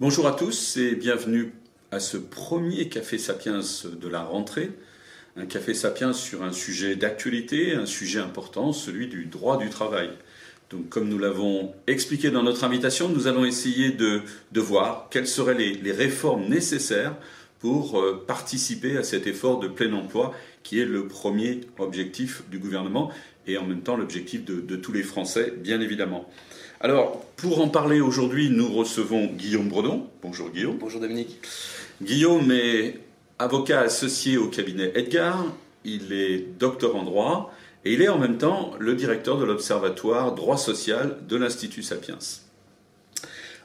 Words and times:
Bonjour 0.00 0.28
à 0.28 0.32
tous 0.32 0.76
et 0.76 0.94
bienvenue 0.94 1.50
à 1.90 1.98
ce 1.98 2.16
premier 2.16 2.88
Café 2.88 3.18
Sapiens 3.18 3.62
de 3.84 4.08
la 4.08 4.22
rentrée. 4.22 4.70
Un 5.36 5.44
Café 5.44 5.74
Sapiens 5.74 6.12
sur 6.12 6.44
un 6.44 6.52
sujet 6.52 6.94
d'actualité, 6.94 7.74
un 7.74 7.84
sujet 7.84 8.20
important, 8.20 8.72
celui 8.72 9.08
du 9.08 9.24
droit 9.24 9.58
du 9.58 9.70
travail. 9.70 10.10
Donc, 10.70 10.88
comme 10.88 11.08
nous 11.08 11.18
l'avons 11.18 11.74
expliqué 11.88 12.30
dans 12.30 12.44
notre 12.44 12.62
invitation, 12.62 13.08
nous 13.08 13.26
allons 13.26 13.44
essayer 13.44 13.90
de, 13.90 14.22
voir 14.54 15.08
quelles 15.10 15.26
seraient 15.26 15.54
les, 15.54 15.90
réformes 15.92 16.44
nécessaires 16.44 17.16
pour 17.58 17.98
euh, 17.98 18.24
participer 18.24 18.96
à 18.96 19.02
cet 19.02 19.26
effort 19.26 19.58
de 19.58 19.66
plein 19.66 19.92
emploi 19.94 20.32
qui 20.62 20.78
est 20.78 20.84
le 20.84 21.08
premier 21.08 21.62
objectif 21.76 22.48
du 22.52 22.60
gouvernement 22.60 23.10
et 23.48 23.58
en 23.58 23.66
même 23.66 23.80
temps 23.80 23.96
l'objectif 23.96 24.44
de, 24.44 24.60
de, 24.60 24.76
tous 24.76 24.92
les 24.92 25.02
Français, 25.02 25.54
bien 25.56 25.80
évidemment. 25.80 26.30
Alors, 26.80 27.24
pour 27.36 27.60
en 27.60 27.68
parler 27.68 28.00
aujourd'hui, 28.00 28.50
nous 28.50 28.72
recevons 28.72 29.26
Guillaume 29.26 29.68
Bredon. 29.68 30.06
Bonjour 30.22 30.48
Guillaume. 30.48 30.76
Bonjour 30.78 31.00
Dominique. 31.00 31.40
Guillaume 32.00 32.52
est 32.52 33.00
avocat 33.40 33.80
associé 33.80 34.36
au 34.36 34.46
cabinet 34.46 34.92
Edgar. 34.94 35.44
Il 35.84 36.12
est 36.12 36.38
docteur 36.60 36.94
en 36.94 37.02
droit 37.02 37.52
et 37.84 37.94
il 37.94 38.02
est 38.02 38.08
en 38.08 38.18
même 38.18 38.38
temps 38.38 38.74
le 38.78 38.94
directeur 38.94 39.38
de 39.38 39.44
l'Observatoire 39.44 40.36
droit 40.36 40.56
social 40.56 41.16
de 41.28 41.34
l'Institut 41.34 41.82
Sapiens. 41.82 42.18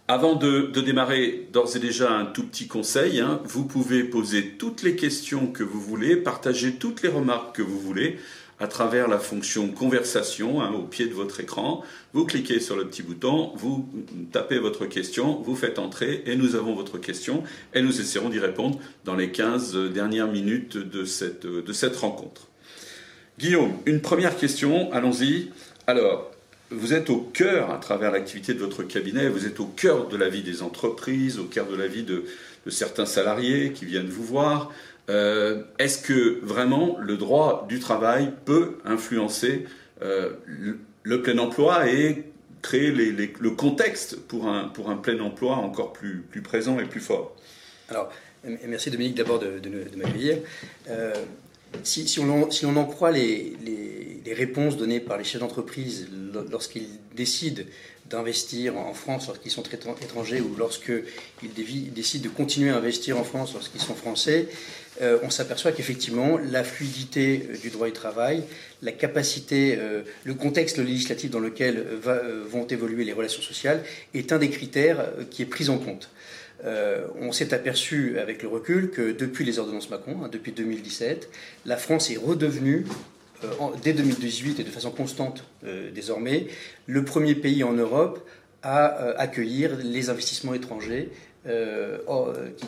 Avant 0.08 0.34
de, 0.34 0.72
démarrer, 0.82 1.48
d'ores 1.54 1.76
et 1.76 1.80
déjà 1.80 2.12
un 2.12 2.26
tout 2.26 2.44
petit 2.48 2.68
conseil, 2.68 3.20
hein. 3.20 3.42
vous 3.46 3.66
pouvez 3.66 4.04
poser 4.04 4.56
toutes 4.58 4.82
les 4.82 4.96
questions 4.96 5.48
que 5.48 5.64
vous 5.64 5.80
voulez, 5.80 6.16
partager 6.16 6.74
toutes 6.74 7.04
les 7.04 7.10
remarques 7.10 7.58
que 7.58 7.62
vous 7.62 7.80
voulez 7.80 8.18
à 8.60 8.68
travers 8.68 9.08
la 9.08 9.20
fonction 9.20 9.68
conversation 9.70 10.62
hein, 10.62 10.72
au 10.72 10.84
pied 10.84 11.08
de 11.08 11.14
votre 11.14 11.40
écran. 11.40 11.84
Vous 12.14 12.26
cliquez 12.26 12.60
sur 12.60 12.76
le 12.76 12.88
petit 12.88 13.04
bouton, 13.04 13.52
vous 13.56 13.90
tapez 14.32 14.60
votre 14.60 14.86
question, 14.86 15.42
vous 15.42 15.56
faites 15.56 15.80
entrer 15.80 16.24
et 16.26 16.36
nous 16.36 16.56
avons 16.56 16.76
votre 16.76 16.98
question 16.98 17.44
et 17.74 17.82
nous 17.82 18.00
essaierons 18.00 18.30
d'y 18.30 18.40
répondre 18.40 18.80
dans 19.06 19.16
les 19.16 19.32
15 19.32 19.92
dernières 19.92 20.28
minutes 20.28 20.78
de 20.78 21.06
cette, 21.06 21.46
de 21.46 21.74
cette 21.74 21.96
rencontre. 21.96 22.48
Guillaume, 23.40 23.74
une 23.86 24.00
première 24.00 24.38
question, 24.38 24.92
allons-y. 24.94 25.50
Alors, 25.88 26.32
vous 26.70 26.94
êtes 26.94 27.10
au 27.10 27.18
cœur, 27.18 27.72
à 27.72 27.78
travers 27.78 28.12
l'activité 28.12 28.54
de 28.54 28.60
votre 28.60 28.84
cabinet, 28.84 29.30
vous 29.30 29.46
êtes 29.46 29.60
au 29.60 29.66
cœur 29.66 30.08
de 30.08 30.18
la 30.18 30.30
vie 30.30 30.44
des 30.44 30.62
entreprises, 30.62 31.40
au 31.40 31.46
cœur 31.46 31.68
de 31.68 31.76
la 31.76 31.88
vie 31.88 32.04
de, 32.04 32.24
certains 32.68 33.06
salariés 33.06 33.72
qui 33.74 33.86
viennent 33.86 34.08
vous 34.08 34.24
voir. 34.24 34.72
Euh, 35.10 35.64
est-ce 35.80 36.02
que 36.02 36.40
vraiment 36.44 36.98
le 37.00 37.18
droit 37.18 37.66
du 37.68 37.80
travail 37.80 38.32
peut 38.46 38.78
influencer 38.86 39.66
euh, 40.02 40.32
le, 41.04 41.22
plein 41.22 41.38
emploi 41.40 41.90
et 41.90 42.24
créer 42.62 42.92
le 42.92 43.50
contexte 43.50 44.20
pour 44.28 44.48
un, 44.48 44.70
pour 44.70 44.90
un 44.90 44.96
plein 44.96 45.20
emploi 45.20 45.56
encore 45.56 45.92
plus, 45.94 46.24
plus 46.30 46.42
présent 46.42 46.80
et 46.80 46.86
plus 46.86 47.02
fort? 47.02 47.36
Alors, 47.90 48.10
merci 48.66 48.90
Dominique 48.92 49.16
d'abord 49.16 49.40
de, 49.40 49.60
de, 49.60 49.98
m'accueillir. 49.98 50.38
Euh, 50.90 51.14
si, 51.84 52.20
on 52.20 52.78
en, 52.78 52.86
croit 52.86 53.12
les, 53.12 53.54
réponses 54.34 54.78
données 54.78 55.00
par 55.00 55.18
les 55.18 55.24
chefs 55.24 55.42
d'entreprise 55.42 56.08
lorsqu'ils 56.50 56.88
décident 57.16 57.62
d'investir 58.10 58.78
en 58.78 58.94
France 58.94 59.28
lorsqu'ils 59.28 59.52
sont 59.52 59.64
étrangers 59.64 60.42
ou 60.42 60.56
lorsqu'ils 60.56 61.04
décident 61.94 62.24
de 62.24 62.30
continuer 62.30 62.70
à 62.70 62.78
investir 62.78 63.18
en 63.18 63.24
France 63.24 63.54
lorsqu'ils 63.54 63.82
sont 63.82 63.96
français, 63.96 64.48
euh, 65.02 65.18
on 65.24 65.30
s'aperçoit 65.30 65.72
qu'effectivement 65.72 66.38
la 66.38 66.64
fluidité 66.64 67.48
euh, 67.50 67.58
du 67.58 67.70
droit 67.70 67.88
du 67.88 67.94
travail, 67.94 68.44
la 68.82 68.92
capacité, 68.92 69.76
euh, 69.80 70.04
le 70.24 70.34
contexte 70.36 70.78
législatif 70.78 71.32
dans 71.32 71.40
lequel 71.40 71.84
vont 72.50 72.68
évoluer 72.68 73.04
les 73.04 73.14
relations 73.14 73.42
sociales 73.42 73.84
est 74.14 74.32
un 74.32 74.38
des 74.38 74.50
critères 74.50 75.06
qui 75.32 75.42
est 75.42 75.48
pris 75.48 75.70
en 75.70 75.78
compte. 75.78 76.10
Euh, 76.66 77.08
on 77.20 77.32
s'est 77.32 77.54
aperçu 77.54 78.20
avec 78.20 78.42
le 78.42 78.48
recul 78.48 78.90
que 78.90 79.12
depuis 79.12 79.44
les 79.44 79.60
ordonnances 79.60 79.90
Macron, 79.90 80.24
hein, 80.24 80.30
depuis 80.32 80.54
2017, 80.54 81.30
la 81.66 81.78
France 81.78 82.10
est 82.10 82.18
redevenue, 82.18 82.86
euh, 83.44 83.48
dès 83.84 83.94
2018 83.94 84.60
et 84.60 84.64
de 84.64 84.70
façon 84.70 84.92
constante 84.92 85.44
euh, 85.66 85.92
désormais, 85.92 86.48
le 86.88 87.04
premier 87.04 87.36
pays 87.36 87.64
en 87.64 87.74
Europe 87.74 88.26
à 88.66 88.86
accueillir 89.20 89.76
les 89.84 90.10
investissements 90.10 90.54
étrangers 90.54 91.10
euh, 91.46 91.98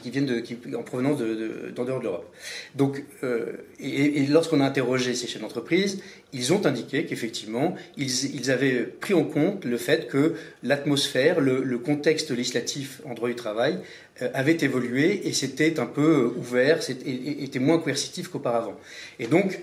qui, 0.03 0.09
viennent 0.09 0.25
de, 0.25 0.39
qui, 0.39 0.57
en 0.75 0.83
provenance 0.83 1.19
d'en 1.19 1.85
dehors 1.85 1.99
de 1.99 2.03
l'Europe. 2.03 2.29
Donc, 2.75 3.03
euh, 3.23 3.53
et, 3.79 4.25
lorsqu'on 4.27 4.59
a 4.59 4.65
interrogé 4.65 5.15
ces 5.15 5.27
chefs 5.27 5.41
d'entreprise, 5.41 6.01
ils 6.33 6.51
ont 6.51 6.65
indiqué 6.65 7.05
qu'effectivement, 7.05 7.75
ils, 7.95 8.51
avaient 8.51 8.83
pris 8.83 9.13
en 9.13 9.23
compte 9.23 9.63
le 9.63 9.77
fait 9.77 10.07
que 10.07 10.33
l'atmosphère, 10.61 11.39
le, 11.39 11.77
contexte 11.77 12.31
législatif 12.31 13.01
en 13.05 13.13
droit 13.13 13.29
du 13.29 13.35
travail 13.35 13.79
euh, 14.21 14.29
avait 14.33 14.57
évolué 14.59 15.25
et 15.25 15.31
c'était 15.31 15.79
un 15.79 15.85
peu 15.85 16.33
ouvert, 16.37 16.79
était 16.89 17.59
moins 17.59 17.79
coercitif 17.79 18.27
qu'auparavant. 18.27 18.75
Et 19.19 19.27
donc, 19.27 19.57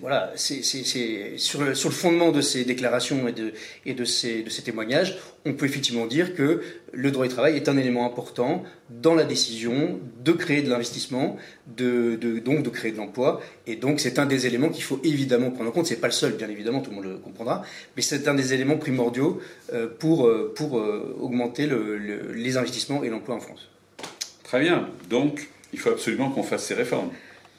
voilà, 0.00 0.32
c'est 0.34 0.62
sur, 0.62 1.62
le, 1.62 1.74
sur 1.74 1.88
le 1.88 1.94
fondement 1.94 2.32
de 2.32 2.40
ces 2.40 2.64
déclarations 2.64 3.28
et, 3.28 3.32
de, 3.32 3.52
et 3.86 3.94
de, 3.94 4.04
ces, 4.04 4.42
de 4.42 4.50
ces 4.50 4.62
témoignages, 4.62 5.16
on 5.46 5.54
peut 5.54 5.64
effectivement 5.64 6.06
dire 6.06 6.34
que 6.34 6.60
le 6.92 7.10
droit 7.10 7.26
du 7.26 7.32
travail 7.32 7.56
est 7.56 7.68
un 7.68 7.76
élément 7.76 8.04
important 8.04 8.64
dans 8.90 9.14
la 9.14 9.24
décision 9.24 10.00
de 10.22 10.32
créer 10.32 10.62
de 10.62 10.68
l'investissement, 10.68 11.36
de, 11.76 12.16
donc 12.40 12.64
de 12.64 12.68
créer 12.68 12.92
de 12.92 12.96
l'emploi. 12.96 13.40
Et 13.66 13.76
donc 13.76 14.00
c'est 14.00 14.18
un 14.18 14.26
des 14.26 14.46
éléments 14.46 14.68
qu'il 14.68 14.82
faut 14.82 15.00
évidemment 15.04 15.50
prendre 15.50 15.70
en 15.70 15.72
compte. 15.72 15.86
C'est 15.86 16.00
pas 16.00 16.08
le 16.08 16.12
seul, 16.12 16.32
bien 16.32 16.48
évidemment, 16.50 16.80
tout 16.80 16.90
le 16.90 16.96
monde 16.96 17.06
le 17.06 17.16
comprendra, 17.18 17.62
mais 17.96 18.02
c'est 18.02 18.26
un 18.26 18.34
des 18.34 18.52
éléments 18.52 18.76
primordiaux 18.76 19.40
euh, 19.72 19.86
pour, 19.86 20.26
euh, 20.26 20.52
euh, 20.60 21.16
augmenter 21.20 21.68
les 22.34 22.56
investissements 22.56 23.04
et 23.04 23.08
l'emploi 23.08 23.36
en 23.36 23.40
France. 23.40 23.70
Très 24.42 24.60
bien. 24.60 24.90
Donc 25.08 25.48
il 25.72 25.78
faut 25.78 25.90
absolument 25.90 26.30
qu'on 26.30 26.42
fasse 26.42 26.64
ces 26.66 26.74
réformes. 26.74 27.10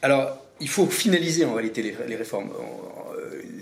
Alors 0.02 0.45
il 0.62 0.70
faut 0.70 0.88
finaliser 0.88 1.46
en 1.46 1.54
réalité 1.54 1.82
les, 1.82 2.16
réformes. 2.16 2.50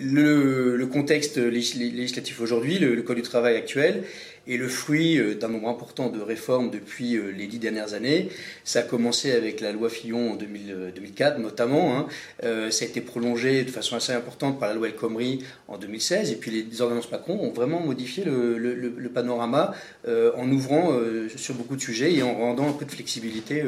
Le, 0.02 0.86
contexte 0.92 1.38
législatif 1.38 2.40
aujourd'hui, 2.42 2.78
le, 2.80 3.02
Code 3.02 3.18
du 3.18 3.24
travail 3.24 3.56
actuel, 3.56 4.04
est 4.48 4.58
le 4.58 4.68
fruit 4.68 5.18
euh, 5.18 5.36
d'un 5.36 5.48
nombre 5.48 5.70
important 5.70 6.09
de 6.09 6.20
réformes 6.20 6.70
depuis 6.70 7.16
euh, 7.16 7.31
les 7.31 7.48
dix 7.48 7.59
dernières 7.59 7.94
années. 7.94 8.30
Ça 8.64 8.80
a 8.80 8.81
commencé 8.84 9.31
avec 9.31 9.62
la 9.62 9.72
loi 9.72 9.90
Fillon 9.90 10.31
en 10.31 10.36
2004 10.36 11.40
notamment. 11.40 11.98
Hein. 11.98 12.08
Euh, 12.44 12.70
ça 12.70 12.86
a 12.86 12.88
été 12.88 13.02
prolongé 13.02 13.64
de 13.64 13.72
façon 13.72 13.96
assez 13.96 14.12
importante 14.12 14.59
par 14.59 14.70
la 14.70 14.76
loi 14.76 14.88
El 14.88 14.96
Khomri 14.96 15.44
en 15.68 15.78
2016. 15.78 16.31
Et 16.31 16.36
puis 16.36 16.52
les 16.52 16.81
ordonnances 16.81 17.12
Macron 17.12 17.40
ont 17.42 17.52
vraiment 17.52 17.80
modifié 17.80 18.24
le, 18.26 19.09
panorama 19.14 19.76
en 20.08 20.52
ouvrant 20.52 20.92
sur 21.36 21.54
beaucoup 21.54 21.75
de 21.75 21.81
sujets 21.81 22.14
et 22.14 22.24
en 22.24 22.34
rendant 22.34 22.68
un 22.68 22.74
peu 22.74 22.86
de 22.86 22.92
flexibilité 22.92 23.64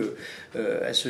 à 0.56 0.94
ce, 0.94 1.10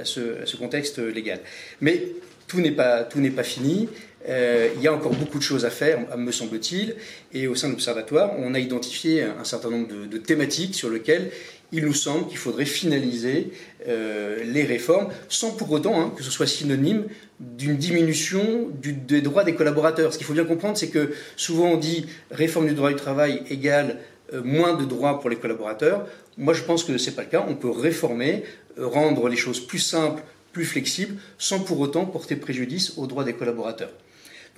à, 0.00 0.04
ce, 0.04 0.42
à 0.42 0.46
ce 0.46 0.56
contexte 0.56 0.98
légal. 0.98 1.38
Mais 1.80 2.08
tout 2.48 2.60
n'est 2.60 2.72
pas, 2.72 3.04
tout 3.04 3.20
n'est 3.20 3.30
pas 3.30 3.44
fini. 3.44 3.88
Euh, 4.26 4.70
il 4.76 4.82
y 4.82 4.88
a 4.88 4.92
encore 4.92 5.14
beaucoup 5.14 5.38
de 5.38 5.42
choses 5.42 5.64
à 5.64 5.70
faire, 5.70 6.16
me 6.16 6.32
semble-t-il. 6.32 6.96
Et 7.32 7.46
au 7.46 7.54
sein 7.54 7.68
de 7.68 7.72
l'Observatoire, 7.72 8.32
on 8.38 8.54
a 8.54 8.58
identifié 8.58 9.22
un, 9.22 9.44
certain 9.44 9.70
nombre 9.70 9.88
de, 9.88 10.18
thématiques 10.18 10.74
sur 10.74 10.90
lesquelles 10.90 11.30
il 11.70 11.84
nous 11.84 11.94
semble 11.94 12.26
qu'il 12.26 12.38
faudrait 12.38 12.64
finaliser 12.64 13.52
euh, 13.86 14.42
les 14.44 14.64
réformes, 14.64 15.08
sans 15.28 15.50
pour 15.50 15.70
autant 15.70 16.00
hein, 16.00 16.12
que 16.16 16.22
ce 16.22 16.30
soit 16.30 16.46
synonyme 16.46 17.04
d'une 17.40 17.76
diminution 17.76 18.70
des 18.82 19.20
droits 19.20 19.44
des 19.44 19.54
collaborateurs. 19.54 20.12
Ce 20.12 20.18
qu'il 20.18 20.26
faut 20.26 20.32
bien 20.32 20.46
comprendre, 20.46 20.78
c'est 20.78 20.88
que 20.88 21.12
souvent 21.36 21.68
on 21.72 21.76
dit 21.76 22.06
réforme 22.30 22.66
du 22.66 22.74
droit 22.74 22.88
du 22.88 22.96
travail 22.96 23.42
égale 23.50 23.98
euh, 24.32 24.42
moins 24.42 24.74
de 24.74 24.84
droits 24.84 25.20
pour 25.20 25.30
les 25.30 25.36
collaborateurs. 25.36 26.06
Moi, 26.38 26.54
je 26.54 26.62
pense 26.62 26.84
que 26.84 26.96
ce 26.96 27.10
n'est 27.10 27.16
pas 27.16 27.22
le 27.22 27.28
cas. 27.28 27.44
On 27.48 27.54
peut 27.54 27.70
réformer, 27.70 28.44
rendre 28.78 29.28
les 29.28 29.36
choses 29.36 29.60
plus 29.60 29.78
simples, 29.78 30.22
plus 30.52 30.64
flexibles, 30.64 31.16
sans 31.36 31.60
pour 31.60 31.78
autant 31.80 32.06
porter 32.06 32.36
préjudice 32.36 32.94
aux 32.96 33.06
droits 33.06 33.24
des 33.24 33.34
collaborateurs. 33.34 33.90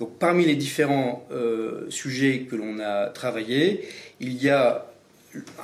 Donc 0.01 0.17
parmi 0.17 0.45
les 0.47 0.55
différents 0.55 1.27
euh, 1.31 1.85
sujets 1.91 2.47
que 2.49 2.55
l'on 2.55 2.79
a 2.79 3.09
travaillés, 3.09 3.87
il 4.19 4.33
y 4.41 4.49
a 4.49 4.87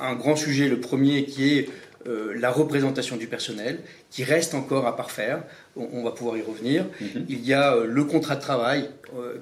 un 0.00 0.14
grand 0.14 0.36
sujet, 0.36 0.68
le 0.68 0.78
premier, 0.78 1.24
qui 1.24 1.58
est 1.58 1.68
euh, 2.06 2.34
la 2.38 2.52
représentation 2.52 3.16
du 3.16 3.26
personnel, 3.26 3.80
qui 4.10 4.24
reste 4.24 4.54
encore 4.54 4.86
à 4.86 4.96
parfaire. 4.96 5.42
On, 5.76 6.02
va 6.02 6.10
pouvoir 6.10 6.36
y 6.36 6.42
revenir. 6.42 6.86
Mhm. 7.00 7.26
Il 7.28 7.46
y 7.46 7.52
a 7.52 7.74
euh, 7.74 7.86
le 7.86 8.02
contrat 8.02 8.34
de 8.34 8.40
travail 8.40 8.90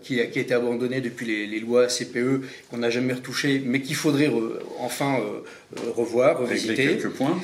qui, 0.03 0.21
a, 0.21 0.25
été 0.25 0.53
abandonné 0.53 1.01
depuis 1.01 1.25
les, 1.47 1.61
lois 1.61 1.87
CPE, 1.87 2.43
qu'on 2.71 2.77
n'a 2.77 2.91
jamais 2.91 3.15
retouché, 3.15 3.63
mais 3.65 3.81
qu'il 3.81 3.97
faudrait 3.97 4.31
enfin 4.79 5.19
revoir, 5.97 6.39
revisiter. 6.39 6.89
quelques 6.89 7.09
points. 7.09 7.41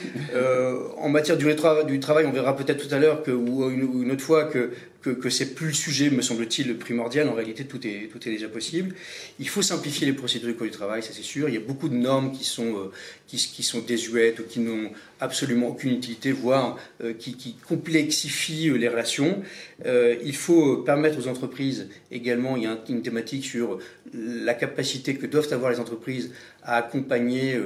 en 0.98 1.08
matière 1.08 1.38
du, 1.38 1.46
du, 1.86 2.00
travail, 2.00 2.26
on 2.26 2.32
verra 2.32 2.54
peut-être 2.54 2.86
tout 2.86 2.94
à 2.94 2.98
l'heure, 2.98 3.22
ou 3.28 3.70
une, 3.70 4.02
une, 4.02 4.12
autre 4.12 4.22
fois, 4.22 4.44
que 4.44 4.70
que, 5.02 5.10
que 5.10 5.28
c'est 5.28 5.54
plus 5.54 5.66
le 5.66 5.74
sujet, 5.74 6.10
me 6.10 6.22
semble-t-il, 6.22 6.76
primordial. 6.78 7.28
En 7.28 7.34
réalité, 7.34 7.64
tout 7.64 7.84
est, 7.86 8.08
tout 8.10 8.26
est 8.26 8.30
déjà 8.30 8.48
possible. 8.48 8.94
Il 9.38 9.48
faut 9.48 9.62
simplifier 9.62 10.06
les 10.06 10.12
procédures 10.12 10.48
du 10.48 10.54
code 10.54 10.68
du 10.68 10.76
travail, 10.76 11.02
ça 11.02 11.10
c'est 11.12 11.22
sûr. 11.22 11.48
Il 11.48 11.54
y 11.54 11.58
a 11.58 11.60
beaucoup 11.60 11.88
de 11.88 11.96
normes 11.96 12.32
qui 12.32 12.44
sont, 12.44 12.76
euh, 12.76 12.92
qui, 13.26 13.62
sont 13.62 13.80
désuètes 13.80 14.38
ou 14.40 14.44
qui 14.44 14.60
n'ont 14.60 14.90
absolument 15.22 15.68
aucune 15.68 15.92
utilité, 15.92 16.32
voire 16.32 16.76
euh, 17.02 17.14
qui, 17.14 17.56
complexifient 17.66 18.70
les 18.70 18.88
relations. 18.88 19.42
Euh, 19.86 20.16
il 20.24 20.34
faut 20.34 20.78
permettre 20.78 21.18
aux 21.18 21.28
entreprises 21.28 21.88
également, 22.10 22.56
il 22.56 22.64
y 22.64 22.66
a 22.66 22.76
une 22.88 23.02
thématique 23.02 23.44
sur 23.44 23.78
la 24.12 24.54
capacité 24.54 25.14
que 25.14 25.26
doivent 25.26 25.52
avoir 25.52 25.70
les 25.70 25.78
entreprises 25.80 26.32
à 26.62 26.76
accompagner 26.76 27.58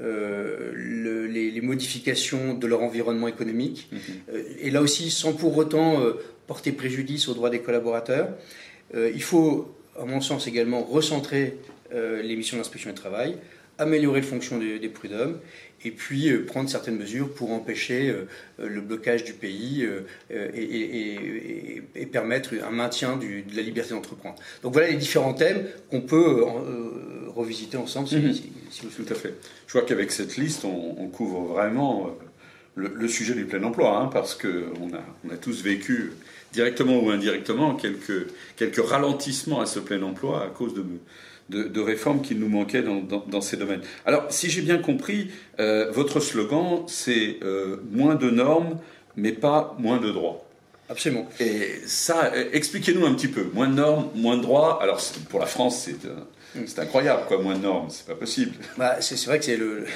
les, 0.00 1.60
modifications 1.62 2.54
de 2.54 2.66
leur 2.66 2.82
environnement 2.82 3.28
économique. 3.28 3.88
Mhm. 3.90 4.42
et 4.60 4.70
là 4.70 4.80
aussi, 4.80 5.10
sans 5.10 5.32
pour 5.32 5.56
autant 5.56 6.02
porter 6.46 6.72
préjudice 6.72 7.28
aux 7.28 7.34
droits 7.34 7.50
des 7.50 7.60
collaborateurs. 7.60 8.28
il 8.94 9.22
faut, 9.22 9.74
à 10.00 10.04
mon 10.04 10.20
sens, 10.20 10.46
également 10.46 10.82
recentrer 10.82 11.56
les 11.92 12.36
missions 12.36 12.56
d'inspection 12.58 12.90
de 12.90 12.96
travail, 12.96 13.36
améliorer 13.78 14.20
le 14.20 14.26
fonction 14.26 14.58
des, 14.58 14.78
des 14.78 14.88
prud'hommes 14.88 15.38
et 15.84 15.90
puis 15.90 16.30
euh, 16.30 16.44
prendre 16.44 16.68
certaines 16.68 16.96
mesures 16.96 17.32
pour 17.32 17.52
empêcher 17.52 18.08
euh, 18.08 18.26
euh, 18.60 18.68
le 18.68 18.80
blocage 18.80 19.24
du 19.24 19.32
pays 19.32 19.86
et, 20.30 21.82
permettre 22.12 22.54
un 22.66 22.70
maintien 22.70 23.16
de 23.16 23.54
la 23.54 23.62
liberté 23.62 23.90
d'entreprendre. 23.94 24.36
Donc 24.62 24.72
voilà 24.72 24.88
les 24.88 24.96
différents 24.96 25.34
thèmes 25.34 25.66
qu'on 25.90 26.00
peut 26.00 26.42
revisiter 27.28 27.76
ensemble 27.76 28.08
mhm. 28.10 28.32
si, 28.32 28.50
vous 28.82 29.04
Tout 29.04 29.12
à 29.12 29.14
fait. 29.14 29.34
Je 29.66 29.72
vois 29.72 29.82
qu'avec 29.82 30.10
cette 30.10 30.36
liste, 30.36 30.64
on, 30.64 31.06
couvre 31.08 31.52
vraiment 31.52 32.16
le, 32.74 33.08
sujet 33.08 33.34
du 33.34 33.44
plein 33.44 33.62
emploi, 33.62 33.98
hein, 33.98 34.08
parce 34.10 34.34
qu'on 34.34 34.48
a, 34.94 35.04
on 35.24 35.30
a 35.30 35.36
tous 35.36 35.62
vécu 35.62 36.12
directement 36.52 36.98
ou 36.98 37.10
indirectement 37.10 37.74
quelques, 37.74 38.26
quelques 38.56 38.84
ralentissements 38.84 39.60
à 39.60 39.66
ce 39.66 39.80
plein 39.80 40.02
emploi 40.02 40.44
à 40.44 40.48
cause 40.48 40.74
de 40.74 40.82
de, 41.48 41.80
réformes 41.80 42.20
qui 42.20 42.34
nous 42.34 42.48
manquaient 42.48 42.82
dans, 42.82 43.40
ces 43.40 43.56
domaines. 43.56 43.80
Alors, 44.04 44.26
si 44.30 44.50
j'ai 44.50 44.62
bien 44.62 44.78
compris, 44.78 45.30
euh, 45.60 45.90
votre 45.90 46.20
slogan, 46.20 46.84
c'est 46.86 47.38
euh, 47.42 47.76
moins 47.90 48.14
de 48.14 48.30
normes, 48.30 48.78
mais 49.16 49.32
pas 49.32 49.74
moins 49.78 49.98
de 49.98 50.10
droits. 50.10 50.44
Absolument. 50.90 51.28
Et 51.40 51.80
ça, 51.86 52.32
euh, 52.34 52.48
expliquez-nous 52.52 53.04
un 53.04 53.14
petit 53.14 53.28
peu. 53.28 53.50
Moins 53.52 53.68
de 53.68 53.74
normes, 53.74 54.08
moins 54.14 54.36
de 54.36 54.42
droits. 54.42 54.82
Alors, 54.82 55.00
pour 55.28 55.40
la 55.40 55.46
France, 55.46 55.82
c'est, 55.84 55.96
c'est 56.66 56.78
incroyable, 56.78 57.22
quoi. 57.28 57.40
Moins 57.42 57.56
de 57.56 57.62
normes, 57.62 57.88
c'est 57.90 58.06
pas 58.06 58.14
possible. 58.14 58.52
Bah, 58.76 59.00
c'est, 59.00 59.16
c'est 59.16 59.26
vrai 59.26 59.38
que 59.38 59.44
c'est 59.44 59.56
le, 59.56 59.86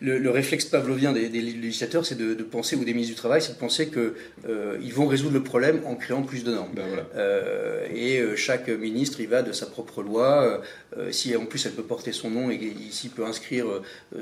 le, 0.00 0.30
réflexe 0.30 0.64
pavlovien 0.64 1.12
des, 1.12 1.28
législateurs, 1.28 2.06
c'est 2.06 2.16
de, 2.16 2.34
penser, 2.42 2.76
ou 2.76 2.84
des 2.84 2.92
ministres 2.92 3.14
du 3.14 3.18
Travail, 3.18 3.42
c'est 3.42 3.54
de 3.54 3.58
penser 3.58 3.88
qu'ils 3.88 4.12
euh, 4.48 4.78
vont 4.92 5.06
résoudre 5.06 5.34
le 5.34 5.42
problème 5.42 5.80
en 5.86 5.96
créant 5.96 6.22
plus 6.22 6.44
de 6.44 6.52
normes. 6.52 6.72
Ben 6.74 6.84
euh, 7.16 7.86
et 7.94 8.20
euh, 8.20 8.36
chaque 8.36 8.68
ministre, 8.68 9.20
il 9.20 9.28
va 9.28 9.42
de 9.42 9.52
sa 9.52 9.66
propre 9.66 10.02
loi. 10.02 10.62
si 11.10 11.36
en 11.36 11.46
plus 11.46 11.64
elle 11.66 11.72
peut 11.72 11.82
porter 11.82 12.12
son 12.12 12.30
nom 12.30 12.50
et 12.50 12.56
ici 12.56 13.08
peut 13.08 13.24
inscrire 13.24 13.66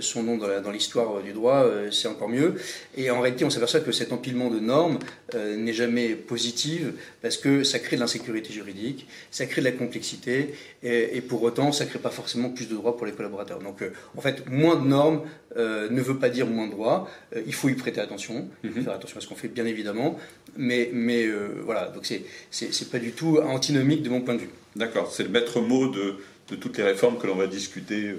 son 0.00 0.22
nom 0.22 0.36
dans 0.36 0.70
l'histoire 0.70 1.22
du 1.22 1.32
droit, 1.32 1.64
c'est 1.90 2.08
encore 2.08 2.28
mieux. 2.28 2.54
Et 2.96 3.10
en 3.10 3.20
réalité, 3.20 3.44
on 3.44 3.50
s'aperçoit 3.50 3.80
que 3.80 3.92
cet 3.92 4.12
empilement 4.12 4.50
de 4.50 4.58
normes 4.58 4.98
n'est 5.34 5.72
jamais 5.72 6.08
positif 6.14 6.82
parce 7.22 7.36
que 7.36 7.62
ça 7.64 7.78
crée 7.78 7.96
de 7.96 8.00
l'insécurité 8.00 8.52
juridique, 8.52 9.06
ça 9.30 9.46
crée 9.46 9.62
de 9.62 9.66
la 9.66 9.72
complexité, 9.72 10.54
et, 10.82 11.16
et 11.16 11.20
pour 11.20 11.42
autant, 11.42 11.72
ça 11.72 11.84
ne 11.84 11.90
crée 11.90 11.98
pas 11.98 12.10
forcément 12.10 12.50
plus 12.50 12.68
de 12.68 12.74
droits 12.74 12.96
pour 12.96 13.06
les 13.06 13.12
collaborateurs. 13.12 13.60
Donc, 13.60 13.82
en 14.16 14.20
fait, 14.20 14.48
moins 14.48 14.76
de 14.76 14.86
normes 14.86 15.22
euh, 15.56 15.65
ne 15.90 16.00
veut 16.00 16.18
pas 16.18 16.28
dire 16.28 16.46
moins 16.46 16.66
de 16.66 16.72
droits. 16.72 17.08
Euh, 17.34 17.42
il 17.46 17.54
faut 17.54 17.68
y 17.68 17.74
prêter 17.74 18.00
attention, 18.00 18.48
mhm. 18.62 18.82
faire 18.82 18.94
attention 18.94 19.18
à 19.18 19.20
ce 19.20 19.28
qu'on 19.28 19.34
fait, 19.34 19.48
bien 19.48 19.66
évidemment. 19.66 20.18
Mais, 20.56 20.90
mais 20.92 21.24
euh, 21.26 21.62
voilà, 21.64 21.88
donc 21.88 22.06
c'est, 22.06 22.90
pas 22.90 22.98
du 22.98 23.12
tout 23.12 23.38
antinomique 23.38 24.02
de 24.02 24.08
mon 24.08 24.20
point 24.20 24.34
de 24.34 24.40
vue. 24.40 24.50
D'accord, 24.74 25.10
c'est 25.12 25.22
le 25.22 25.28
maître 25.28 25.60
mot 25.60 25.88
de, 25.88 26.16
de, 26.50 26.56
toutes 26.56 26.76
les 26.78 26.84
réformes 26.84 27.18
que 27.18 27.26
l'on 27.26 27.34
va 27.34 27.46
discuter 27.46 28.14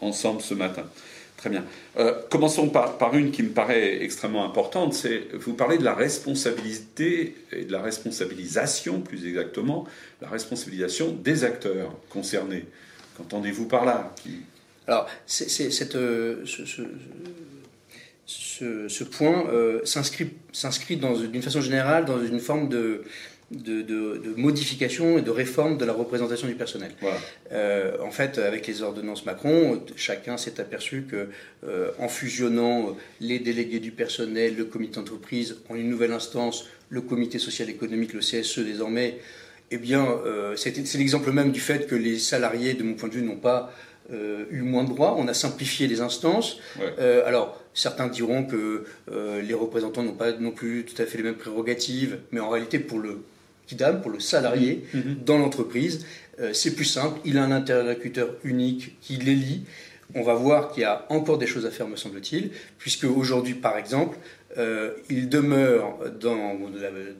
ensemble 0.00 0.40
ce 0.40 0.54
matin. 0.54 0.84
Très 1.36 1.50
bien. 1.50 1.64
commençons 2.30 2.68
par, 2.68 2.98
par, 2.98 3.14
une 3.14 3.30
qui 3.30 3.44
me 3.44 3.50
paraît 3.50 4.02
extrêmement 4.02 4.44
importante. 4.44 4.92
C'est 4.92 5.28
vous 5.34 5.54
parlez 5.54 5.78
de 5.78 5.84
la 5.84 5.94
responsabilité 5.94 7.36
et 7.52 7.64
de 7.64 7.70
la 7.70 7.80
responsabilisation, 7.80 9.00
plus 9.02 9.24
exactement, 9.24 9.86
la 10.20 10.28
responsabilisation 10.28 11.12
des 11.12 11.44
acteurs 11.44 11.94
concernés. 12.10 12.64
Qu'entendez-vous 13.16 13.66
par 13.66 13.84
là? 13.84 14.12
Alors, 14.88 15.06
cette, 15.26 15.96
euh, 15.96 16.44
ce, 18.26 19.04
point 19.04 19.46
euh, 19.52 19.80
s'inscrit 19.84 20.96
d'une 20.96 21.42
façon 21.42 21.60
générale 21.60 22.06
dans 22.06 22.24
une 22.24 22.40
forme 22.40 22.70
de, 22.70 23.02
de, 23.50 24.34
modification 24.38 25.18
et 25.18 25.22
de 25.22 25.30
réforme 25.30 25.76
de 25.76 25.84
la 25.84 25.92
représentation 25.92 26.48
du 26.48 26.54
personnel. 26.54 26.92
Euh, 27.52 27.98
en 28.02 28.10
fait, 28.10 28.38
avec 28.38 28.66
les 28.66 28.80
ordonnances 28.80 29.26
Macron, 29.26 29.84
chacun 29.94 30.38
s'est 30.38 30.58
aperçu 30.58 31.02
que 31.02 31.28
en 31.98 32.08
fusionnant 32.08 32.96
les 33.20 33.40
délégués 33.40 33.80
du 33.80 33.90
personnel, 33.90 34.56
le 34.56 34.64
comité 34.64 34.94
d'entreprise 34.94 35.56
en 35.68 35.74
une 35.74 35.90
nouvelle 35.90 36.12
instance, 36.12 36.66
le 36.88 37.02
comité 37.02 37.38
social 37.38 37.68
économique, 37.68 38.14
le 38.14 38.20
CSE 38.20 38.60
désormais, 38.60 39.18
eh 39.70 39.76
bien, 39.76 40.18
c'est 40.56 40.94
l'exemple 40.94 41.30
même 41.30 41.52
du 41.52 41.60
fait 41.60 41.86
que 41.86 41.94
les 41.94 42.18
salariés, 42.18 42.72
de 42.72 42.82
mon 42.82 42.94
point 42.94 43.10
de 43.10 43.14
vue, 43.14 43.22
n'ont 43.22 43.36
pas 43.36 43.70
euh, 43.70 43.97
eu 44.10 44.62
moins 44.62 44.84
de 44.84 44.88
droits, 44.88 45.14
on 45.18 45.28
a 45.28 45.34
simplifié 45.34 45.86
les 45.86 46.00
instances. 46.00 46.58
Euh, 46.98 47.26
alors, 47.26 47.62
certains 47.74 48.08
diront 48.08 48.44
que 48.44 48.84
euh, 49.10 49.42
les 49.42 49.54
représentants 49.54 50.02
n'ont 50.02 50.14
pas 50.14 50.32
non 50.32 50.50
plus 50.50 50.84
tout 50.84 51.00
à 51.00 51.06
fait 51.06 51.18
les 51.18 51.24
mêmes 51.24 51.34
prérogatives, 51.34 52.18
mais 52.32 52.40
en 52.40 52.48
réalité, 52.48 52.78
pour 52.78 52.98
le 52.98 53.22
kidam, 53.66 54.00
pour 54.00 54.10
le 54.10 54.20
salarié 54.20 54.84
mm-hmm. 54.94 54.98
Mm-hmm. 54.98 55.24
dans 55.24 55.38
l'entreprise, 55.38 56.06
c'est 56.52 56.76
plus 56.76 56.84
simple. 56.84 57.18
Il 57.24 57.36
a 57.36 57.42
un 57.42 57.50
interlocuteur 57.50 58.30
unique 58.44 58.96
qui 59.00 59.16
les 59.16 59.34
lit. 59.34 59.64
On 60.14 60.22
va 60.22 60.34
voir 60.34 60.70
qu'il 60.70 60.82
y 60.82 60.86
a 60.86 61.04
encore 61.08 61.36
des 61.36 61.48
choses 61.48 61.66
à 61.66 61.70
faire, 61.72 61.88
me 61.88 61.96
semble-t-il, 61.96 62.50
puisque 62.78 63.04
aujourd'hui, 63.04 63.54
par 63.54 63.76
exemple, 63.76 64.16
il 65.10 65.28
demeure 65.28 65.98
dans 66.20 66.56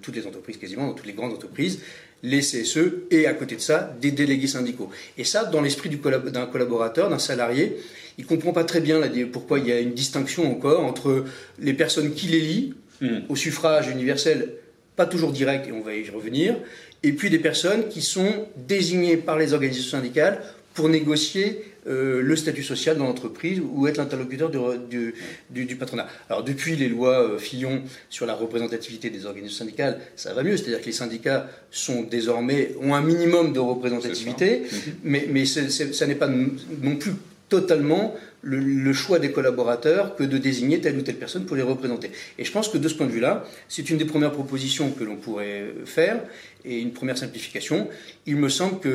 toutes 0.01 0.15
les 0.15 0.27
entreprises, 0.29 0.57
quasiment 0.57 0.87
dans 0.87 0.93
toutes 0.93 1.07
les 1.07 1.15
grandes 1.15 1.33
entreprises, 1.33 1.81
les 2.23 2.41
CSE 2.41 2.79
et 3.11 3.27
à 3.27 3.35
côté 3.35 3.57
de 3.57 3.61
ça, 3.61 3.95
des 4.01 4.11
délégués 4.11 4.49
syndicaux. 4.49 4.91
Et 5.17 5.25
ça, 5.25 5.45
dans 5.45 5.61
l'esprit 5.61 5.89
d'un 5.89 6.47
collaborateur, 6.47 7.09
d'un 7.09 7.19
salarié, 7.19 7.77
il 8.19 8.25
ne 8.25 8.29
comprend 8.29 8.53
pas 8.53 8.65
très 8.65 8.81
bien 8.81 9.01
pourquoi 9.33 9.59
il 9.61 9.69
y 9.69 9.73
a 9.73 9.79
une 9.79 9.95
distinction 9.95 10.51
encore 10.51 10.85
entre 10.85 11.25
les 11.61 11.75
personnes 11.75 12.13
qui 12.13 12.27
les 12.27 12.41
lient 12.41 12.75
hmm. 13.01 13.21
au 13.29 13.37
suffrage 13.37 13.89
universel, 13.89 14.55
pas 14.97 15.07
toujours 15.07 15.31
direct, 15.31 15.69
et 15.69 15.73
on 15.73 15.81
va 15.81 15.95
y 15.95 16.11
revenir, 16.11 16.57
et 17.05 17.13
puis 17.13 17.31
des 17.31 17.39
personnes 17.39 17.89
qui 17.89 18.03
sont 18.03 18.49
désignées 18.57 19.17
par 19.17 19.39
les 19.39 19.53
organisations 19.53 19.99
syndicales 19.99 20.43
pour 20.79 20.89
négocier 20.89 21.65
euh, 21.89 22.23
le 22.23 22.37
statut 22.37 22.63
social 22.63 22.99
dans 22.99 23.07
l'entreprise 23.07 23.61
ou 23.61 23.89
être 23.89 23.97
l'interlocuteur 23.97 24.49
du, 24.49 25.13
du, 25.51 25.75
patronat. 25.75 26.07
Alors 26.31 26.45
depuis 26.45 26.77
les 26.77 26.89
lois 26.89 27.21
euh, 27.21 27.39
Fillon 27.39 27.83
sur 28.09 28.27
la 28.27 28.35
représentativité 28.35 29.11
des 29.11 29.27
organisations 29.27 29.65
syndicales, 29.65 29.99
ça 30.15 30.33
va 30.35 30.45
mieux, 30.45 30.57
c'est-à-dire 30.57 30.81
que 30.81 30.87
les 30.87 30.93
syndicats 30.93 31.49
sont 31.73 32.03
désormais 32.03 32.77
ont 32.81 32.95
un 32.95 33.03
minimum 33.03 33.53
de 33.53 33.59
représentativité, 33.59 34.61
mhm. 34.61 34.93
mais, 35.03 35.27
mais 35.29 35.47
ça 35.47 36.07
n'est 36.07 36.15
pas 36.15 36.29
non 36.29 36.95
plus 36.95 37.15
totalement 37.49 38.15
le, 38.43 38.93
choix 38.93 39.19
des 39.19 39.33
collaborateurs 39.33 40.15
que 40.15 40.23
de 40.23 40.39
désigner 40.39 40.81
telle 40.81 40.97
ou 40.97 41.03
telle 41.03 41.17
personne 41.17 41.45
pour 41.45 41.57
les 41.57 41.63
représenter. 41.63 42.13
Et 42.39 42.45
je 42.45 42.53
pense 42.53 42.69
que 42.69 42.79
de 42.79 42.87
ce 42.87 42.95
point 42.95 43.07
de 43.07 43.13
vue-là, 43.13 43.45
c'est 43.69 43.91
une 43.91 43.99
des 43.99 44.05
premières 44.05 44.31
propositions 44.31 44.93
que 44.93 45.03
l'on 45.03 45.17
pourrait 45.17 45.75
faire 45.87 46.21
et 46.65 46.79
une 46.79 46.93
première 46.93 47.19
simplification. 47.19 47.89
Il 48.27 48.37
me 48.37 48.49
semble 48.49 48.79
que 48.79 48.89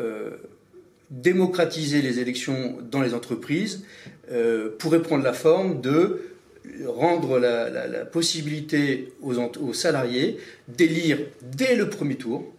euh, 0.00 0.30
démocratiser 1.10 2.02
les 2.02 2.18
élections 2.18 2.76
dans 2.90 3.02
les 3.02 3.14
entreprises 3.14 3.84
euh, 4.30 4.70
pourrait 4.78 5.02
prendre 5.02 5.24
la 5.24 5.32
forme 5.32 5.80
de 5.80 6.20
rendre 6.86 7.38
la, 7.38 8.04
possibilité 8.06 9.12
aux, 9.20 9.38
aux 9.38 9.74
salariés 9.74 10.38
d'élire 10.68 11.18
dès 11.42 11.76
le 11.76 11.88
premier 11.90 12.16
tour 12.16 12.52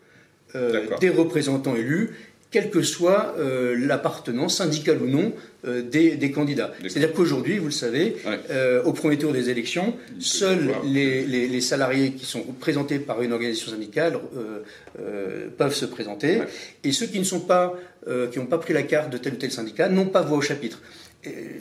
euh, 0.55 0.85
des 1.01 1.09
représentants 1.09 1.75
élus 1.75 2.11
quelle 2.55 2.69
que 2.69 2.83
soit 2.83 3.35
euh, 3.37 3.75
l'appartenance 3.77 4.59
syndicale 4.59 5.01
ou 5.01 5.07
non 5.07 5.33
euh, 5.67 5.81
des, 5.81 6.31
candidats. 6.31 6.71
C'est-à-dire 6.83 7.11
qu'aujourd'hui, 7.11 7.57
vous 7.57 7.65
le 7.65 7.71
savez, 7.71 8.15
euh, 8.49 8.81
au 8.83 8.93
premier 8.93 9.17
tour 9.17 9.33
des 9.33 9.49
élections, 9.49 9.93
seuls 10.19 10.71
les, 10.85 11.59
salariés 11.59 12.11
qui 12.13 12.25
sont 12.25 12.43
présentés 12.57 12.99
par 12.99 13.21
une 13.21 13.33
organisation 13.33 13.71
syndicale 13.71 14.17
peuvent 15.57 15.75
se 15.75 15.85
présenter, 15.85 16.43
et 16.85 16.93
ceux 16.93 17.07
qui 17.07 17.19
ne 17.19 17.25
sont 17.25 17.41
pas, 17.41 17.73
qui 18.31 18.39
n'ont 18.39 18.45
pas 18.45 18.57
pris 18.57 18.73
la 18.73 18.83
carte 18.83 19.09
de 19.09 19.17
tel 19.17 19.33
ou 19.33 19.35
tel 19.35 19.51
syndicat, 19.51 19.89
n'ont 19.89 20.05
pas 20.05 20.21
voix 20.21 20.37
au 20.37 20.41
chapitre. 20.41 20.81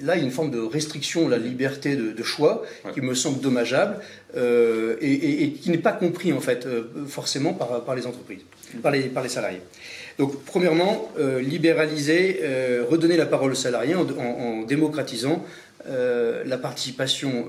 là, 0.03 0.15
il 0.15 0.21
y 0.21 0.23
a 0.23 0.25
une 0.25 0.31
forme 0.31 0.53
de 0.53 0.61
restriction 0.61 1.27
de 1.27 1.33
la 1.33 1.39
liberté 1.39 1.97
de, 1.97 2.23
choix 2.23 2.63
qui 2.93 3.01
me 3.01 3.15
semble 3.15 3.41
dommageable 3.41 3.97
et, 4.37 5.55
qui 5.61 5.71
n'est 5.71 5.79
pas 5.79 5.97
compris 6.05 6.33
en 6.33 6.41
fait 6.41 6.69
forcément 7.09 7.53
par, 7.53 7.85
par 7.85 7.97
les 7.97 8.07
entreprises, 8.07 8.45
par 8.81 8.93
les, 8.93 9.03
par 9.15 9.25
les 9.25 9.29
salariés. 9.29 9.63
Donc, 10.19 10.45
premièrement, 10.45 11.11
euh, 11.19 11.41
libéraliser, 11.41 12.41
euh, 12.43 12.85
redonner 12.89 13.17
la 13.17 13.27
parole 13.27 13.53
aux 13.53 13.57
salariés 13.57 13.95
en, 13.95 14.63
démocratisant 14.63 15.45
euh, 15.87 16.45
la 16.47 16.57
participation 16.57 17.47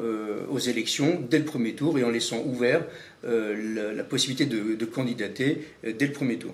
aux 0.50 0.60
élections 0.60 1.22
dès 1.30 1.40
le 1.40 1.46
premier 1.46 1.74
tour 1.74 1.98
et 2.00 2.04
en 2.04 2.10
laissant 2.10 2.44
ouvert 2.46 2.84
la, 3.24 4.04
possibilité 4.04 4.46
de, 4.46 4.76
de 4.76 4.86
candidater 4.86 5.68
dès 5.84 6.08
le 6.08 6.12
premier 6.12 6.38
tour. 6.38 6.54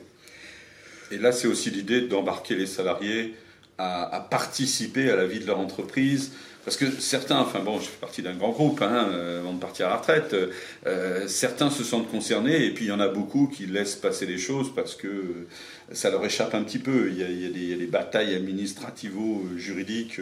Et 1.12 1.18
là, 1.18 1.32
c'est 1.32 1.48
aussi 1.48 1.70
l'idée 1.70 2.02
d'embarquer 2.02 2.56
les 2.56 2.68
salariés 2.68 3.34
à, 3.78 4.28
participer 4.30 5.10
à 5.10 5.16
la 5.16 5.26
vie 5.26 5.40
de 5.40 5.48
leur 5.48 5.60
entreprise. 5.60 6.32
Parce 6.64 6.78
que 6.78 6.92
certains, 6.92 7.40
enfin 7.40 7.60
bon, 7.60 7.80
je 7.80 7.86
fais 7.86 7.98
partie 8.00 8.22
d'un 8.22 8.36
grand 8.36 8.52
groupe 8.52 8.82
hein, 8.84 9.10
euh, 9.12 9.40
avant 9.40 9.54
de 9.54 9.60
partir 9.60 9.88
à 9.88 9.90
la 9.90 9.96
retraite, 9.98 10.36
euh, 10.86 11.28
certains 11.28 11.72
se 11.72 11.84
sentent 11.84 12.10
concernés 12.12 12.66
et 12.66 12.72
puis 12.72 12.86
il 12.86 12.90
y 12.90 12.92
en 12.92 13.00
a 13.00 13.08
beaucoup 13.08 13.48
qui 13.48 13.66
laissent 13.66 13.96
passer 13.96 14.28
les 14.28 14.38
choses 14.38 14.74
parce 14.76 14.94
que 14.94 15.48
ça 15.92 16.12
leur 16.12 16.24
échappe 16.24 16.54
un 16.54 16.64
petit 16.64 16.78
peu. 16.78 17.10
Il 17.10 17.18
y 17.18 17.24
a, 17.24 17.30
il 17.30 17.42
y 17.42 17.74
a, 17.74 17.78
des, 17.78 17.88
batailles 17.88 18.36
administrativo-juridiques 18.36 20.22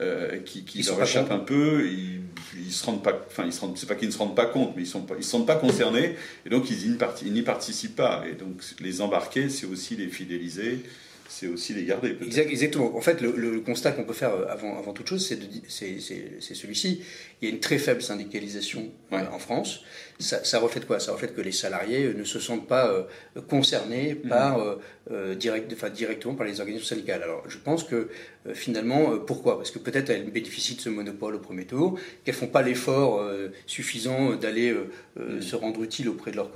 euh, 0.00 0.38
qui, 0.44 0.64
qui 0.64 0.82
leur 0.82 1.02
échappent 1.02 1.32
un 1.32 1.38
peu. 1.38 1.86
Ils, 1.86 2.20
ils 2.58 2.72
se 2.72 2.84
rendent 2.84 3.02
pas, 3.02 3.18
enfin 3.26 3.44
ils 3.46 3.52
se 3.52 3.60
rendent, 3.60 3.78
c'est 3.78 3.88
pas 3.88 3.94
qu'ils 3.94 4.08
ne 4.08 4.12
se 4.12 4.18
rendent 4.18 4.36
pas 4.36 4.46
compte, 4.46 4.74
mais 4.76 4.82
ils 4.82 4.86
sont 4.86 5.04
ils 5.16 5.24
se 5.24 5.30
sentent 5.30 5.46
pas 5.46 5.56
concernés 5.56 6.16
et 6.44 6.50
donc 6.50 6.70
ils 6.70 7.32
n'y 7.32 7.42
participent 7.42 7.96
pas. 7.96 8.22
Et 8.30 8.34
donc 8.34 8.62
les 8.80 9.00
embarquer, 9.00 9.48
c'est 9.48 9.66
aussi 9.66 9.96
les 9.96 10.08
fidéliser 10.08 10.84
c'est 11.30 11.46
aussi 11.46 11.72
les 11.74 11.84
garder. 11.84 12.16
Exactement. 12.20 12.96
En 12.96 13.00
fait, 13.00 13.20
le, 13.20 13.60
constat 13.60 13.92
qu'on 13.92 14.04
peut 14.04 14.12
faire 14.12 14.34
euh, 14.34 14.46
avant, 14.48 14.76
avant 14.78 14.92
toute 14.92 15.06
chose, 15.06 15.26
c'est 15.26 15.38
celui-ci. 16.54 17.02
Il 17.40 17.48
y 17.48 17.50
a 17.50 17.54
une 17.54 17.60
très 17.60 17.78
faible 17.78 18.02
syndicalisation 18.02 18.90
euh, 19.12 19.24
en 19.32 19.38
France. 19.38 19.84
Ça, 20.20 20.44
ça, 20.44 20.58
reflète 20.58 20.86
quoi? 20.86 21.00
Ça 21.00 21.12
reflète 21.12 21.34
que 21.34 21.40
les 21.40 21.52
salariés 21.52 22.04
euh, 22.04 22.14
ne 22.14 22.24
se 22.24 22.38
sentent 22.38 22.68
pas 22.68 23.06
concernés 23.48 24.14
mmh. 24.14 24.28
par, 24.28 24.78
direct, 25.36 25.72
enfin, 25.72 25.90
directement 25.90 26.34
par 26.34 26.46
les 26.46 26.60
organisations 26.60 26.94
syndicales. 26.94 27.22
Alors, 27.22 27.42
je 27.48 27.58
pense 27.58 27.84
que 27.84 28.08
finalement, 28.52 29.18
pourquoi? 29.18 29.56
Parce 29.56 29.70
que 29.70 29.78
peut-être 29.78 30.10
elles 30.10 30.30
bénéficient 30.30 30.76
de 30.76 30.80
ce 30.80 30.88
monopole 30.88 31.34
au 31.34 31.38
premier 31.38 31.64
tour, 31.64 31.98
qu'elles 32.24 32.34
font 32.34 32.46
pas 32.46 32.62
l'effort 32.62 33.24
suffisant 33.66 34.36
d'aller 34.36 34.72
mmh. 34.72 35.40
se 35.40 35.56
rendre 35.56 35.82
utile 35.82 36.08
auprès 36.08 36.30
de 36.30 36.36
leurs 36.36 36.50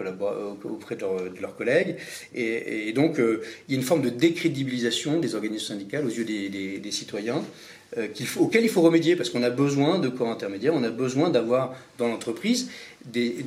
auprès 0.64 0.96
de, 0.96 1.28
de, 1.34 1.40
leurs 1.40 1.56
collègues, 1.56 1.96
et, 2.34 2.88
et 2.88 2.92
donc 2.92 3.16
il 3.18 3.72
y 3.72 3.74
a 3.74 3.76
une 3.76 3.82
forme 3.82 4.02
de 4.02 4.10
décrédibilité 4.10 4.74
des 5.20 5.34
organisations 5.34 5.74
syndicales 5.74 6.06
aux 6.06 6.10
yeux 6.10 6.24
des, 6.24 6.90
citoyens, 6.90 7.42
euh, 7.96 8.08
auxquels 8.38 8.64
il 8.64 8.68
faut 8.68 8.82
remédier, 8.82 9.16
parce 9.16 9.30
qu'on 9.30 9.42
a 9.42 9.50
besoin 9.50 9.98
de 9.98 10.08
corps 10.08 10.28
intermédiaires, 10.28 10.74
on 10.74 10.82
a 10.82 10.90
besoin 10.90 11.30
d'avoir 11.30 11.74
dans 11.98 12.08
l'entreprise 12.08 12.70
des, 13.06 13.44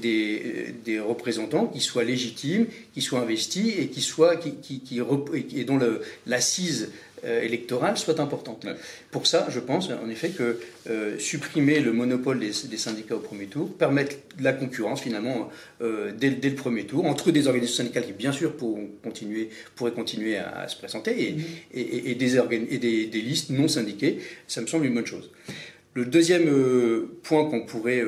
des, 0.85 0.99
représentants 0.99 1.67
qui 1.67 1.81
soient 1.81 2.03
légitimes, 2.03 2.67
qui 2.93 3.01
soient 3.01 3.19
investis 3.19 3.73
et, 3.77 3.87
qui 3.87 4.01
soient, 4.01 4.35
qui, 4.35 4.53
qui, 4.53 5.01
et 5.55 5.63
dont 5.63 5.79
l'assise 6.25 6.89
euh, 7.25 7.41
électorale 7.41 7.97
soit 7.97 8.19
importante. 8.19 8.67
Pour 9.09 9.25
ça, 9.25 9.47
je 9.49 9.59
pense 9.59 9.89
en 9.89 10.07
effet 10.07 10.29
que 10.29 10.59
euh, 10.87 11.17
supprimer 11.17 11.79
le 11.79 11.91
monopole 11.91 12.39
des, 12.39 12.53
syndicats 12.53 13.15
au 13.15 13.19
premier 13.19 13.47
tour, 13.47 13.73
permettre 13.73 14.17
la 14.39 14.53
concurrence 14.53 15.01
finalement 15.01 15.49
euh, 15.81 16.11
dès, 16.15 16.29
le 16.29 16.55
premier 16.55 16.85
tour 16.85 17.07
entre 17.07 17.31
des 17.31 17.47
organisations 17.47 17.83
syndicales 17.83 18.05
qui 18.05 18.13
bien 18.13 18.31
sûr 18.31 18.53
continuer, 19.03 19.49
pourraient 19.75 19.93
continuer 19.93 20.37
à, 20.37 20.67
se 20.67 20.77
présenter 20.77 21.29
et, 21.29 21.31
mm-hmm. 21.33 22.11
et, 22.11 22.15
des, 22.15 22.37
et 22.37 23.07
des, 23.07 23.21
listes 23.21 23.49
non 23.49 23.67
syndiquées, 23.67 24.19
ça 24.47 24.61
me 24.61 24.67
semble 24.67 24.85
une 24.85 24.93
bonne 24.93 25.07
chose. 25.07 25.31
Le 25.97 26.05
deuxième 26.05 26.47
point 27.23 27.49
qu'on 27.49 27.61
pourrait 27.61 28.03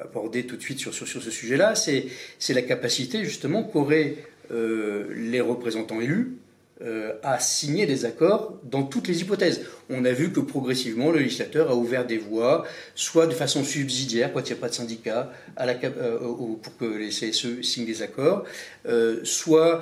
aborder 0.00 0.46
tout 0.46 0.56
de 0.56 0.60
suite 0.60 0.80
sur, 0.80 0.92
ce 0.92 1.30
sujet-là, 1.30 1.76
c'est 1.76 2.54
la 2.54 2.62
capacité 2.62 3.24
justement 3.24 3.62
qu'auraient 3.62 4.16
les 4.50 5.40
représentants 5.40 6.00
élus 6.00 6.32
euh, 6.82 7.14
à 7.22 7.38
signer 7.38 7.86
des 7.86 8.04
accords 8.04 8.52
dans 8.62 8.82
toutes 8.82 9.08
les 9.08 9.22
hypothèses. 9.22 9.62
On 9.88 10.04
a 10.04 10.12
vu 10.12 10.30
que 10.30 10.40
progressivement, 10.40 11.10
le 11.10 11.20
législateur 11.20 11.70
a 11.70 11.74
ouvert 11.74 12.06
des 12.06 12.18
voies, 12.18 12.66
soit 12.94 13.26
de 13.26 13.32
façon 13.32 13.64
subsidiaire, 13.64 14.30
quand 14.30 14.40
il 14.40 14.52
n'y 14.52 14.58
a 14.58 14.60
pas 14.60 14.68
de 14.68 14.74
syndicat, 14.74 15.32
euh, 15.58 16.18
pour 16.18 16.76
que 16.78 16.84
les 16.84 17.08
CSE 17.08 17.62
signent 17.62 17.86
des 17.86 18.02
accords, 18.02 18.44
euh, 18.86 19.20
soit 19.24 19.80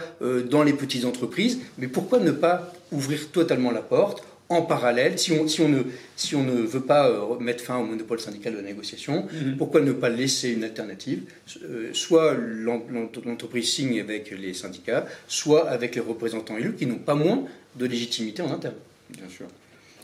dans 0.49 0.63
les 0.63 0.73
petites 0.73 1.05
entreprises. 1.05 1.59
Mais 1.79 1.89
pourquoi 1.89 2.21
ne 2.21 2.31
pas 2.31 2.73
ouvrir 2.93 3.29
totalement 3.33 3.73
la 3.73 3.83
porte 3.83 4.23
en 4.49 4.63
parallèle, 4.63 5.19
si 5.19 5.33
on, 5.33 5.49
si 5.49 5.63
on, 5.63 5.69
ne, 5.69 5.83
si 6.17 6.35
on 6.35 6.43
ne 6.43 6.53
veut 6.53 6.83
pas 6.83 7.09
euh, 7.09 7.39
mettre 7.39 7.65
fin 7.65 7.79
au 7.79 7.85
monopole 7.85 8.21
syndical 8.21 8.53
de 8.53 8.59
la 8.59 8.65
négociation, 8.65 9.27
mhm. 9.33 9.57
pourquoi 9.57 9.81
ne 9.81 9.93
pas 9.93 10.11
laisser 10.11 10.51
une 10.51 10.65
alternative 10.65 11.23
euh, 11.63 11.91
Soit 11.95 12.35
l'entreprise 12.35 13.71
signe 13.71 14.01
avec 14.01 14.31
les 14.31 14.53
syndicats, 14.53 15.07
soit 15.29 15.69
avec 15.69 15.95
les 15.95 16.01
représentants 16.01 16.59
élus 16.59 16.75
qui 16.75 16.87
n'ont 16.87 16.99
pas 16.99 17.15
moins 17.15 17.45
de 17.77 17.87
légitimité 17.87 18.43
en 18.43 18.53
interne. 18.53 18.75
Bien 19.11 19.29
sûr. 19.29 19.47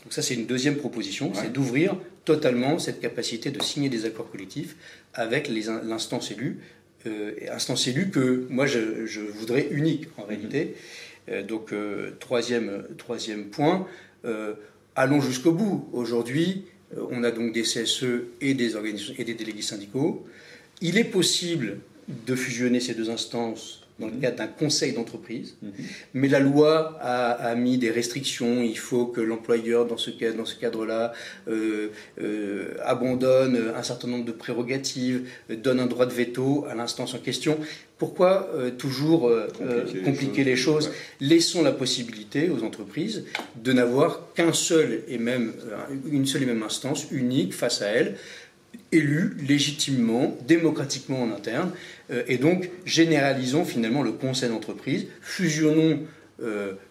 Donc 0.03 0.13
ça, 0.13 0.23
c'est 0.23 0.33
une 0.33 0.47
deuxième 0.47 0.77
proposition, 0.77 1.31
c'est 1.35 1.53
d'ouvrir 1.53 1.95
totalement 2.25 2.79
cette 2.79 2.99
capacité 2.99 3.51
de 3.51 3.61
signer 3.61 3.89
des 3.89 4.05
accords 4.05 4.29
collectifs 4.31 4.75
avec 5.13 5.47
l'instance 5.47 6.31
élue, 6.31 6.57
euh, 7.05 7.33
instance 7.51 7.87
élue 7.87 8.09
que 8.09 8.47
moi 8.49 8.65
je, 8.65 9.05
je 9.05 9.21
voudrais 9.21 9.67
unique 9.69 10.07
en 10.17 10.23
réalité. 10.23 10.75
Mhm. 11.27 11.43
donc 11.43 11.71
troisième, 12.19 12.83
troisième 12.97 13.45
point, 13.45 13.85
euh, 13.85 13.85
allons 14.95 15.21
jusqu'au 15.21 15.51
bout. 15.51 15.89
Aujourd'hui, 15.93 16.65
euh, 16.97 17.05
on 17.11 17.23
a 17.23 17.31
donc 17.31 17.53
des 17.53 17.63
CSE 17.63 18.05
et 18.39 18.53
des 18.53 18.75
et 19.17 19.23
des 19.23 19.33
délégués 19.33 19.61
syndicaux. 19.61 20.25
Il 20.81 20.97
est 20.97 21.05
possible 21.05 21.79
de 22.07 22.35
fusionner 22.35 22.79
ces 22.79 22.93
deux 22.93 23.09
instances 23.09 23.80
dans 24.01 24.07
le 24.07 24.19
cadre 24.19 24.37
d'un 24.37 24.47
conseil 24.47 24.91
d'entreprise, 24.93 25.55
mhm. 25.61 25.71
mais 26.13 26.27
la 26.27 26.39
loi 26.39 26.97
a, 27.01 27.55
mis 27.55 27.77
des 27.77 27.91
restrictions. 27.91 28.61
Il 28.61 28.77
faut 28.77 29.05
que 29.05 29.21
l'employeur, 29.21 29.85
dans 29.85 29.97
ce, 29.97 30.11
dans 30.35 30.45
ce 30.45 30.55
cadre-là, 30.55 31.13
euh, 31.47 31.89
abandonne 32.83 33.71
un 33.75 33.83
certain 33.83 34.07
nombre 34.07 34.25
de 34.25 34.31
prérogatives, 34.31 35.27
donne 35.49 35.79
un 35.79 35.85
droit 35.85 36.05
de 36.05 36.13
veto 36.13 36.65
à 36.69 36.75
l'instance 36.75 37.13
en 37.13 37.19
question. 37.19 37.57
Pourquoi 38.01 38.49
euh, 38.55 38.71
toujours 38.71 39.27
euh, 39.27 39.47
euh, 39.61 39.85
compliquer, 40.03 40.43
les 40.43 40.55
choses, 40.55 40.89
Laissons 41.19 41.61
la 41.61 41.71
possibilité 41.71 42.49
aux 42.49 42.63
entreprises 42.63 43.25
de 43.63 43.73
n'avoir 43.73 44.33
qu'un 44.33 44.53
seul 44.53 45.03
et 45.07 45.19
même 45.19 45.53
une 46.11 46.25
seule 46.25 46.41
et 46.41 46.45
même 46.47 46.63
instance 46.63 47.05
unique 47.11 47.53
face 47.53 47.83
à 47.83 47.89
elles, 47.89 48.15
élue 48.91 49.35
légitimement, 49.47 50.37
démocratiquement 50.47 51.23
en 51.23 51.31
interne, 51.31 51.71
et 52.27 52.37
donc 52.37 52.69
généralisons 52.85 53.63
finalement 53.63 54.03
le 54.03 54.11
conseil 54.11 54.49
d'entreprise, 54.49 55.07
fusionnons 55.21 55.99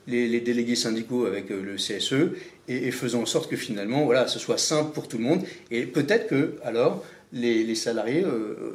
les, 0.06 0.40
délégués 0.40 0.76
syndicaux 0.76 1.26
avec 1.26 1.50
le 1.50 1.76
CSE 1.76 2.34
et, 2.68 2.90
faisons 2.90 3.22
en 3.22 3.26
sorte 3.26 3.50
que 3.50 3.56
finalement, 3.56 4.04
voilà, 4.04 4.28
ce 4.28 4.38
soit 4.38 4.58
simple 4.58 4.92
pour 4.92 5.08
tout 5.08 5.18
le 5.18 5.24
monde. 5.24 5.42
Et 5.70 5.84
peut-être 5.84 6.28
que 6.28 6.56
alors 6.64 7.04
les, 7.32 7.74
salariés 7.74 8.24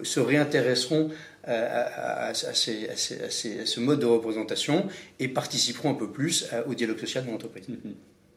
se 0.04 0.20
réintéresseront 0.20 1.10
à, 1.46 2.34
ce 2.34 3.80
mode 3.80 4.00
de 4.00 4.06
représentation 4.06 4.88
et 5.20 5.28
participeront 5.28 5.92
un 5.92 5.96
peu 5.96 6.10
plus 6.10 6.48
au 6.68 6.74
dialogue 6.74 7.00
social 7.00 7.26
de 7.26 7.32
l'entreprise. 7.32 7.68
Mhm. 7.70 7.96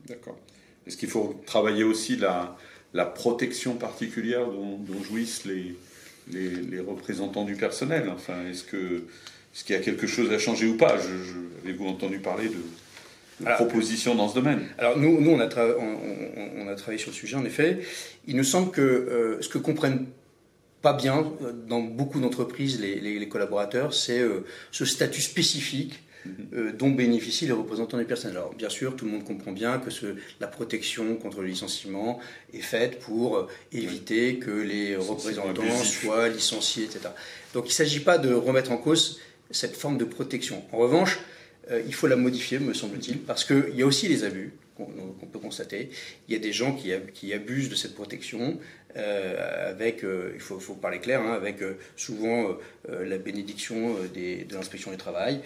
D'accord. 0.08 0.38
Est-ce 0.86 0.96
qu'il 0.96 1.08
faut 1.08 1.40
travailler 1.44 1.84
aussi 1.84 2.16
la, 2.16 2.56
la 2.94 3.04
protection 3.04 3.74
particulière 3.74 4.46
dont, 4.46 5.02
jouissent 5.02 5.44
les, 5.44 5.74
les, 6.32 6.80
représentants 6.80 7.44
du 7.44 7.54
personnel 7.54 8.10
Enfin, 8.14 8.46
est-ce 8.50 8.64
que 8.64 9.04
est-ce 9.54 9.64
qu'il 9.64 9.74
y 9.74 9.78
a 9.78 9.82
quelque 9.82 10.06
chose 10.06 10.30
à 10.32 10.38
changer 10.38 10.66
ou 10.66 10.76
pas? 10.76 10.96
Je, 10.98 11.08
Avez-vous 11.64 11.86
entendu 11.86 12.18
parler 12.18 12.48
de, 12.48 13.44
propositions 13.54 14.14
dans 14.14 14.28
ce 14.28 14.34
domaine? 14.34 14.66
Alors 14.78 14.96
nous, 14.98 15.20
nous 15.20 15.30
on, 15.30 15.40
a 15.40 15.46
on, 15.46 16.68
a 16.68 16.74
travaillé 16.74 16.98
sur 16.98 17.10
le 17.10 17.16
sujet 17.16 17.36
en 17.36 17.44
effet. 17.44 17.80
Il 18.26 18.36
nous 18.36 18.44
semble 18.44 18.70
que 18.70 18.80
euh, 18.80 19.42
ce 19.42 19.48
que 19.48 19.58
comprennent 19.58 20.06
pas 20.82 20.92
bien 20.92 21.32
dans 21.66 21.80
beaucoup 21.80 22.20
d'entreprises, 22.20 22.80
les, 22.80 23.28
collaborateurs, 23.28 23.92
c'est 23.94 24.20
euh, 24.20 24.44
ce 24.70 24.84
statut 24.84 25.20
spécifique. 25.20 26.00
Euh, 26.52 26.72
dont 26.72 26.90
bénéficient 26.90 27.46
les 27.46 27.52
représentants 27.52 27.98
des 27.98 28.04
personnes. 28.04 28.32
Alors 28.32 28.54
bien 28.54 28.68
sûr, 28.68 28.96
tout 28.96 29.04
le 29.04 29.10
monde 29.10 29.24
comprend 29.24 29.52
bien 29.52 29.78
que 29.78 29.90
la 30.40 30.46
protection 30.46 31.16
contre 31.16 31.40
le 31.40 31.48
licenciement 31.48 32.18
est 32.52 32.60
faite 32.60 32.98
pour 33.00 33.36
euh, 33.36 33.48
éviter 33.72 34.38
que 34.38 34.50
les 34.50 34.96
représentants 34.96 35.84
soient 35.84 36.28
licenciés, 36.28 36.84
etc. 36.84 37.08
Donc 37.54 37.64
il 37.66 37.68
ne 37.68 37.72
s'agit 37.72 38.00
pas 38.00 38.18
de 38.18 38.32
remettre 38.32 38.72
en 38.72 38.78
cause 38.78 39.20
cette 39.50 39.76
forme 39.76 39.98
de 39.98 40.04
protection. 40.04 40.62
En 40.72 40.78
revanche, 40.78 41.20
il 41.86 41.92
faut 41.94 42.06
la 42.06 42.16
modifier, 42.16 42.58
me 42.58 42.72
semble-t-il, 42.72 43.18
parce 43.18 43.44
qu'il 43.44 43.74
y 43.74 43.82
a 43.82 43.86
aussi 43.86 44.08
les 44.08 44.24
abus 44.24 44.52
qu'on 44.74 45.26
peut 45.26 45.38
constater. 45.38 45.90
Il 46.28 46.34
y 46.34 46.36
a 46.36 46.40
des 46.40 46.52
gens 46.52 46.74
qui, 46.74 46.92
qui 47.12 47.32
abusent 47.32 47.68
de 47.68 47.74
cette 47.74 47.94
protection, 47.94 48.58
euh, 48.96 49.70
avec, 49.70 50.02
euh, 50.02 50.32
il 50.34 50.40
faut, 50.40 50.58
faut, 50.58 50.74
parler 50.74 50.98
clair, 50.98 51.20
hein, 51.20 51.34
avec 51.34 51.60
euh, 51.60 51.74
souvent 51.96 52.56
la 52.88 53.18
bénédiction 53.18 53.96
de 54.14 54.54
l'inspection 54.54 54.90
du 54.90 54.96
travail. 54.96 55.40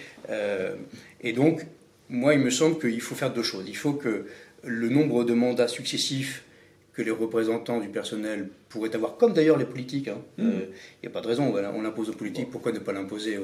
et 1.20 1.32
donc, 1.32 1.62
moi, 2.08 2.34
il 2.34 2.40
me 2.40 2.50
semble 2.50 2.78
qu'il 2.78 3.00
faut 3.00 3.14
faire 3.14 3.32
deux 3.32 3.42
choses. 3.42 3.64
Il 3.66 3.76
faut 3.76 3.94
que 3.94 4.26
le 4.64 4.88
nombre 4.88 5.24
de 5.24 5.34
mandats 5.34 5.68
successifs 5.68 6.44
que 6.92 7.00
les 7.02 7.10
représentants 7.10 7.80
du 7.80 7.88
personnel 7.88 8.48
pourraient 8.68 8.94
avoir, 8.94 9.16
comme 9.16 9.32
d'ailleurs 9.32 9.56
les 9.56 9.64
politiques. 9.64 10.08
Hein. 10.08 10.18
Mmh. 10.36 10.44
Il 10.44 11.02
n'y 11.02 11.08
a 11.08 11.10
pas 11.10 11.22
de 11.22 11.26
raison, 11.26 11.52
on 11.52 11.82
l'impose 11.82 12.10
aux 12.10 12.14
politiques, 12.14 12.50
pourquoi 12.50 12.70
ne 12.70 12.78
pas 12.78 12.92
l'imposer 12.92 13.38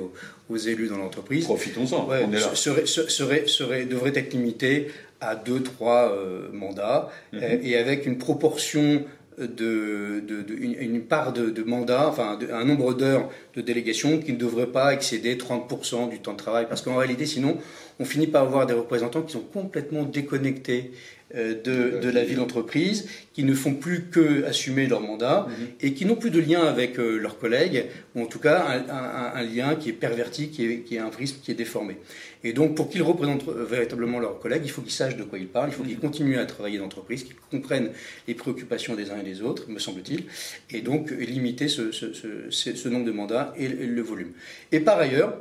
aux, 0.49 0.57
élus 0.57 0.89
dans 0.89 0.99
l'entreprise? 0.99 1.45
Profitons-en, 1.45 2.07
on 2.09 2.13
est 2.13 2.33
là. 2.35 2.55
Serait, 2.55 2.87
serait, 2.87 3.47
serait, 3.47 3.87
devrait 3.87 4.13
être 4.15 4.33
limité 4.33 4.89
à 5.21 5.35
deux, 5.35 5.63
trois 5.63 6.15
mandats, 6.53 7.11
mmh. 7.33 7.39
et 7.63 7.77
avec 7.77 8.05
une 8.05 8.19
proportion 8.19 9.05
de, 9.39 10.23
une, 10.59 11.03
part 11.03 11.33
de, 11.33 11.63
mandat, 11.63 12.09
enfin 12.09 12.39
un 12.53 12.65
nombre 12.65 12.95
d'heures 12.95 13.29
de 13.55 13.61
délégation 13.61 14.19
qui 14.19 14.33
ne 14.33 14.39
devrait 14.39 14.67
pas 14.67 14.93
excéder 14.93 15.37
30% 15.37 16.11
du 16.11 16.21
temps 16.21 16.33
de 16.33 16.39
travail. 16.39 16.67
Parce 16.69 16.83
qu'en 16.83 16.97
réalité, 16.97 17.27
sinon, 17.27 17.57
on 18.01 18.05
finit 18.05 18.27
par 18.27 18.43
avoir 18.43 18.67
des 18.67 18.75
représentants 18.75 19.23
qui 19.23 19.33
sont 19.33 19.41
complètement 19.41 20.03
déconnectés 20.03 20.93
de, 21.35 22.01
de, 22.01 22.11
la 22.11 22.25
vie 22.25 22.37
d'entreprise, 22.37 23.07
qui 23.39 23.45
ne 23.45 23.55
font 23.55 23.75
plus 23.75 24.07
que 24.11 24.45
assumer 24.47 24.87
leur 24.87 25.01
mandat 25.01 25.47
mhm. 25.49 25.67
et 25.81 25.93
qui 25.93 26.07
n'ont 26.07 26.17
plus 26.17 26.31
de 26.31 26.41
lien 26.41 26.63
avec 26.63 26.99
euh, 26.99 27.19
leurs 27.19 27.39
collègues, 27.39 27.85
ou 28.17 28.23
en 28.23 28.27
tout 28.27 28.41
cas 28.41 28.83
un, 28.89 29.43
lien 29.45 29.77
qui 29.77 29.91
est 29.91 29.93
perverti, 29.93 30.49
qui 30.49 30.65
est, 30.65 30.81
qui 30.81 30.97
est, 30.97 30.99
un 30.99 31.11
prisme 31.11 31.37
qui 31.43 31.51
est 31.51 31.55
déformé. 31.55 31.99
Et 32.43 32.53
donc 32.53 32.75
pour 32.75 32.89
qu'ils 32.89 33.03
représentent 33.03 33.47
euh, 33.49 33.65
véritablement 33.65 34.19
leurs 34.19 34.41
collègues, 34.41 34.63
il 34.65 34.71
faut 34.71 34.83
qu'ils 34.83 34.91
sachent 34.91 35.17
de 35.17 35.23
quoi 35.23 35.39
ils 35.39 35.47
parlent, 35.47 35.69
il 35.69 35.75
faut 35.75 35.85
qu'ils 35.85 35.95
mhm. 35.95 36.01
continuent 36.01 36.39
à 36.39 36.47
travailler 36.47 36.79
d'entreprise, 36.79 37.25
qu'ils 37.25 37.37
comprennent 37.51 37.91
les 38.27 38.35
préoccupations 38.35 38.97
des 38.97 39.11
uns 39.11 39.21
et 39.21 39.25
des 39.25 39.43
autres, 39.43 39.69
me 39.69 39.79
semble-t-il, 39.79 40.25
et 40.71 40.81
donc 40.81 41.11
limiter 41.11 41.69
ce, 41.69 41.93
ce, 41.93 42.13
ce, 42.13 42.51
ce, 42.51 42.89
nombre 42.89 43.05
de 43.05 43.13
mandats 43.13 43.55
et 43.57 43.69
le 43.69 44.03
volume. 44.03 44.33
Et 44.73 44.81
par 44.81 44.99
ailleurs, 44.99 45.29
euh, 45.31 45.37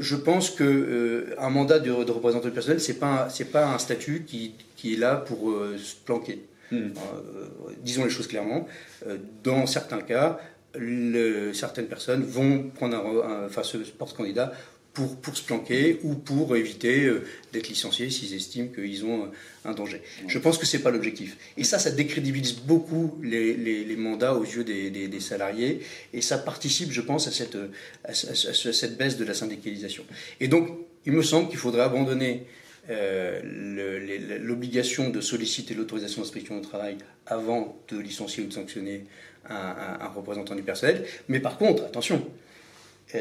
je 0.00 0.16
pense 0.16 0.50
qu'un 0.50 0.64
euh, 0.64 1.50
mandat 1.50 1.78
de, 1.78 1.90
représentant 1.90 2.48
du 2.48 2.54
personnel, 2.54 2.80
ce 2.80 2.92
n'est 2.92 2.98
pas, 2.98 3.28
pas 3.52 3.74
un 3.74 3.78
statut 3.78 4.24
qui, 4.26 4.54
qui 4.76 4.94
est 4.94 4.96
là 4.96 5.16
pour 5.16 5.50
euh, 5.50 5.76
se 5.78 5.94
planquer. 5.96 6.42
Hmm. 6.70 6.88
disons 7.82 8.04
les 8.04 8.10
choses 8.10 8.26
clairement. 8.26 8.66
dans 9.44 9.66
certains 9.66 10.00
cas, 10.00 10.40
certaines 11.52 11.86
personnes 11.86 12.22
vont 12.24 12.70
prendre 12.74 12.96
un, 12.96 13.46
enfin, 13.46 13.62
se 13.62 13.76
porte 13.76 14.16
candidat 14.16 14.52
pour, 14.94 15.16
pour 15.16 15.36
se 15.36 15.42
planquer 15.42 15.98
ou 16.04 16.14
pour 16.14 16.56
éviter 16.56 17.04
euh, 17.04 17.24
d'être 17.52 17.68
licenciés 17.68 18.10
s'ils 18.10 18.32
estiment 18.32 18.68
qu'ils 18.68 19.04
ont 19.04 19.30
un 19.64 19.72
danger. 19.72 20.00
Je 20.28 20.38
pense 20.38 20.56
que 20.56 20.66
ce 20.66 20.76
n'est 20.76 20.82
pas 20.82 20.92
l'objectif. 20.92 21.36
Et 21.56 21.64
ça, 21.64 21.80
ça 21.80 21.90
décrédibilise 21.90 22.54
beaucoup 22.54 23.18
les, 23.22 23.54
les, 23.54 23.96
mandats 23.96 24.34
aux 24.34 24.44
yeux 24.44 24.62
des, 24.62 24.90
des, 24.90 25.20
salariés 25.20 25.80
et 26.12 26.20
ça 26.20 26.38
participe, 26.38 26.92
je 26.92 27.00
pense, 27.00 27.26
à 27.26 27.32
cette, 27.32 27.58
à, 28.04 28.14
cette 28.14 28.96
baisse 28.96 29.16
de 29.16 29.24
la 29.24 29.34
syndicalisation. 29.34 30.04
Et 30.40 30.48
donc, 30.48 30.68
il 31.06 31.12
me 31.12 31.22
semble 31.22 31.48
qu'il 31.48 31.58
faudrait 31.58 31.82
abandonner 31.82 32.46
euh, 32.88 33.40
l'obligation 34.40 35.10
de 35.10 35.20
solliciter 35.20 35.74
l'autorisation 35.74 36.22
d'inspection 36.22 36.58
au 36.58 36.60
travail 36.60 36.98
avant 37.26 37.76
de 37.88 37.98
licencier 37.98 38.44
ou 38.44 38.46
de 38.46 38.52
sanctionner 38.52 39.06
un, 39.48 39.54
un, 39.54 40.00
un 40.02 40.08
représentant 40.08 40.54
du 40.54 40.62
personnel. 40.62 41.04
Mais 41.28 41.40
par 41.40 41.58
contre, 41.58 41.84
attention, 41.84 42.16
euh, 42.16 42.43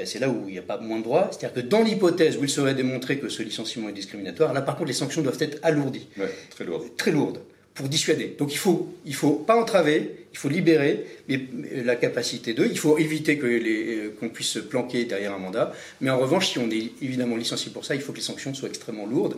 c'est 0.05 0.19
là 0.19 0.29
où 0.29 0.45
il 0.47 0.53
n'y 0.53 0.59
a 0.59 0.63
pas 0.63 0.77
moins 0.77 0.99
de 0.99 1.03
droits. 1.03 1.29
C'est-à-dire 1.31 1.63
que 1.63 1.67
dans 1.67 1.81
l'hypothèse 1.81 2.37
où 2.37 2.43
il 2.43 2.49
serait 2.49 2.75
démontré 2.75 3.19
que 3.19 3.29
ce 3.29 3.43
licenciement 3.43 3.89
est 3.89 3.93
discriminatoire, 3.93 4.53
là 4.53 4.61
par 4.61 4.75
contre 4.75 4.87
les 4.87 4.93
sanctions 4.93 5.21
doivent 5.21 5.41
être 5.41 5.59
alourdies. 5.63 6.07
très 6.49 6.65
lourdes. 6.65 6.95
Très 6.97 7.11
lourdes 7.11 7.39
pour 7.73 7.89
dissuader. 7.89 8.35
Donc 8.37 8.53
il 8.53 8.57
faut, 8.57 8.93
il 9.05 9.15
faut 9.15 9.31
pas 9.31 9.59
entraver, 9.59 10.27
il 10.31 10.37
faut 10.37 10.49
libérer 10.49 11.05
la 11.27 11.95
capacité 11.95 12.53
d'eux. 12.53 12.67
Il 12.69 12.77
faut 12.77 12.97
éviter 12.97 13.37
que 13.37 13.47
euh, 13.47 14.09
qu'on 14.19 14.29
puisse 14.29 14.49
se 14.49 14.59
planquer 14.59 15.05
derrière 15.05 15.33
un 15.33 15.39
mandat. 15.39 15.73
Mais 16.01 16.09
en 16.09 16.19
revanche, 16.19 16.51
si 16.51 16.59
on 16.59 16.69
est 16.69 16.91
évidemment 17.01 17.35
licencié 17.35 17.71
pour 17.71 17.83
ça, 17.83 17.95
il 17.95 18.01
faut 18.01 18.11
que 18.11 18.17
les 18.17 18.23
sanctions 18.23 18.53
soient 18.53 18.69
extrêmement 18.69 19.07
lourdes. 19.07 19.37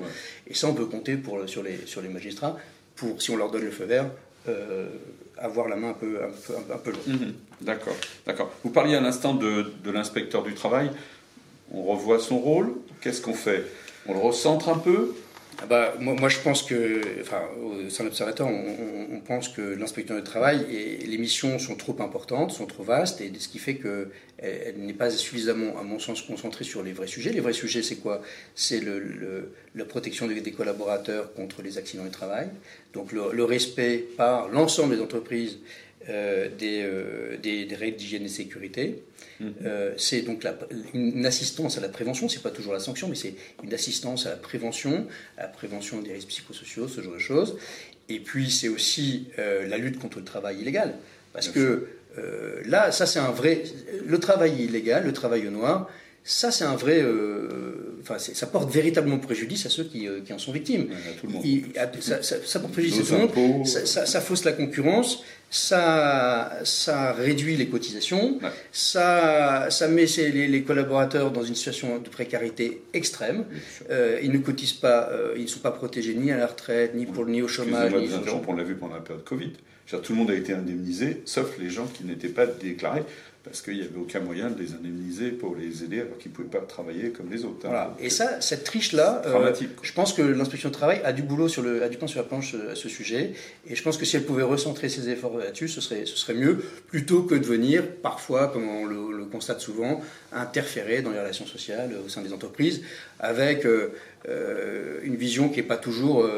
Et 0.49 0.53
ça, 0.53 0.67
on 0.67 0.73
peut 0.73 0.85
compter 0.85 1.15
pour, 1.15 1.47
sur, 1.47 1.63
les, 1.63 1.79
sur 1.85 2.01
les 2.01 2.09
magistrats 2.09 2.57
pour, 2.95 3.21
si 3.21 3.31
on 3.31 3.37
leur 3.37 3.51
donne 3.51 3.63
le 3.63 3.71
feu 3.71 3.85
vert, 3.85 4.09
euh, 4.47 4.87
avoir 5.37 5.67
la 5.67 5.75
main 5.75 5.89
un 5.89 5.93
peu, 5.93 6.19
un 6.73 6.77
peu. 6.77 6.93
Mhm. 7.07 7.33
D'accord, 7.61 7.95
d'accord. 8.25 8.51
Vous 8.63 8.69
parliez 8.69 8.95
à 8.95 9.01
l'instant 9.01 9.33
de, 9.33 9.73
de 9.83 9.91
l'inspecteur 9.91 10.43
du 10.43 10.53
travail. 10.53 10.91
On 11.71 11.83
revoit 11.83 12.19
son 12.19 12.37
rôle. 12.37 12.73
Qu'est-ce 13.01 13.21
qu'on 13.21 13.33
fait? 13.33 13.65
On 14.07 14.13
le 14.13 14.19
recentre 14.19 14.69
un 14.69 14.77
peu? 14.77 15.15
Ah 15.61 15.65
bah, 15.67 15.93
moi, 15.99 16.27
je 16.27 16.39
pense 16.39 16.63
que, 16.63 17.01
enfin, 17.21 17.41
au 17.61 17.89
sein 17.89 18.03
de 18.03 18.09
l'Observatoire, 18.09 18.49
on, 18.49 19.19
pense 19.25 19.49
que 19.49 19.61
l'inspecteur 19.61 20.17
du 20.17 20.23
travail 20.23 20.65
et 20.69 21.07
les 21.07 21.17
missions 21.17 21.57
sont 21.57 21.75
trop 21.75 21.95
importantes, 21.99 22.51
sont 22.51 22.67
trop 22.67 22.83
vastes, 22.83 23.21
et 23.21 23.31
ce 23.39 23.47
qui 23.47 23.57
fait 23.57 23.75
qu'elle 23.75 24.09
elle, 24.37 24.77
n'est 24.77 24.93
pas 24.93 25.09
suffisamment, 25.09 25.79
à 25.79 25.83
mon 25.83 25.97
sens, 25.97 26.21
concentrée 26.21 26.63
sur 26.63 26.83
les 26.83 26.91
vrais 26.91 27.07
sujets. 27.07 27.31
Les 27.31 27.39
vrais 27.39 27.53
sujets, 27.53 27.81
c'est 27.81 27.95
quoi? 27.95 28.21
C'est 28.53 28.81
le, 28.81 29.51
la 29.73 29.85
protection 29.85 30.27
des, 30.27 30.51
collaborateurs 30.51 31.33
contre 31.33 31.63
les 31.63 31.79
accidents 31.79 32.03
du 32.03 32.11
travail, 32.11 32.49
donc 32.93 33.11
le 33.11 33.43
respect 33.43 34.05
par 34.15 34.49
l'ensemble 34.49 34.95
des 34.95 35.01
entreprises 35.01 35.57
euh, 36.09 36.49
euh, 36.61 37.37
des, 37.41 37.65
des, 37.65 37.75
règles 37.75 37.97
d'hygiène 37.97 38.21
et 38.21 38.25
de 38.25 38.29
sécurité. 38.29 39.01
Mhm. 39.39 39.53
Euh, 39.65 39.93
c'est 39.97 40.21
donc 40.21 40.45
une 40.93 41.25
assistance 41.25 41.79
à 41.79 41.81
la 41.81 41.89
prévention, 41.89 42.29
c'est 42.29 42.43
pas 42.43 42.51
toujours 42.51 42.73
la 42.73 42.79
sanction, 42.79 43.07
mais 43.07 43.15
c'est 43.15 43.33
une 43.63 43.73
assistance 43.73 44.27
à 44.27 44.29
la 44.29 44.35
prévention, 44.35 45.07
à 45.37 45.43
la 45.43 45.47
prévention 45.47 46.01
des 46.01 46.13
risques 46.13 46.27
psychosociaux, 46.27 46.87
ce 46.87 47.01
genre 47.01 47.13
de 47.13 47.19
choses. 47.19 47.57
Et 48.07 48.19
puis 48.19 48.51
c'est 48.51 48.67
aussi 48.67 49.29
la 49.37 49.77
lutte 49.77 49.97
contre 49.99 50.19
le 50.19 50.25
travail 50.25 50.61
illégal, 50.61 50.93
parce 51.33 51.49
que 51.49 51.87
là, 52.65 52.91
ça 52.91 53.07
c'est 53.07 53.19
un 53.19 53.31
vrai, 53.31 53.63
le 54.05 54.19
travail 54.19 54.63
illégal, 54.63 55.03
le 55.05 55.11
travail 55.11 55.47
au 55.47 55.51
noir, 55.51 55.89
ça 56.23 56.51
c'est 56.51 56.65
un 56.65 56.75
vrai 56.75 57.03
enfin, 58.01 58.19
ça 58.19 58.45
porte 58.45 58.71
véritablement 58.71 59.17
préjudice 59.17 59.65
à 59.65 59.69
ceux 59.69 59.85
qui, 59.85 60.07
qui 60.23 60.33
en 60.33 60.37
sont 60.37 60.51
victimes. 60.51 60.87
ça, 61.99 62.59
porte 62.59 62.73
préjudice 62.73 62.99
à 62.99 63.03
tout 63.03 63.13
le 63.13 63.47
monde. 63.47 63.65
Ça, 63.65 64.21
fausse 64.21 64.45
la 64.45 64.53
concurrence 64.53 65.23
ça, 65.49 66.59
ça 66.63 67.13
réduit 67.13 67.55
les 67.55 67.67
cotisations, 67.67 68.39
ça, 68.71 69.67
ça 69.69 69.87
met 69.87 70.05
les, 70.05 70.63
collaborateurs 70.63 71.31
dans 71.31 71.43
une 71.43 71.55
situation 71.55 71.99
de 71.99 72.09
précarité 72.09 72.81
extrême. 72.93 73.45
Euh, 73.89 74.19
ils 74.21 74.31
ne 74.31 74.39
cotisent 74.39 74.73
pas, 74.73 75.09
euh, 75.11 75.33
ils 75.37 75.43
ne 75.43 75.47
sont 75.47 75.59
pas 75.59 75.71
protégés 75.71 76.15
ni 76.15 76.31
à 76.31 76.37
la 76.37 76.47
retraite, 76.47 76.93
ni, 76.95 77.05
pour, 77.05 77.25
ni 77.25 77.41
au 77.41 77.47
chômage. 77.47 77.93
Ni 77.93 78.09
on 78.47 78.53
l'a 78.53 78.63
vu 78.63 78.75
pendant 78.75 78.95
la 78.95 79.01
période 79.01 79.23
Covid. 79.23 79.53
Tout 79.87 80.13
le 80.13 80.15
monde 80.15 80.31
a 80.31 80.35
été 80.35 80.51
indemnisé, 80.53 81.21
sauf 81.25 81.57
les 81.59 81.69
gens 81.69 81.85
qui 81.85 82.05
n'étaient 82.05 82.27
pas 82.27 82.47
déclarés 82.47 83.03
parce 83.45 83.61
qu'il 83.61 83.75
n'y 83.75 83.81
avait 83.81 83.97
aucun 83.97 84.21
moyen 84.21 84.49
de 84.49 84.59
les 84.59 84.73
indemniser 84.73 85.29
pour 85.29 85.55
les 85.55 85.83
aider 85.83 86.01
alors 86.01 86.17
qu'ils 86.17 86.31
ne 86.31 86.35
pouvaient 86.35 86.49
pas 86.49 86.61
travailler 86.61 87.11
comme 87.11 87.29
les 87.31 87.45
autres. 87.45 87.67
Hein. 87.67 87.69
Voilà. 87.69 87.95
Et 87.99 88.09
ça, 88.09 88.41
cette 88.41 88.63
triche-là, 88.63 89.21
euh, 89.27 89.53
je 89.83 89.93
pense 89.93 90.13
que 90.13 90.23
l'inspection 90.23 90.69
du 90.69 90.75
travail 90.75 90.99
a 91.05 91.13
du 91.13 91.21
boulot 91.21 91.47
sur 91.47 91.61
le, 91.61 91.83
a 91.83 91.87
du 91.87 91.97
pain 91.97 92.07
sur 92.07 92.19
la 92.19 92.25
planche 92.25 92.55
euh, 92.55 92.71
à 92.71 92.75
ce 92.75 92.89
sujet. 92.89 93.33
Et 93.69 93.75
je 93.75 93.83
pense 93.83 93.97
que 93.97 94.05
si 94.05 94.15
elle 94.15 94.25
pouvait 94.25 94.43
recentrer 94.43 94.89
ses 94.89 95.09
efforts 95.09 95.37
là-dessus, 95.37 95.67
ce 95.67 95.79
serait, 95.79 96.07
ce 96.07 96.17
serait 96.17 96.33
mieux, 96.33 96.57
plutôt 96.87 97.21
que 97.21 97.35
de 97.35 97.45
venir, 97.45 97.83
parfois, 98.01 98.47
comme 98.47 98.67
on 98.67 98.85
le, 98.85 99.05
constate 99.31 99.59
souvent, 99.59 100.01
interférer 100.31 101.01
dans 101.01 101.11
les 101.11 101.19
relations 101.19 101.47
sociales 101.47 101.89
au 102.05 102.09
sein 102.09 102.21
des 102.21 102.31
entreprises, 102.31 102.83
avec 103.19 103.65
euh, 103.65 103.89
une 105.03 105.15
vision 105.15 105.49
qui 105.49 105.57
n'est 105.57 105.67
pas 105.67 105.77
toujours 105.77 106.29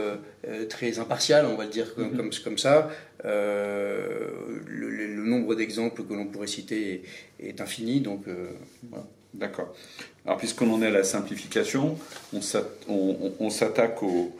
très 0.70 0.98
impartiale, 1.00 1.46
on 1.46 1.56
va 1.56 1.66
le 1.66 1.70
dire 1.70 1.94
comme, 1.94 2.16
mm-hmm. 2.16 2.44
comme, 2.44 2.58
ça. 2.58 2.90
Le, 3.24 5.08
nombre 5.18 5.56
d'exemples 5.56 6.04
que 6.04 6.14
l'on 6.14 6.28
pourrait 6.28 6.48
citer 6.48 7.04
est, 7.40 7.60
infini, 7.60 8.00
donc 8.00 8.24
voilà. 8.90 9.06
D'accord. 9.34 9.76
Alors, 10.26 10.38
puisqu'on 10.38 10.72
en 10.74 10.82
est 10.82 10.88
à 10.88 10.92
la 10.92 11.04
simplification, 11.04 11.98
on 12.34 13.50
s'attaque 13.50 14.02
au, 14.04 14.34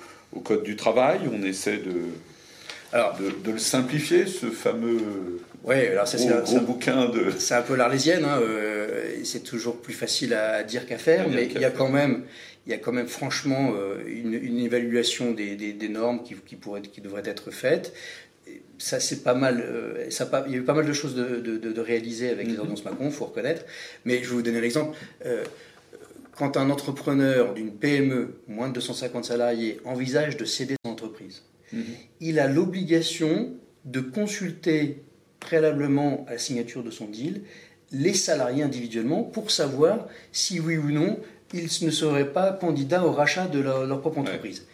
code 0.44 0.64
du 0.64 0.76
travail, 0.76 1.22
on 1.32 1.44
essaie 1.44 1.78
de, 1.78 1.94
alors, 2.94 3.18
de, 3.18 3.52
le 3.52 3.58
simplifier, 3.58 4.28
ce 4.28 4.48
fameux 4.48 5.42
ouais, 5.64 5.90
alors 5.90 6.08
ça, 6.08 6.18
gros, 6.18 6.60
bouquin 6.62 7.10
de... 7.10 7.32
C'est 7.38 7.56
un 7.56 7.62
peu 7.62 7.76
l'arlésienne, 7.76 8.24
hein, 8.26 8.40
euh, 8.42 9.20
c'est 9.24 9.44
toujours 9.44 9.78
plus 9.78 9.94
facile 9.94 10.34
à 10.34 10.64
dire 10.64 10.86
qu'à 10.86 10.98
faire, 10.98 11.28
mais 11.30 11.46
il 11.46 11.60
y 11.60 11.66
a 11.66 11.72
quand 11.72 11.90
même... 11.90 12.24
Il 12.66 12.72
y 12.72 12.74
a 12.74 12.80
quand 12.80 12.92
même 12.92 13.08
franchement 13.08 13.72
euh, 13.78 13.96
une, 14.06 14.60
évaluation 14.60 15.32
des, 15.32 15.88
normes 15.90 16.22
qui, 16.22 16.36
qui, 16.46 16.58
pourrait, 16.58 16.82
qui 16.82 17.00
devrait 17.00 17.24
être 17.26 17.50
faite 17.50 17.94
ça 18.78 19.00
c'est 19.00 19.24
pas 19.24 19.34
mal. 19.34 19.62
Euh, 19.62 20.10
ça 20.10 20.30
il 20.48 20.54
y 20.54 20.56
a 20.56 20.60
eu 20.60 20.64
pas 20.64 20.74
mal 20.74 20.86
de 20.86 20.94
choses 20.94 21.16
de, 21.16 21.40
de, 21.40 21.82
réaliser 21.82 22.30
avec 22.30 22.48
les 22.48 22.54
mhm. 22.54 22.60
ordonnances 22.60 22.86
Macron, 22.86 23.12
faut 23.12 23.26
reconnaître. 23.26 23.66
Mais 24.06 24.24
je 24.24 24.30
vais 24.30 24.36
vous 24.36 24.42
donner 24.42 24.62
l'exemple. 24.62 24.98
Euh, 25.26 25.44
quand 26.36 26.56
un 26.56 26.70
entrepreneur 26.70 27.56
d'une 27.56 27.72
PME, 27.72 28.36
moins 28.48 28.70
de 28.70 28.74
250 28.74 29.26
salariés, 29.26 29.80
envisage 29.86 30.38
de 30.38 30.46
céder 30.46 30.76
son 30.86 30.92
entreprise, 30.92 31.44
mhm. 31.74 31.84
il 32.22 32.40
a 32.40 32.48
l'obligation 32.48 33.54
de 33.86 34.02
consulter 34.02 35.02
préalablement 35.40 36.26
à 36.28 36.34
la 36.34 36.38
signature 36.38 36.84
de 36.84 36.92
son 36.92 37.06
deal 37.06 37.42
les 37.92 38.14
salariés 38.14 38.64
individuellement 38.64 39.24
pour 39.24 39.52
savoir 39.52 40.08
si 40.32 40.60
oui 40.60 40.78
ou 40.78 40.92
non 40.92 41.18
ils 41.54 41.70
ne 41.86 41.92
seraient 41.92 42.32
pas 42.34 42.52
candidats 42.52 43.06
au 43.06 43.12
rachat 43.12 43.48
de 43.48 43.60
leur, 43.60 44.02
propre 44.02 44.20
entreprise. 44.20 44.66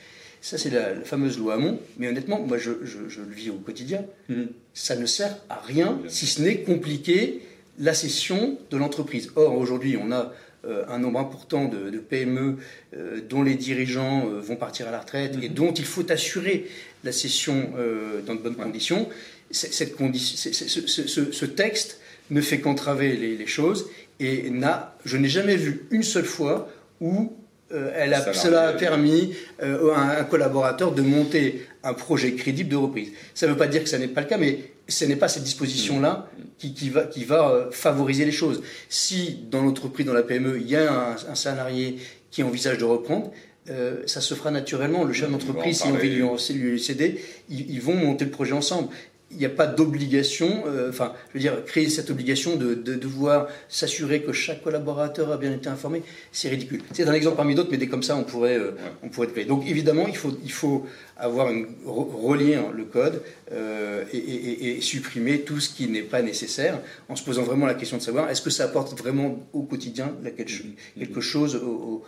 Ça, 0.44 0.58
c'est 0.58 0.72
la, 0.72 0.94
fameuse 1.06 1.40
loi 1.40 1.54
Hamon. 1.54 1.80
Mais 1.98 2.10
honnêtement, 2.10 2.42
moi, 2.42 2.58
je, 2.58 2.72
le 2.72 3.34
vis 3.34 3.50
au 3.50 3.54
quotidien. 3.54 4.04
Mm. 4.28 4.44
Ça 4.74 4.98
ne 4.98 5.06
sert 5.06 5.38
à 5.50 5.62
rien, 5.62 5.98
si 6.10 6.26
ce 6.26 6.42
n'est 6.42 6.64
compliquer 6.64 7.42
la 7.80 7.94
cession 7.94 8.58
de 8.70 8.76
l'entreprise. 8.76 9.32
Or, 9.38 9.58
aujourd'hui, 9.58 9.98
on 9.98 10.12
a 10.12 10.34
euh, 10.66 10.84
un 10.90 11.00
nombre 11.00 11.22
important 11.22 11.70
de, 11.70 11.98
PME 11.98 12.58
euh, 12.94 13.22
dont 13.22 13.42
les 13.42 13.56
dirigeants 13.56 14.28
euh, 14.28 14.42
vont 14.42 14.58
partir 14.58 14.86
à 14.90 14.92
la 14.92 15.00
retraite 15.00 15.36
et 15.42 15.48
mm-hmm. 15.48 15.54
dont 15.54 15.72
il 15.72 15.86
faut 15.86 16.12
assurer 16.12 16.68
la 17.06 17.14
cession 17.14 17.72
dans 18.26 18.36
de 18.36 18.40
bonnes 18.40 18.56
conditions. 18.56 19.08
Cette 19.50 19.96
ce, 19.98 21.46
texte 21.46 22.00
ne 22.32 22.42
fait 22.42 22.60
qu'entraver 22.60 23.16
les, 23.16 23.38
les, 23.38 23.48
choses 23.48 23.90
et 24.20 24.50
n'a, 24.50 24.98
je 25.06 25.16
n'ai 25.18 25.28
jamais 25.30 25.56
vu 25.56 25.86
une 25.92 26.04
seule 26.04 26.26
fois 26.26 26.70
où 27.02 27.34
elle 27.96 28.14
a, 28.14 28.34
cela 28.34 28.70
a 28.70 28.74
permis 28.74 29.34
à 29.60 30.20
un 30.20 30.24
collaborateur 30.24 30.92
de 30.92 31.02
monter 31.02 31.66
un 31.84 31.94
projet 31.94 32.34
crédible 32.34 32.70
de 32.70 32.76
reprise. 32.76 33.12
Ça 33.34 33.48
ne 33.48 33.52
veut 33.52 33.58
pas 33.58 33.68
dire 33.68 33.84
que 33.84 33.90
ce 33.90 33.96
n'est 33.96 34.08
pas 34.08 34.22
le 34.22 34.28
cas, 34.28 34.38
mais 34.38 34.60
ce 34.88 35.06
n'est 35.06 35.16
pas 35.16 35.28
cette 35.28 35.44
disposition-là 35.44 36.30
qui, 36.58 36.90
va, 36.90 37.04
qui 37.04 37.24
va 37.24 37.70
favoriser 37.72 38.26
les 38.26 38.32
choses. 38.32 38.62
Si 38.90 39.40
dans 39.50 39.62
l'entreprise, 39.64 40.06
dans 40.06 40.14
la 40.14 40.24
PME, 40.24 40.60
il 40.60 40.70
y 40.70 40.76
a 40.76 41.16
un 41.30 41.36
salarié 41.36 41.98
qui 42.32 42.44
envisage 42.44 42.78
de 42.78 42.86
reprendre, 42.86 43.32
euh, 43.70 44.04
ça 44.08 44.20
se 44.20 44.34
fera 44.34 44.52
naturellement. 44.52 45.04
Le 45.04 45.14
chef 45.14 45.32
d'entreprise, 45.32 45.82
si 45.82 45.88
on 45.88 45.94
veut 45.94 46.02
lui, 46.02 46.60
lui 46.60 46.80
céder, 46.80 47.24
ils, 47.50 47.82
vont 47.82 47.96
monter 47.96 48.26
le 48.26 48.32
projet 48.32 48.54
ensemble. 48.54 48.90
Il 49.34 49.40
n'y 49.40 49.46
a 49.46 49.50
pas 49.50 49.68
d'obligation, 49.68 50.64
euh, 50.68 50.90
enfin, 50.90 51.14
je 51.30 51.34
veux 51.34 51.40
dire, 51.40 51.64
créer 51.66 51.90
cette 51.90 52.10
obligation 52.10 52.56
de, 52.56 52.74
devoir 52.76 53.48
s'assurer 53.68 54.22
que 54.22 54.32
chaque 54.32 54.64
collaborateur 54.64 55.32
a 55.32 55.38
bien 55.38 55.52
été 55.52 55.70
informé, 55.70 56.04
c'est 56.32 56.50
ridicule. 56.50 56.82
C'est 56.94 57.08
un 57.08 57.14
exemple 57.14 57.38
parmi 57.38 57.56
d'autres, 57.56 57.70
mais 57.72 57.78
dès 57.78 57.88
comme 57.88 58.04
ça, 58.04 58.16
on 58.16 58.24
pourrait, 58.24 58.58
euh, 58.58 58.72
on 59.04 59.10
pourrait 59.10 59.28
être 59.36 59.48
Donc 59.48 59.68
évidemment, 59.68 60.08
il 60.08 60.18
faut, 60.18 60.38
il 60.44 60.52
faut 60.52 60.86
avoir 61.18 61.52
une, 61.52 61.68
relire 61.86 62.72
le 62.72 62.86
code 62.86 63.22
et, 64.12 64.82
supprimer 64.82 65.42
tout 65.42 65.60
ce 65.60 65.70
qui 65.70 65.88
n'est 65.88 66.02
pas 66.02 66.22
nécessaire, 66.22 66.80
en 67.10 67.16
se 67.16 67.24
posant 67.24 67.44
vraiment 67.44 67.66
la 67.66 67.76
question 67.76 67.98
de 67.98 68.02
savoir 68.02 68.30
est-ce 68.30 68.42
que 68.42 68.50
ça 68.50 68.66
apporte 68.66 68.98
vraiment 68.98 69.48
au 69.54 69.64
quotidien 69.64 70.14
quelque, 70.36 71.22
chose 71.22 71.56
au 71.56 72.04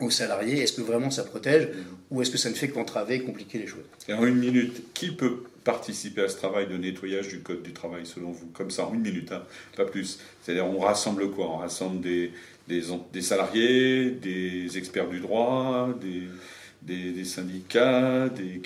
aux 0.00 0.10
salariés? 0.10 0.62
Est-ce 0.62 0.72
que 0.72 0.82
vraiment 0.82 1.10
ça 1.10 1.24
protège? 1.24 1.68
Ou 2.10 2.22
est-ce 2.22 2.30
que 2.30 2.38
ça 2.38 2.50
ne 2.50 2.54
fait 2.54 2.68
qu'entraver, 2.68 3.20
compliquer 3.20 3.58
les 3.58 3.66
choses? 3.66 3.84
Et 4.08 4.12
en 4.12 4.26
une 4.26 4.38
minute, 4.38 4.82
qui 4.94 5.10
peut 5.10 5.44
participer 5.64 6.22
à 6.22 6.28
ce 6.28 6.36
travail 6.36 6.66
de 6.66 6.76
nettoyage 6.76 7.28
du 7.28 7.40
code 7.40 7.62
du 7.62 7.72
travail 7.72 8.06
selon 8.06 8.30
vous 8.30 8.46
Comme 8.46 8.70
ça, 8.70 8.86
en 8.86 8.94
une 8.94 9.02
minute, 9.02 9.32
hein, 9.32 9.42
pas 9.76 9.84
plus. 9.84 10.18
C'est-à-dire, 10.42 10.66
on 10.66 10.78
rassemble 10.78 11.30
quoi? 11.30 11.46
On 11.50 11.56
rassemble 11.58 12.00
des, 12.00 12.32
des, 12.68 12.82
des, 13.12 13.22
salariés, 13.22 14.10
des 14.10 14.78
experts 14.78 15.08
du 15.08 15.20
droit, 15.20 15.90
des, 16.00 17.12
des, 17.12 17.24
syndicats, 17.24 18.28
des... 18.28 18.60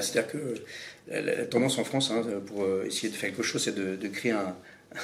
C'est-à-dire 0.00 0.30
que 0.30 0.54
la, 1.08 1.46
tendance 1.46 1.78
en 1.78 1.84
France, 1.84 2.10
hein, 2.10 2.22
pour 2.46 2.62
euh, 2.64 2.84
essayer 2.86 3.08
de 3.08 3.14
faire 3.14 3.30
quelque 3.30 3.42
chose, 3.42 3.62
c'est 3.62 3.74
de, 3.74 3.96
de 3.96 4.08
créer 4.08 4.32
un, 4.32 4.54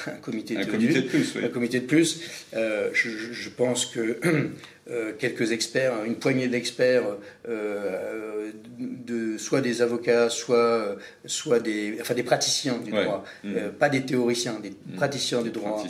un 0.07 0.17
comité, 0.21 0.55
de, 0.55 0.63
comité 0.65 1.01
de 1.01 1.07
plus. 1.07 1.37
Un 1.43 1.47
comité 1.49 1.79
de 1.79 1.85
plus. 1.85 2.21
Euh, 2.53 2.89
je, 2.93 3.49
pense 3.49 3.85
que 3.85 4.19
euh, 4.89 5.13
quelques 5.17 5.51
experts, 5.51 6.03
une 6.05 6.15
poignée 6.15 6.47
d'experts, 6.47 7.17
euh, 7.47 8.51
de, 8.79 9.37
soit 9.37 9.61
des 9.61 9.81
avocats, 9.81 10.29
soit, 10.29 10.95
soit 11.25 11.59
des, 11.59 11.97
enfin 12.01 12.13
des 12.13 12.23
praticiens 12.23 12.77
du 12.77 12.91
droit, 12.91 13.23
mm. 13.43 13.69
pas 13.79 13.89
des 13.89 14.01
théoriciens, 14.01 14.59
des 14.59 14.71
mm. 14.71 14.95
praticiens 14.95 15.41
du 15.41 15.51
droit, 15.51 15.83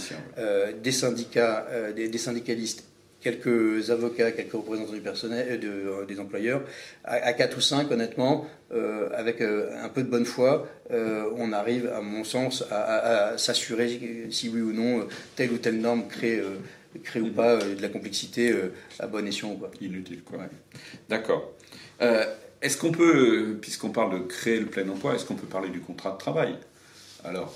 des 0.83 0.91
syndicats, 0.91 1.67
des 1.95 2.17
syndicalistes 2.17 2.85
quelques 3.23 3.89
avocats, 3.89 4.31
quelques 4.31 4.53
représentants 4.53 4.91
du 4.91 5.01
personnel, 5.01 5.47
euh, 5.49 5.57
de, 5.57 5.67
euh, 5.67 6.05
des 6.05 6.19
employeurs, 6.19 6.61
à, 7.05 7.33
quatre 7.33 7.57
ou 7.57 7.61
cinq, 7.61 7.89
honnêtement, 7.91 8.45
euh, 8.73 9.09
avec 9.13 9.41
un 9.41 9.89
peu 9.89 10.03
de 10.03 10.09
bonne 10.09 10.25
foi, 10.25 10.67
on 10.89 11.53
arrive, 11.53 11.87
à 11.87 12.01
mon 12.01 12.23
sens, 12.23 12.63
à, 12.71 13.37
s'assurer 13.37 14.27
si 14.29 14.49
oui 14.49 14.61
ou 14.61 14.73
non 14.73 15.07
telle 15.35 15.51
ou 15.51 15.57
telle 15.57 15.79
norme 15.79 16.07
crée, 16.07 16.41
crée 17.03 17.21
ou 17.21 17.31
pas 17.31 17.57
de 17.57 17.81
la 17.81 17.89
complexité 17.89 18.53
à 18.99 19.07
bon 19.07 19.25
escient 19.27 19.51
ou 19.51 19.57
pas. 19.57 19.71
Inutile, 19.81 20.23
quoi. 20.23 20.39
D'accord. 21.09 21.53
est-ce 22.61 22.77
qu'on 22.77 22.91
peut, 22.91 23.57
puisqu'on 23.61 23.89
parle 23.89 24.19
de 24.19 24.27
créer 24.27 24.59
le 24.59 24.67
plein 24.67 24.87
emploi, 24.89 25.15
est-ce 25.15 25.25
qu'on 25.25 25.35
peut 25.35 25.47
parler 25.47 25.69
du 25.69 25.79
contrat 25.79 26.11
de 26.11 26.17
travail? 26.17 26.55
Alors, 27.23 27.55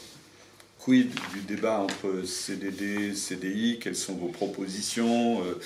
du 0.96 1.42
débat 1.48 1.80
entre 1.80 2.26
CDD, 2.26 3.14
CDI 3.14 3.80
Quelles 3.82 3.96
sont 3.96 4.16
vos 4.16 4.30
propositions? 4.30 5.42
Euh, 5.42 5.60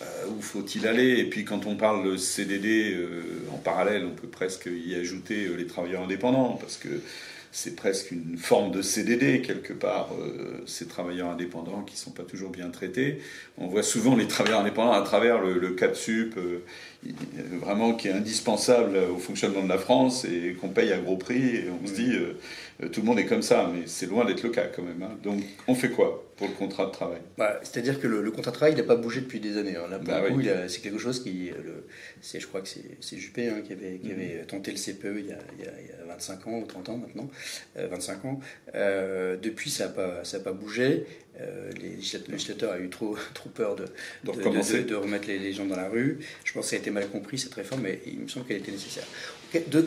euh, 0.00 0.26
Où 0.30 0.40
faut-il 0.40 0.86
aller? 0.86 1.18
Et 1.18 1.28
puis 1.28 1.44
quand 1.44 1.66
on 1.66 1.76
parle 1.76 2.18
CDD, 2.18 2.94
euh, 2.94 3.22
en 3.52 3.58
parallèle, 3.58 4.06
on 4.06 4.14
peut 4.14 4.28
presque 4.28 4.68
y 4.72 4.94
ajouter 4.94 5.48
les 5.56 5.66
travailleurs 5.66 6.04
indépendants, 6.04 6.56
parce 6.58 6.78
que 6.78 6.88
c'est 7.54 7.76
presque 7.76 8.12
une 8.12 8.38
forme 8.38 8.72
de 8.72 8.80
CDD 8.80 9.42
quelque 9.42 9.74
part, 9.74 10.08
ces 10.64 10.88
travailleurs 10.88 11.28
indépendants 11.28 11.82
qui 11.82 11.96
ne 11.96 11.98
sont 11.98 12.10
pas 12.10 12.22
toujours 12.22 12.48
bien 12.48 12.70
traités. 12.70 13.18
On 13.58 13.66
voit 13.66 13.82
souvent 13.82 14.16
les 14.16 14.26
travailleurs 14.26 14.60
indépendants 14.60 14.94
à 14.94 15.02
travers 15.02 15.38
le, 15.38 15.58
le 15.58 15.72
CAP 15.72 15.94
sup, 15.94 16.34
vraiment 17.60 17.94
qui 17.94 18.08
est 18.08 18.12
indispensable 18.12 18.96
au 18.96 19.18
fonctionnement 19.18 19.62
de 19.62 19.68
la 19.68 19.78
France 19.78 20.24
et 20.24 20.54
qu'on 20.60 20.68
paye 20.68 20.92
à 20.92 20.98
gros 20.98 21.16
prix. 21.16 21.56
Et 21.56 21.64
on 21.82 21.86
se 21.86 21.94
dit, 21.94 22.12
euh, 22.12 22.88
tout 22.88 23.00
le 23.00 23.06
monde 23.06 23.18
est 23.18 23.26
comme 23.26 23.42
ça, 23.42 23.70
mais 23.72 23.82
c'est 23.86 24.06
loin 24.06 24.24
d'être 24.24 24.42
le 24.42 24.50
cas 24.50 24.66
quand 24.66 24.82
même. 24.82 25.02
Hein. 25.02 25.18
Donc, 25.22 25.42
on 25.66 25.74
fait 25.74 25.90
quoi 25.90 26.24
pour 26.36 26.48
le 26.48 26.54
contrat 26.54 26.86
de 26.86 26.90
travail? 26.90 27.20
Bah, 27.36 27.60
C'est-à-dire 27.62 28.00
que 28.00 28.06
le, 28.06 28.30
contrat 28.30 28.50
de 28.50 28.56
travail 28.56 28.74
n'a 28.74 28.82
pas 28.82 28.96
bougé 28.96 29.20
depuis 29.20 29.40
des 29.40 29.56
années. 29.58 29.76
Hein. 29.76 29.88
Là, 29.90 29.98
pour 29.98 30.08
bah 30.08 30.68
c'est 30.68 30.80
quelque 30.80 30.98
chose 30.98 31.22
qui. 31.22 31.50
Le, 31.50 31.86
je 32.22 32.46
crois 32.46 32.60
que 32.60 32.68
c'est 32.68 33.16
Juppé 33.16 33.48
hein, 33.48 33.62
qui, 33.64 33.72
avait, 33.72 33.98
qui 33.98 34.08
mhm. 34.08 34.14
avait, 34.14 34.44
tenté 34.46 34.70
le 34.70 34.78
CPE 34.78 35.18
il 35.18 35.26
y, 35.26 35.32
a, 35.32 35.38
il, 35.58 35.64
y 35.64 35.66
a, 35.66 36.04
25 36.08 36.46
ans 36.46 36.58
ou 36.58 36.66
30 36.66 36.88
ans 36.88 36.96
maintenant. 36.96 37.28
25 37.76 38.12
euh, 38.24 38.28
ans. 38.28 38.40
Euh, 38.74 39.36
depuis, 39.36 39.70
ça 39.70 39.86
n'a 39.86 39.92
pas, 39.92 40.24
ça 40.24 40.40
pas 40.40 40.52
bougé. 40.52 41.04
Les 41.80 41.96
législateurs 42.28 42.74
ont 42.74 42.82
eu 42.82 42.88
trop, 42.88 43.16
trop 43.34 43.48
peur 43.48 43.76
de, 43.76 43.84
de, 44.24 44.32
de, 44.82 44.94
remettre 44.94 45.28
les, 45.28 45.52
gens 45.52 45.66
dans 45.66 45.76
la 45.76 45.88
rue. 45.88 46.18
Je 46.44 46.52
pense 46.52 46.64
que 46.64 46.70
ça 46.70 46.76
a 46.76 46.78
été 46.78 46.90
mal 46.90 47.08
compris 47.08 47.38
cette 47.38 47.54
réforme, 47.54 47.82
mais 47.82 48.00
il 48.06 48.20
me 48.20 48.28
semble 48.28 48.46
qu'elle 48.46 48.58
était 48.58 48.72
nécessaire. 48.72 49.04
De, 49.68 49.86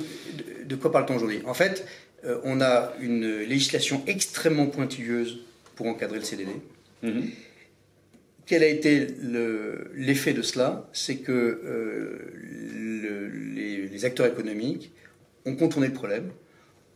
de 0.65 0.75
quoi 0.75 0.91
parle-t-on 0.91 1.15
aujourd'hui? 1.15 1.41
En 1.45 1.53
fait, 1.53 1.85
euh, 2.25 2.39
on 2.43 2.61
a 2.61 2.93
une 2.99 3.39
législation 3.39 4.03
extrêmement 4.07 4.67
pointilleuse 4.67 5.39
pour 5.75 5.87
encadrer 5.87 6.19
le 6.19 6.25
CDD. 6.25 6.51
Mhm. 7.03 7.29
Quel 8.45 8.63
a 8.63 8.67
été 8.67 9.07
l'effet 9.95 10.33
de 10.33 10.41
cela? 10.41 10.87
C'est 10.93 11.17
que 11.17 11.31
euh, 11.31 12.31
les, 13.91 14.05
acteurs 14.05 14.27
économiques 14.27 14.91
ont 15.45 15.55
contourné 15.55 15.87
le 15.87 15.93
problème 15.93 16.29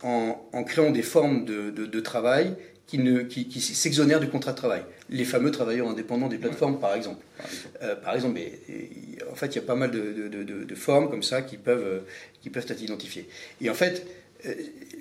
en, 0.03 0.63
créant 0.63 0.91
des 0.91 1.01
formes 1.01 1.45
de, 1.45 1.99
travail 2.01 2.55
qui, 2.89 3.47
qui, 3.47 3.61
s'exonèrent 3.61 4.19
du 4.19 4.29
contrat 4.29 4.51
de 4.51 4.57
travail. 4.57 4.81
Les 5.09 5.25
fameux 5.25 5.51
travailleurs 5.51 5.89
indépendants 5.89 6.27
des 6.27 6.37
plateformes, 6.37 6.79
par 6.79 6.95
exemple. 6.95 7.23
par 8.03 8.15
exemple, 8.15 8.39
euh, 8.39 9.31
en 9.31 9.35
fait, 9.35 9.47
il 9.47 9.55
y 9.55 9.59
a 9.59 9.61
pas 9.61 9.75
mal 9.75 9.91
de, 9.91 10.75
formes 10.75 11.09
comme 11.09 11.23
ça 11.23 11.41
qui 11.41 11.57
peuvent, 11.57 12.01
qui 12.41 12.49
peuvent 12.49 12.65
être 12.67 12.81
identifiées. 12.81 13.27
Et 13.61 13.69
en 13.69 13.73
fait, 13.73 14.05
euh, 14.45 14.53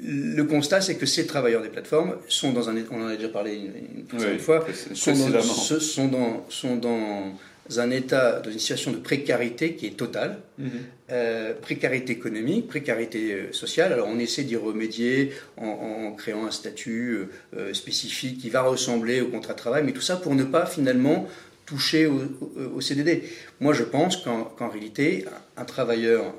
le 0.03 0.43
constat, 0.45 0.81
c'est 0.81 0.97
que 0.97 1.07
ces 1.07 1.27
travailleurs 1.27 1.63
des 1.63 1.69
plateformes 1.69 2.17
sont 2.29 2.53
dans 2.53 2.69
un, 2.69 2.77
on 2.91 3.03
en 3.03 3.07
a 3.07 3.17
déjà 3.17 3.29
parlé 3.29 3.55
une, 3.57 4.39
fois, 4.39 4.67
sont 4.95 5.13
dans, 5.31 5.43
sont, 5.43 6.09
dans, 6.09 6.47
sont 6.49 6.77
dans, 6.77 7.33
un 7.77 7.91
état, 7.91 8.41
dans 8.41 8.51
une 8.51 8.59
situation 8.59 8.93
de 8.93 8.97
précarité 8.97 9.75
qui 9.75 9.87
est 9.87 9.97
totale, 9.97 10.39
mhm. 10.59 10.71
euh, 11.11 11.55
précarité 11.55 12.13
économique, 12.13 12.67
précarité 12.67 13.33
euh, 13.33 13.53
sociale. 13.53 13.93
Alors 13.93 14.09
on 14.09 14.19
essaie 14.19 14.45
d'y 14.45 14.57
remédier 14.57 15.33
en, 15.57 16.13
créant 16.13 16.47
un 16.47 16.51
statut 16.51 17.29
spécifique 17.73 18.39
qui 18.39 18.51
va 18.51 18.63
ressembler 18.63 19.21
au 19.21 19.29
contrat 19.29 19.53
de 19.53 19.59
travail, 19.59 19.83
mais 19.85 19.93
tout 19.93 20.01
ça 20.01 20.17
pour 20.17 20.35
ne 20.35 20.45
pas 20.45 20.67
finalement 20.67 21.29
toucher 21.67 22.07
au, 22.07 22.81
CDD. 22.81 23.25
Moi 23.61 23.75
je 23.75 23.85
pense 23.85 24.17
qu'en 24.17 24.69
réalité, 24.69 25.27
un, 25.57 25.65
travailleur 25.65 26.35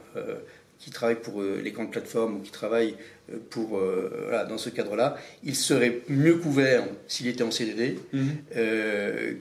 qui 0.80 0.92
travaille 0.92 1.20
pour 1.20 1.42
euh, 1.42 1.62
les 1.62 1.72
grandes 1.72 1.92
plateformes 1.92 2.38
ou 2.38 2.40
qui 2.40 2.52
travaille 2.52 2.96
euh, 3.32 3.38
pour, 3.50 3.78
euh, 3.78 4.24
voilà, 4.24 4.46
dans 4.46 4.58
ce 4.58 4.70
cadre-là, 4.70 5.18
il 5.44 5.56
serait 5.56 6.02
mieux 6.08 6.36
couvert 6.36 6.88
s'il 7.08 7.28
était 7.28 7.44
en 7.44 7.52
CDD 7.52 8.00
mhm. 8.14 8.38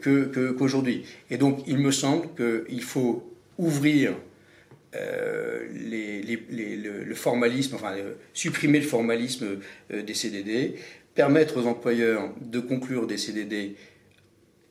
que, 0.01 0.53
qu'aujourd'hui. 0.53 1.05
Et 1.31 1.38
donc, 1.38 1.62
il 1.66 1.79
me 1.79 1.92
semble 1.92 2.27
qu'il 2.37 2.83
faut 2.83 3.33
ouvrir 3.57 4.14
les, 4.92 6.22
les, 6.22 6.77
le, 6.77 7.14
formalisme, 7.14 7.77
enfin, 7.77 7.94
supprimer 8.33 8.81
le 8.81 8.87
formalisme 8.87 9.59
des 9.90 10.14
CDD, 10.14 10.74
permettre 11.14 11.61
aux 11.61 11.66
employeurs 11.66 12.31
de 12.40 12.59
conclure 12.59 13.07
des 13.07 13.18
CDD 13.18 13.77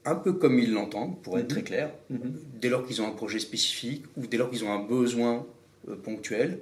un 0.06 0.16
peu 0.16 0.34
comme 0.34 0.60
ils 0.60 0.74
l'entendent, 0.74 1.22
pour 1.22 1.38
être 1.38 1.46
mhm. 1.46 1.50
très 1.50 1.62
clair, 1.64 1.92
mhm. 2.10 2.20
dès 2.60 2.70
lors 2.70 2.86
qu'ils 2.86 3.02
ont 3.02 3.08
un 3.08 3.12
projet 3.12 3.40
spécifique 3.40 4.04
ou 4.18 4.28
dès 4.28 4.38
lors 4.38 4.50
qu'ils 4.50 4.66
ont 4.66 4.74
un 4.74 4.84
besoin 4.84 5.46
ponctuelles. 5.96 6.60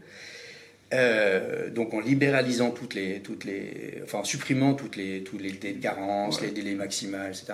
Euh, 0.93 1.69
donc 1.71 1.93
en 1.95 1.99
libéralisant 1.99 2.69
toutes 2.69 2.93
les, 2.93 3.19
toutes 3.19 3.43
les, 3.43 4.01
enfin 4.03 4.19
en 4.19 4.23
supprimant 4.23 4.75
toutes 4.75 4.95
les, 4.95 5.23
toutes 5.23 5.41
les 5.41 5.51
délais 5.51 5.73
de 5.73 5.81
carence, 5.81 6.41
les 6.41 6.51
délais 6.51 6.75
maximaux, 6.75 7.17
etc. 7.27 7.53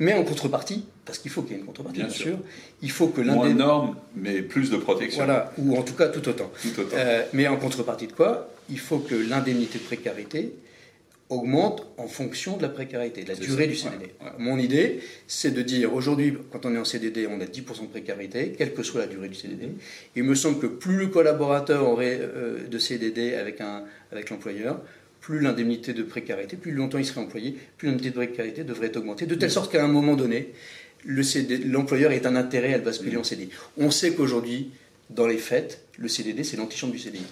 Mais 0.00 0.14
en 0.14 0.24
contrepartie, 0.24 0.84
parce 1.04 1.18
qu'il 1.18 1.30
faut 1.30 1.42
qu'il 1.42 1.52
y 1.52 1.54
ait 1.54 1.60
une 1.60 1.66
contrepartie, 1.66 2.00
bien, 2.00 2.10
sûr. 2.10 2.38
il 2.82 2.90
faut 2.90 3.06
que 3.08 3.20
l'un 3.20 3.34
Moins 3.34 3.48
de 3.48 3.54
normes, 3.54 3.96
mais 4.16 4.42
plus 4.42 4.68
de 4.70 4.76
protection. 4.76 5.24
Voilà, 5.24 5.52
ou 5.58 5.76
en 5.76 5.82
tout 5.82 5.94
cas 5.94 6.08
tout 6.08 6.28
autant. 6.28 6.50
Tout 6.60 6.80
autant. 6.80 6.96
Euh, 6.96 7.24
mais 7.32 7.46
en 7.46 7.56
contrepartie 7.56 8.08
de 8.08 8.12
quoi? 8.12 8.50
Il 8.68 8.80
faut 8.80 8.98
que 8.98 9.14
l'indemnité 9.14 9.78
de 9.78 9.84
précarité 9.84 10.52
augmente 11.28 11.86
en 11.98 12.06
fonction 12.06 12.56
de 12.56 12.62
la 12.62 12.68
précarité, 12.68 13.24
de 13.24 13.28
la 13.28 13.34
durée 13.34 13.66
du 13.66 13.74
CDD. 13.74 14.12
Mon 14.38 14.58
idée, 14.58 15.00
c'est 15.26 15.50
de 15.50 15.62
dire 15.62 15.92
aujourd'hui, 15.92 16.36
quand 16.52 16.64
on 16.66 16.74
est 16.74 16.78
en 16.78 16.84
CDD, 16.84 17.26
on 17.26 17.40
a 17.40 17.44
10% 17.44 17.82
de 17.82 17.86
précarité, 17.86 18.54
quelle 18.56 18.72
que 18.72 18.82
soit 18.82 19.00
la 19.00 19.06
durée 19.06 19.28
du 19.28 19.34
CDD. 19.34 19.70
Il 20.14 20.22
me 20.22 20.34
semble 20.34 20.60
que 20.60 20.66
plus 20.66 20.96
le 20.96 21.08
collaborateur 21.08 21.88
aurait 21.88 22.20
euh, 22.20 22.66
de 22.68 22.78
CDD 22.78 23.34
avec, 23.34 23.60
un, 23.60 23.84
avec 24.12 24.30
l'employeur, 24.30 24.80
plus 25.20 25.40
l'indemnité 25.40 25.92
de 25.92 26.04
précarité, 26.04 26.56
plus 26.56 26.70
longtemps 26.70 26.98
il 26.98 27.04
serait 27.04 27.20
employé, 27.20 27.56
plus 27.76 27.86
l'indemnité 27.86 28.10
de 28.10 28.14
précarité 28.14 28.62
devrait 28.62 28.96
augmenter, 28.96 29.26
de 29.26 29.34
telle 29.34 29.50
sorte 29.50 29.72
qu'à 29.72 29.84
un 29.84 29.88
moment 29.88 30.14
donné, 30.14 30.52
l'employeur 31.04 32.12
est 32.12 32.26
un 32.26 32.36
intérêt 32.36 32.74
à 32.74 32.78
le 32.78 32.84
basculer 32.84 33.16
en 33.16 33.24
CDI. 33.24 33.48
On 33.76 33.90
sait 33.90 34.12
qu'aujourd'hui, 34.12 34.70
dans 35.10 35.26
les 35.26 35.38
faits, 35.38 35.80
le 35.98 36.08
CDD, 36.08 36.44
c'est 36.44 36.56
l'antichambre 36.56 36.92
du 36.92 36.98
CDI. 36.98 37.22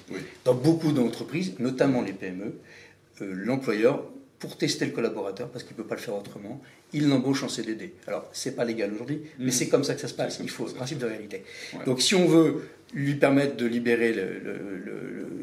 Dans 0.44 0.54
beaucoup 0.54 0.92
d'entreprises, 0.92 1.54
notamment 1.58 2.02
les 2.02 2.12
PME, 2.12 2.54
l'employeur, 3.20 4.04
pour 4.44 4.58
tester 4.58 4.84
le 4.84 4.92
collaborateur, 4.92 5.48
parce 5.48 5.64
qu'il 5.64 5.74
ne 5.76 5.82
peut 5.82 5.88
pas 5.88 5.94
le 5.94 6.00
faire 6.00 6.14
autrement, 6.14 6.60
il 6.92 7.08
l'embauche 7.08 7.42
en 7.44 7.48
CDD. 7.48 7.94
Alors, 8.06 8.28
c'est 8.32 8.54
pas 8.54 8.64
légal 8.64 8.92
aujourd'hui, 8.92 9.22
mais 9.38 9.46
mm. 9.46 9.50
c'est 9.50 9.68
comme 9.68 9.84
ça 9.84 9.94
que 9.94 10.00
ça 10.00 10.08
se 10.08 10.14
passe. 10.14 10.38
Il 10.42 10.50
faut, 10.50 10.66
le 10.66 10.72
principe 10.72 10.98
de 10.98 11.06
réalité. 11.06 11.44
Donc, 11.86 12.02
si 12.02 12.14
on 12.14 12.26
veut 12.26 12.68
lui 12.92 13.14
permettre 13.14 13.56
de 13.56 13.64
libérer 13.64 14.14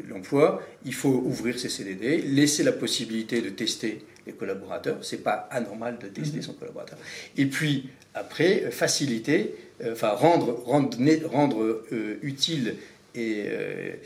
l'emploi, 0.08 0.62
il 0.84 0.94
faut 0.94 1.22
ouvrir 1.24 1.58
ses 1.58 1.68
CDD, 1.68 2.18
laisser 2.18 2.62
la 2.62 2.72
possibilité 2.72 3.42
de 3.42 3.50
tester 3.50 4.04
les 4.26 4.34
collaborateurs. 4.34 4.98
C'est 5.02 5.24
pas 5.24 5.48
anormal 5.50 5.98
de 5.98 6.06
tester 6.06 6.38
mm-hmm. 6.38 6.42
son 6.42 6.52
collaborateur. 6.52 6.98
Et 7.36 7.46
puis, 7.46 7.88
après, 8.14 8.70
faciliter, 8.70 9.54
euh, 9.82 9.94
enfin, 9.94 10.10
rendre, 10.10 10.62
rendre, 10.64 10.96
rendre 11.26 11.62
euh, 11.92 12.18
utile 12.22 12.76
et 13.14 13.44
euh, 13.46 13.50
euh, 13.52 13.96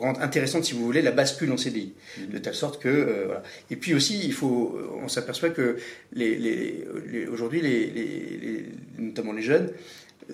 rendre 0.00 0.20
intéressante, 0.20 0.64
si 0.64 0.74
vous 0.74 0.84
voulez, 0.84 1.02
la 1.02 1.10
bascule 1.10 1.50
en 1.52 1.56
CDI, 1.56 1.92
de 2.32 2.38
telle 2.38 2.54
sorte 2.54 2.80
que 2.80 2.88
euh, 2.88 3.22
voilà. 3.26 3.42
Et 3.70 3.76
puis 3.76 3.94
aussi, 3.94 4.20
il 4.24 4.32
faut, 4.32 4.78
on 5.02 5.08
s'aperçoit 5.08 5.50
que 5.50 5.76
les, 6.12 6.36
les, 6.36 7.26
aujourd'hui, 7.30 7.60
les, 7.60 8.66
notamment 8.98 9.32
les 9.32 9.42
jeunes, 9.42 9.70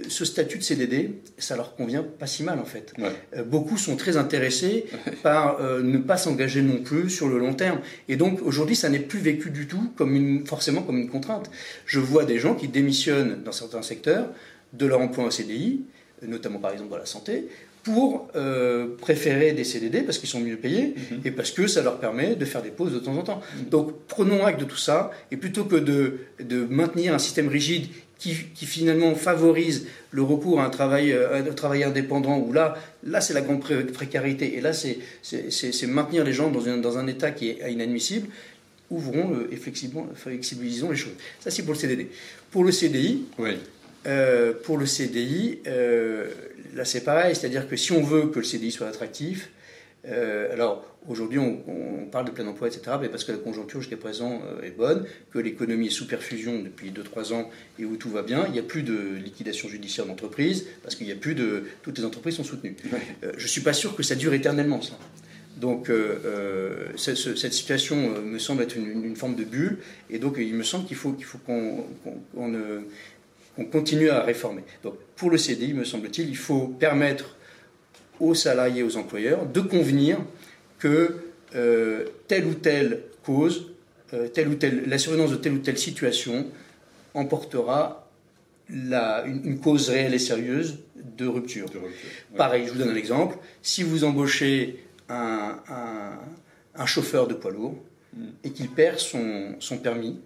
ce 0.08 0.24
statut 0.24 0.58
de 0.58 0.62
CDD, 0.62 1.10
ça 1.36 1.56
leur 1.56 1.74
convient 1.74 2.04
pas 2.04 2.28
si 2.28 2.44
mal 2.44 2.60
en 2.60 2.64
fait. 2.64 2.94
beaucoup 3.46 3.76
sont 3.76 3.96
très 3.96 4.16
intéressés 4.16 4.86
par 5.24 5.60
ne 5.60 5.98
pas 5.98 6.16
s'engager 6.16 6.62
non 6.62 6.78
plus 6.78 7.10
sur 7.10 7.28
le 7.28 7.38
long 7.40 7.54
terme. 7.54 7.80
Et 8.08 8.14
donc 8.14 8.40
aujourd'hui, 8.42 8.76
ça 8.76 8.88
n'est 8.88 9.00
plus 9.00 9.18
vécu 9.18 9.50
du 9.50 9.66
tout 9.66 9.90
comme 9.96 10.14
une, 10.14 10.46
forcément 10.46 10.82
comme 10.82 10.98
une 10.98 11.10
contrainte. 11.10 11.50
Je 11.86 11.98
vois 11.98 12.24
des 12.24 12.38
gens 12.38 12.54
qui 12.54 12.68
démissionnent 12.68 13.42
dans 13.42 13.50
certains 13.50 13.82
secteurs 13.82 14.28
de 14.72 14.86
leur 14.86 15.00
emploi 15.00 15.24
en 15.24 15.30
CDI, 15.30 15.82
notamment 16.22 16.58
par 16.58 16.72
exemple 16.72 16.90
dans 16.90 16.98
la 16.98 17.06
santé, 17.06 17.48
pour 17.82 18.28
euh, 18.36 18.88
préférer 18.98 19.52
des 19.52 19.64
CDD 19.64 20.02
parce 20.02 20.18
qu'ils 20.18 20.28
sont 20.28 20.40
mieux 20.40 20.56
payés 20.56 20.94
mhm. 21.10 21.20
et 21.24 21.30
parce 21.30 21.50
que 21.50 21.66
ça 21.66 21.82
leur 21.82 21.98
permet 21.98 22.34
de 22.34 22.44
faire 22.44 22.62
des 22.62 22.70
pauses 22.70 22.92
de 22.92 22.98
temps 22.98 23.16
en 23.16 23.22
temps. 23.22 23.40
Mhm. 23.56 23.68
Donc 23.70 23.94
prenons 24.06 24.44
acte 24.44 24.60
de 24.60 24.64
tout 24.64 24.76
ça 24.76 25.10
et 25.30 25.36
plutôt 25.36 25.64
que 25.64 25.76
de, 25.76 26.18
de 26.40 26.64
maintenir 26.64 27.14
un 27.14 27.18
système 27.18 27.48
rigide 27.48 27.86
qui, 28.18 28.36
qui, 28.54 28.66
finalement 28.66 29.14
favorise 29.14 29.86
le 30.10 30.22
recours 30.22 30.60
à 30.60 30.66
un 30.66 30.70
travail, 30.70 31.12
euh, 31.12 31.42
un 31.42 31.54
travail 31.54 31.84
indépendant 31.84 32.38
où 32.38 32.52
là, 32.52 32.76
là 33.02 33.22
c'est 33.22 33.32
la 33.32 33.40
grande 33.40 33.62
précarité 33.92 34.58
et 34.58 34.60
là 34.60 34.72
c'est 34.74 35.86
maintenir 35.86 36.24
les 36.24 36.34
gens 36.34 36.50
dans 36.50 36.68
un, 36.68 36.76
dans 36.76 36.98
un 36.98 37.06
état 37.06 37.30
qui 37.30 37.48
est 37.48 37.72
inadmissible, 37.72 38.28
ouvrons 38.90 39.32
euh, 39.34 39.50
et 39.50 39.56
flexibilisons 39.56 40.90
les 40.90 40.96
choses. 40.96 41.14
Ça 41.40 41.50
c'est 41.50 41.62
pour 41.62 41.72
le 41.72 41.78
CDD. 41.78 42.10
Pour 42.50 42.64
le 42.64 42.72
CDI, 42.72 43.24
oui. 43.38 43.56
Euh, 44.06 44.54
pour 44.64 44.78
le 44.78 44.86
CDI, 44.86 45.58
euh, 45.66 46.30
là 46.74 46.84
c'est 46.84 47.04
pareil, 47.04 47.34
c'est-à-dire 47.34 47.68
que 47.68 47.76
si 47.76 47.92
on 47.92 48.02
veut 48.02 48.28
que 48.28 48.38
le 48.38 48.44
CDI 48.44 48.70
soit 48.70 48.88
attractif, 48.88 49.50
euh, 50.06 50.52
alors 50.52 50.86
aujourd'hui 51.08 51.38
on, 51.38 52.06
parle 52.10 52.24
de 52.24 52.30
plein 52.30 52.46
emploi, 52.46 52.68
etc., 52.68 52.96
mais 53.00 53.08
parce 53.08 53.24
que 53.24 53.32
la 53.32 53.38
conjoncture 53.38 53.80
jusqu'à 53.80 53.96
présent 53.96 54.42
est 54.62 54.76
bonne, 54.76 55.06
que 55.30 55.38
l'économie 55.38 55.86
est 55.86 55.90
sous 55.90 56.06
perfusion 56.06 56.60
depuis 56.60 56.90
2-3 56.90 57.32
ans 57.34 57.50
et 57.78 57.84
où 57.84 57.96
tout 57.96 58.10
va 58.10 58.22
bien, 58.22 58.46
il 58.46 58.52
n'y 58.52 58.58
a 58.58 58.64
plus 58.64 58.82
de 58.82 59.16
liquidation 59.22 59.68
judiciaire 59.68 60.06
d'entreprise, 60.06 60.66
parce 60.82 60.96
qu'il 60.96 61.06
n'y 61.06 61.12
a 61.12 61.16
plus 61.16 61.34
de... 61.34 61.64
Toutes 61.82 61.98
les 61.98 62.04
entreprises 62.04 62.34
sont 62.34 62.44
soutenues. 62.44 62.76
je 63.22 63.42
ne 63.42 63.48
suis 63.48 63.60
pas 63.60 63.72
sûr 63.72 63.94
que 63.94 64.02
ça 64.02 64.16
dure 64.16 64.34
éternellement, 64.34 64.82
ça. 64.82 64.98
Donc 65.56 65.90
cette 66.96 67.52
situation 67.52 68.20
me 68.22 68.38
semble 68.38 68.62
être 68.62 68.76
une, 68.76 69.14
forme 69.14 69.36
de 69.36 69.44
bulle, 69.44 69.78
et 70.08 70.18
donc 70.18 70.36
il 70.38 70.54
me 70.54 70.64
semble 70.64 70.86
qu'il 70.86 70.96
faut 70.96 71.12
qu'il 71.12 71.26
faut 71.26 71.38
qu'on 71.38 71.84
on 73.60 73.66
continue 73.66 74.08
à 74.08 74.22
réformer. 74.22 74.62
Donc 74.82 74.94
pour 75.16 75.30
le 75.30 75.36
CDI, 75.36 75.74
me 75.74 75.84
semble-t-il, 75.84 76.28
il 76.28 76.36
faut 76.36 76.66
permettre 76.66 77.36
aux 78.18 78.34
salariés, 78.34 78.82
aux 78.82 78.96
employeurs, 78.96 79.46
de 79.46 79.60
convenir 79.60 80.18
que 80.78 81.16
euh, 81.54 82.06
telle 82.26 82.46
ou 82.46 82.54
telle 82.54 83.02
cause, 83.24 83.72
euh, 84.14 84.28
telle 84.28 84.48
ou 84.48 84.54
telle, 84.54 84.88
la 84.88 84.98
survenance 84.98 85.30
de 85.30 85.36
telle 85.36 85.52
ou 85.52 85.58
telle 85.58 85.78
situation 85.78 86.46
emportera 87.14 88.08
une, 88.68 89.58
cause 89.60 89.90
réelle 89.90 90.14
et 90.14 90.18
sérieuse 90.18 90.78
de 90.94 91.26
rupture. 91.26 91.66
Pareil, 92.36 92.66
je 92.66 92.72
vous 92.72 92.78
donne 92.78 92.90
un 92.90 92.96
exemple. 92.96 93.36
Si 93.62 93.82
vous 93.82 94.04
embauchez 94.04 94.84
un, 95.08 95.58
chauffeur 96.86 97.26
de 97.26 97.34
poids 97.34 97.50
lourd 97.50 97.74
mm. 98.14 98.26
et 98.44 98.50
qu'il 98.50 98.68
perd 98.68 98.98
son, 98.98 99.56
permis, 99.82 100.20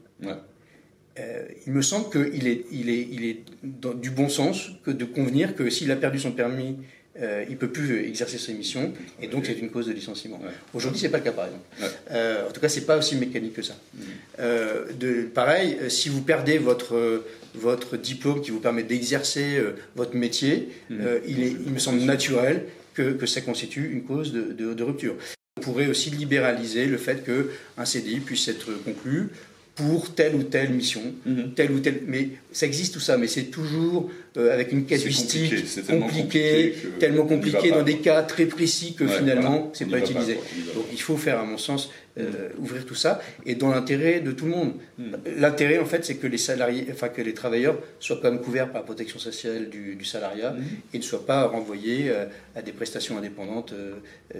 euh, 1.18 1.44
il 1.66 1.72
me 1.72 1.82
semble 1.82 2.10
qu'il 2.10 2.48
est, 2.48 2.64
il 2.72 2.88
est, 2.88 3.08
il 3.10 3.24
est 3.24 3.44
du 3.62 4.10
bon 4.10 4.28
sens 4.28 4.70
que 4.84 4.90
de 4.90 5.04
convenir 5.04 5.54
que 5.54 5.70
s'il 5.70 5.90
a 5.92 5.96
perdu 5.96 6.18
son 6.18 6.32
permis, 6.32 6.76
euh, 7.20 7.44
il 7.46 7.52
ne 7.52 7.56
peut 7.58 7.68
plus 7.70 8.04
exercer 8.04 8.38
ses 8.38 8.52
missions, 8.54 8.92
et 9.22 9.28
donc 9.28 9.46
c'est 9.46 9.52
une 9.60 9.70
cause 9.70 9.86
de 9.86 9.92
licenciement. 9.92 10.40
Aujourd'hui, 10.72 10.98
ce 10.98 11.06
n'est 11.06 11.12
pas 11.12 11.18
le 11.18 11.24
cas, 11.24 11.30
par 11.32 11.46
exemple. 11.46 11.94
Euh, 12.10 12.48
en 12.48 12.50
tout 12.50 12.60
cas, 12.60 12.68
ce 12.68 12.80
n'est 12.80 12.86
pas 12.86 12.98
aussi 12.98 13.14
mécanique 13.14 13.54
que 13.54 13.62
ça. 13.62 13.76
Mm. 13.94 14.98
de, 14.98 15.22
pareil, 15.32 15.78
si 15.88 16.08
vous 16.08 16.22
perdez 16.22 16.58
votre, 16.58 17.22
votre 17.54 17.96
diplôme 17.96 18.40
qui 18.40 18.50
vous 18.50 18.58
permet 18.58 18.82
d'exercer 18.82 19.62
votre 19.94 20.16
métier, 20.16 20.70
mm. 20.90 20.96
il, 21.28 21.42
est, 21.44 21.52
il 21.64 21.72
me 21.72 21.78
semble 21.78 22.00
naturel 22.00 22.64
que, 22.94 23.12
que 23.12 23.26
ça 23.26 23.40
constitue 23.40 23.92
une 23.92 24.02
cause 24.02 24.32
de, 24.32 24.52
de, 24.52 24.74
de 24.74 24.82
rupture. 24.82 25.14
On 25.56 25.60
pourrait 25.60 25.86
aussi 25.86 26.10
libéraliser 26.10 26.86
le 26.86 26.98
fait 26.98 27.24
qu'un 27.24 27.84
CDI 27.84 28.18
puisse 28.18 28.48
être 28.48 28.72
conclu 28.84 29.30
pour 29.74 30.14
telle 30.14 30.34
ou 30.36 30.42
telle 30.44 30.72
mission, 30.72 31.02
mhm. 31.26 31.54
telle 31.54 31.72
ou 31.72 31.80
telle. 31.80 32.02
Mais 32.06 32.30
ça 32.54 32.66
existe 32.66 32.94
tout 32.94 33.00
ça, 33.00 33.18
mais 33.18 33.26
c'est 33.26 33.44
toujours 33.44 34.10
euh, 34.36 34.54
avec 34.54 34.72
une 34.72 34.86
casuistique 34.86 35.52
compliquée, 35.86 36.74
tellement 37.00 37.26
compliqué, 37.26 37.70
dans 37.70 37.82
des 37.82 37.98
cas 37.98 38.22
très 38.22 38.46
précis 38.46 38.94
que 38.94 39.06
finalement 39.06 39.70
c'est 39.74 39.86
pas 39.86 39.98
utilisé. 39.98 40.38
Donc 40.74 40.86
il 40.92 41.00
faut 41.00 41.16
faire, 41.16 41.40
à 41.40 41.44
mon 41.44 41.58
sens, 41.58 41.90
euh, 42.16 42.22
mhm. 42.22 42.62
ouvrir 42.62 42.86
tout 42.86 42.94
ça 42.94 43.20
et 43.44 43.56
dans 43.56 43.70
l'intérêt 43.70 44.20
de 44.20 44.30
tout 44.30 44.44
le 44.44 44.52
monde. 44.52 44.74
Mhm. 44.98 45.16
L'intérêt 45.38 45.78
en 45.78 45.84
fait, 45.84 46.04
c'est 46.04 46.14
que 46.14 46.28
les 46.28 46.38
salariés, 46.38 46.86
enfin 46.92 47.08
que 47.08 47.22
les 47.22 47.34
travailleurs 47.34 47.76
soient 47.98 48.20
quand 48.22 48.30
même 48.30 48.40
couverts 48.40 48.70
par 48.70 48.82
la 48.82 48.86
protection 48.86 49.18
sociale 49.18 49.68
du, 49.68 50.04
salariat 50.04 50.54
et 50.92 50.98
ne 50.98 51.02
soient 51.02 51.26
pas 51.26 51.46
renvoyés 51.46 52.10
euh, 52.10 52.26
à 52.54 52.62
des 52.62 52.72
prestations 52.72 53.18
indépendantes 53.18 53.74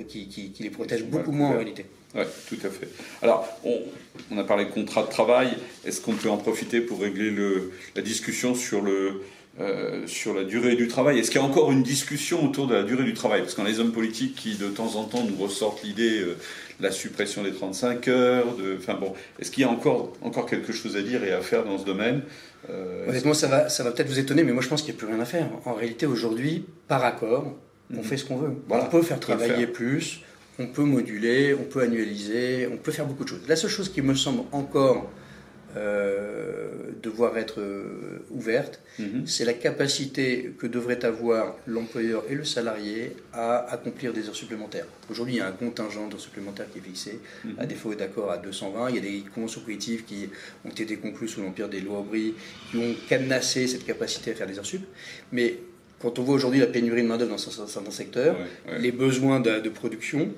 qui, 0.07 0.29
qui, 0.29 0.53
les 0.61 0.70
protègent 0.70 1.05
beaucoup 1.05 1.33
moins 1.33 1.48
en 1.48 1.55
réalité. 1.55 1.87
Oui, 2.14 2.22
tout 2.48 2.59
à 2.64 2.70
fait. 2.70 2.88
Alors, 3.22 3.48
on, 3.64 4.38
a 4.38 4.44
parlé 4.44 4.66
de 4.66 4.70
contrat 4.70 5.03
de 5.03 5.11
travail. 5.11 5.48
Est-ce 5.85 6.00
qu'on 6.00 6.12
peut 6.12 6.31
en 6.31 6.37
profiter 6.37 6.81
pour 6.81 7.00
régler 7.00 7.31
le, 7.31 7.72
la 7.96 8.03
discussion 8.05 8.55
sur, 8.55 8.83
le, 8.83 9.23
euh, 9.61 10.07
sur 10.07 10.35
la 10.35 10.45
durée 10.45 10.77
du 10.77 10.88
travail 10.88 11.19
Est-ce 11.19 11.31
qu'il 11.31 11.40
y 11.40 11.45
a 11.45 11.47
encore 11.47 11.73
une 11.73 11.83
discussion 11.83 12.45
autour 12.45 12.67
de 12.67 12.75
la 12.75 12.83
durée 12.83 13.05
du 13.05 13.14
travail? 13.14 13.40
Parce 13.40 13.55
qu'on 13.55 13.64
a 13.64 13.69
les 13.69 13.81
hommes 13.81 13.93
politiques 13.93 14.37
qui, 14.37 14.57
de 14.57 14.69
temps 14.69 14.97
en 14.97 15.05
temps, 15.05 15.25
nous 15.25 15.43
ressortent 15.43 15.83
l'idée 15.83 16.21
euh, 16.21 16.37
de 16.79 16.85
la 16.85 16.90
suppression 16.90 17.43
des 17.43 17.53
35 17.53 18.09
heures. 18.09 18.57
De, 18.57 18.77
enfin 18.79 18.95
bon, 18.95 19.14
est-ce 19.38 19.51
qu'il 19.51 19.62
y 19.62 19.67
a 19.67 19.71
encore, 19.71 20.12
encore 20.23 20.47
quelque 20.47 20.73
chose 20.73 20.97
à 20.97 21.03
dire 21.03 21.25
et 21.25 21.33
à 21.33 21.40
faire 21.40 21.64
dans 21.64 21.79
ce 21.79 21.85
domaine? 21.85 22.23
Euh, 22.71 23.09
Honnêtement, 23.09 23.35
ça 23.35 23.49
va, 23.49 23.69
ça 23.69 23.83
va 23.83 23.90
peut-être 23.90 24.09
vous 24.09 24.19
étonner, 24.19 24.45
mais 24.45 24.53
moi 24.53 24.62
je 24.62 24.69
pense 24.69 24.83
qu'il 24.83 24.93
n'y 24.93 24.99
a 24.99 25.01
plus 25.01 25.09
rien 25.09 25.21
à 25.21 25.27
faire. 25.27 25.49
En 25.64 25.75
réalité, 25.75 26.07
aujourd'hui, 26.07 26.64
par 26.88 27.05
accord, 27.05 27.53
on 27.93 27.97
mhm. 27.97 28.05
fait 28.05 28.17
ce 28.17 28.25
qu'on 28.25 28.37
veut. 28.37 28.53
On 28.71 28.87
peut 28.87 29.03
faire 29.03 29.21
travailler 29.21 29.67
plus 29.67 30.21
on 30.59 30.67
peut 30.67 30.85
moduler, 30.85 31.55
on 31.55 31.64
peut 31.64 31.83
annualiser, 31.83 32.69
on 32.73 32.77
peut 32.77 32.93
faire 32.93 33.07
beaucoup 33.07 33.25
de 33.25 33.29
choses. 33.29 33.43
La 33.49 33.57
seule 33.57 33.71
chose 33.71 33.88
qui 33.90 34.03
me 34.03 34.14
semble 34.14 34.43
encore 34.53 35.11
euh, 35.77 36.69
devoir 37.03 37.37
être 37.37 37.61
euh, 37.61 38.25
ouverte, 38.31 38.81
mhm. 38.99 39.27
c'est 39.27 39.45
la 39.45 39.53
capacité 39.55 40.55
que 40.59 40.67
devrait 40.67 41.05
avoir 41.05 41.57
l'employeur 41.67 42.23
et 42.31 42.35
le 42.35 42.45
salarié 42.45 43.17
à 43.33 43.59
accomplir 43.73 44.13
des 44.13 44.29
heures 44.29 44.37
supplémentaires. 44.37 44.87
Aujourd'hui, 45.11 45.35
il 45.35 45.39
y 45.39 45.41
a 45.41 45.49
un 45.49 45.53
contingent 45.53 46.09
d'heures 46.09 46.21
supplémentaires 46.21 46.67
qui 46.73 46.79
est 46.79 46.83
fixé, 46.83 47.21
mhm. 47.45 47.55
à 47.59 47.67
défaut 47.67 47.95
d'accord 47.95 48.31
à 48.31 48.39
220. 48.39 48.91
Il 48.91 48.95
y 48.97 48.99
a 48.99 49.03
des 49.03 49.25
conventions 49.35 49.61
collectives 49.63 50.05
qui 50.05 50.29
ont 50.65 50.71
été 50.71 50.97
conclues 50.97 51.29
sous 51.29 51.43
l'empire 51.43 51.69
des 51.69 51.81
lois 51.81 51.99
Aubry, 51.99 52.35
qui 52.71 52.77
ont 52.79 52.95
cadenassé 53.09 53.67
cette 53.67 53.85
capacité 53.85 54.31
à 54.31 54.35
faire 54.35 54.47
des 54.47 54.59
heures 54.59 54.67
sup. 54.67 54.83
Mais 55.33 55.59
quand 56.01 56.19
on 56.19 56.23
voit 56.23 56.35
aujourd'hui 56.35 56.61
la 56.61 56.67
pénurie 56.67 57.03
de 57.03 57.09
main-d'œuvre 57.09 57.31
dans 57.33 57.39
certains 57.39 57.91
secteurs, 57.91 58.37
les 58.79 58.93
besoins 58.93 59.41
de, 59.41 59.69
production, 59.71 60.29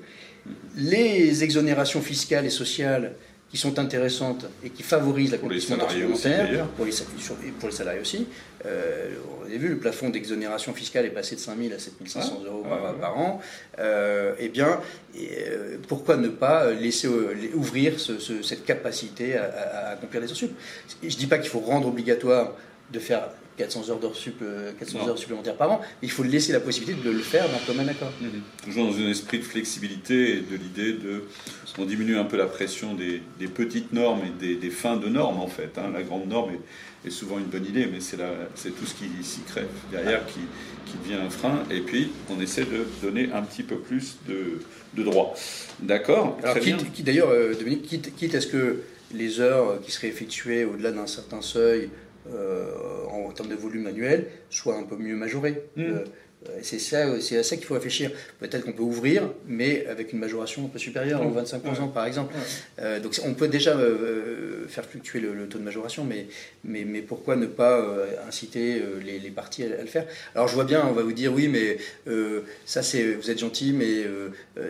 les 0.77 1.43
exonérations 1.43 2.01
fiscales 2.01 2.45
et 2.45 2.49
sociales 2.49 3.13
qui 3.49 3.57
sont 3.57 3.79
intéressantes 3.79 4.45
et 4.63 4.69
qui 4.69 4.83
favorisent 4.83 5.31
la 5.31 5.37
compétition 5.37 5.75
supplémentaire, 5.79 6.67
pour 6.75 6.85
les, 6.85 6.91
pour 7.59 7.69
les 7.69 7.75
salariés 7.75 8.01
aussi. 8.01 8.27
Euh, 8.65 9.15
on 9.41 9.45
a 9.45 9.57
vu, 9.57 9.69
le 9.69 9.77
plafond 9.77 10.09
d'exonération 10.09 10.73
fiscale 10.73 11.05
est 11.05 11.11
passé 11.11 11.35
de 11.35 11.39
5 11.39 11.57
000 11.57 11.73
à 11.73 11.79
7 11.79 11.93
500 12.05 12.41
euros 12.45 12.65
par, 12.99 13.17
an. 13.17 13.39
Euh, 13.79 14.33
eh 14.39 14.49
bien, 14.49 14.81
euh, 15.17 15.77
pourquoi 15.87 16.17
ne 16.17 16.27
pas 16.27 16.71
laisser 16.71 17.07
ouvrir 17.53 17.93
cette 17.99 18.65
capacité 18.65 19.37
à, 19.37 19.91
accomplir 19.91 20.21
les 20.21 20.29
heures 20.29 20.49
Je 21.01 21.05
ne 21.05 21.09
dis 21.09 21.27
pas 21.27 21.37
qu'il 21.37 21.49
faut 21.49 21.59
rendre 21.59 21.87
obligatoire 21.87 22.53
de 22.91 22.99
faire 22.99 23.29
400 23.57 23.89
heures, 23.89 23.99
400 24.79 25.07
heures 25.07 25.17
supplémentaires 25.17 25.55
par 25.55 25.71
an. 25.71 25.81
Il 26.01 26.11
faut 26.11 26.23
laisser 26.23 26.53
la 26.53 26.59
possibilité 26.59 27.01
de 27.03 27.09
le 27.09 27.19
faire 27.19 27.49
d'un 27.49 27.57
commun 27.65 27.87
accord. 27.87 28.11
Mhm. 28.21 28.41
Toujours 28.63 28.87
dans 28.87 28.97
un 28.97 29.09
esprit 29.09 29.39
de 29.39 29.43
flexibilité 29.43 30.37
et 30.37 30.41
de 30.41 30.55
l'idée 30.55 30.93
de. 30.93 31.23
On 31.79 31.85
diminue 31.85 32.17
un 32.17 32.23
peu 32.23 32.37
la 32.37 32.47
pression 32.47 32.95
des, 32.95 33.21
petites 33.47 33.93
normes 33.93 34.21
et 34.41 34.55
des, 34.55 34.69
fins 34.71 34.97
de 34.97 35.07
normes, 35.09 35.39
en 35.39 35.47
fait. 35.47 35.77
Hein. 35.77 35.91
La 35.93 36.01
grande 36.01 36.27
norme 36.27 36.53
est, 37.05 37.09
souvent 37.11 37.37
une 37.37 37.45
bonne 37.45 37.65
idée, 37.65 37.85
mais 37.85 37.99
c'est 37.99 38.17
tout 38.71 38.85
ce 38.85 38.95
qui 38.95 39.05
s'y 39.23 39.41
crève 39.41 39.67
derrière 39.91 40.25
qui, 40.25 40.39
qui, 40.87 40.97
devient 40.97 41.21
un 41.21 41.29
frein. 41.29 41.63
Et 41.69 41.81
puis, 41.81 42.09
on 42.31 42.41
essaie 42.41 42.65
de 42.65 42.85
donner 43.01 43.29
un 43.31 43.43
petit 43.43 43.61
peu 43.61 43.77
plus 43.77 44.17
de, 44.27 44.59
de 44.95 45.03
droits. 45.03 45.35
D'accord? 45.79 46.37
Alors, 46.43 46.59
quitte, 46.59 47.03
d'ailleurs, 47.03 47.29
euh, 47.29 47.53
Dominique, 47.53 47.83
quitte, 47.83 48.15
quitte 48.15 48.33
à 48.33 48.41
ce 48.41 48.47
que 48.47 48.81
les 49.13 49.39
heures 49.39 49.79
qui 49.81 49.91
seraient 49.91 50.07
effectuées 50.07 50.65
au-delà 50.65 50.91
d'un 50.91 51.07
certain 51.07 51.41
seuil 51.41 51.83
euh, 51.85 52.06
en 53.09 53.31
termes 53.31 53.49
de 53.49 53.55
volume 53.55 53.87
annuel 53.87 54.27
soit 54.49 54.75
un 54.77 54.83
peu 54.83 54.95
mieux 54.97 55.15
majoré. 55.15 55.63
Mmh. 55.75 55.93
Euh, 56.45 56.59
c'est 56.61 57.37
à 57.37 57.43
ça 57.43 57.57
qu'il 57.57 57.65
faut 57.65 57.73
réfléchir. 57.73 58.11
Peut-être 58.39 58.63
qu'on 58.63 58.73
peut 58.73 58.83
ouvrir, 58.83 59.29
mais 59.47 59.85
avec 59.87 60.13
une 60.13 60.19
majoration 60.19 60.65
un 60.65 60.67
peu 60.67 60.79
supérieure, 60.79 61.21
en 61.21 61.31
25% 61.31 61.89
mmh. 61.89 61.93
par 61.93 62.05
exemple. 62.05 62.35
Euh, 62.79 62.99
donc 62.99 63.19
on 63.25 63.33
peut 63.33 63.47
déjà 63.47 63.77
faire 64.67 64.85
fluctuer 64.85 65.19
le, 65.19 65.47
taux 65.47 65.57
de 65.57 65.63
majoration, 65.63 66.03
mais, 66.03 66.27
mais, 66.63 66.85
mais 66.85 67.01
pourquoi 67.01 67.35
ne 67.35 67.47
pas 67.47 67.83
inciter 68.27 68.81
les, 69.03 69.19
les, 69.19 69.29
partis 69.31 69.63
à, 69.63 69.67
le 69.67 69.87
faire? 69.87 70.05
Alors 70.35 70.47
je 70.47 70.53
vois 70.53 70.65
bien, 70.65 70.85
on 70.87 70.93
va 70.93 71.03
vous 71.03 71.13
dire 71.13 71.33
oui, 71.33 71.47
mais 71.47 71.77
ça 72.65 72.83
c'est, 72.83 73.13
vous 73.13 73.31
êtes 73.31 73.39
gentil, 73.39 73.73
mais 73.73 74.03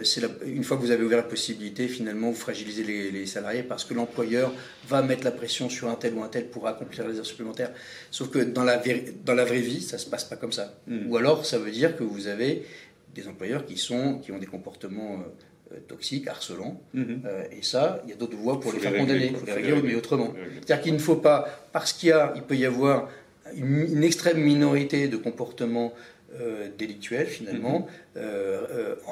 c'est 0.04 0.22
une 0.46 0.64
fois 0.64 0.78
que 0.78 0.82
vous 0.82 0.92
avez 0.92 1.04
ouvert 1.04 1.18
la 1.18 1.24
possibilité, 1.24 1.88
finalement 1.88 2.30
vous 2.30 2.36
fragilisez 2.36 2.84
les, 2.84 3.12
les 3.12 3.26
salariés 3.26 3.64
parce 3.64 3.84
que 3.84 3.94
l'employeur 3.94 4.54
va 4.88 5.02
mettre 5.02 5.24
la 5.24 5.32
pression 5.32 5.70
sur 5.70 5.90
un 5.90 5.96
tel 5.96 6.14
ou 6.14 6.24
un 6.24 6.30
tel 6.30 6.48
pour 6.48 6.68
accomplir 6.68 7.08
les 7.08 7.20
heures 7.20 7.26
supplémentaires. 7.26 7.72
Sauf 8.12 8.30
que 8.30 8.40
dans 8.40 8.64
la, 8.64 8.82
dans 9.26 9.34
la 9.34 9.46
vraie 9.46 9.60
vie, 9.60 9.82
ça 9.82 9.98
ne 9.98 10.02
se 10.02 10.10
passe 10.10 10.24
pas 10.24 10.38
comme 10.38 10.52
ça. 10.52 10.80
Hmm. 10.88 11.10
Ou 11.10 11.18
alors, 11.18 11.46
ça 11.46 11.57
veut 11.58 11.72
dire 11.72 11.96
que 11.98 12.04
vous 12.04 12.28
avez 12.28 12.64
des 13.16 13.28
employeurs 13.28 13.66
qui, 13.66 13.78
sont, 13.78 14.20
qui 14.20 14.32
ont 14.32 14.38
des 14.38 14.46
comportements 14.46 15.20
euh, 15.72 15.78
toxiques, 15.88 16.28
harcelants. 16.28 16.82
Hmm. 16.94 17.04
Euh, 17.26 17.44
et 17.52 17.64
ça, 17.64 18.02
il 18.06 18.10
y 18.12 18.14
a 18.14 18.16
d'autres 18.16 18.38
voies 18.38 18.60
pour 18.60 18.74
les 18.74 18.80
faire 18.80 18.96
condamner. 18.96 19.28
Il 19.28 19.36
faut 19.36 19.46
les 19.46 19.54
régler, 19.54 19.82
mais 19.82 19.96
autrement. 19.96 20.34
C'est-à-dire 20.56 20.82
qu'il 20.82 20.94
ne 20.94 21.00
faut 21.00 21.16
pas, 21.16 21.68
parce 21.74 21.94
qu'il 21.94 22.16
il 22.36 22.42
peut 22.44 22.56
y 22.56 22.66
avoir 22.66 23.10
une, 23.56 24.04
extrême 24.04 24.40
minorité 24.40 25.08
de 25.08 25.18
comportements 25.18 25.94
euh, 26.40 26.68
délictuels, 26.78 27.28
finalement, 27.28 27.88
hmm. 28.16 28.20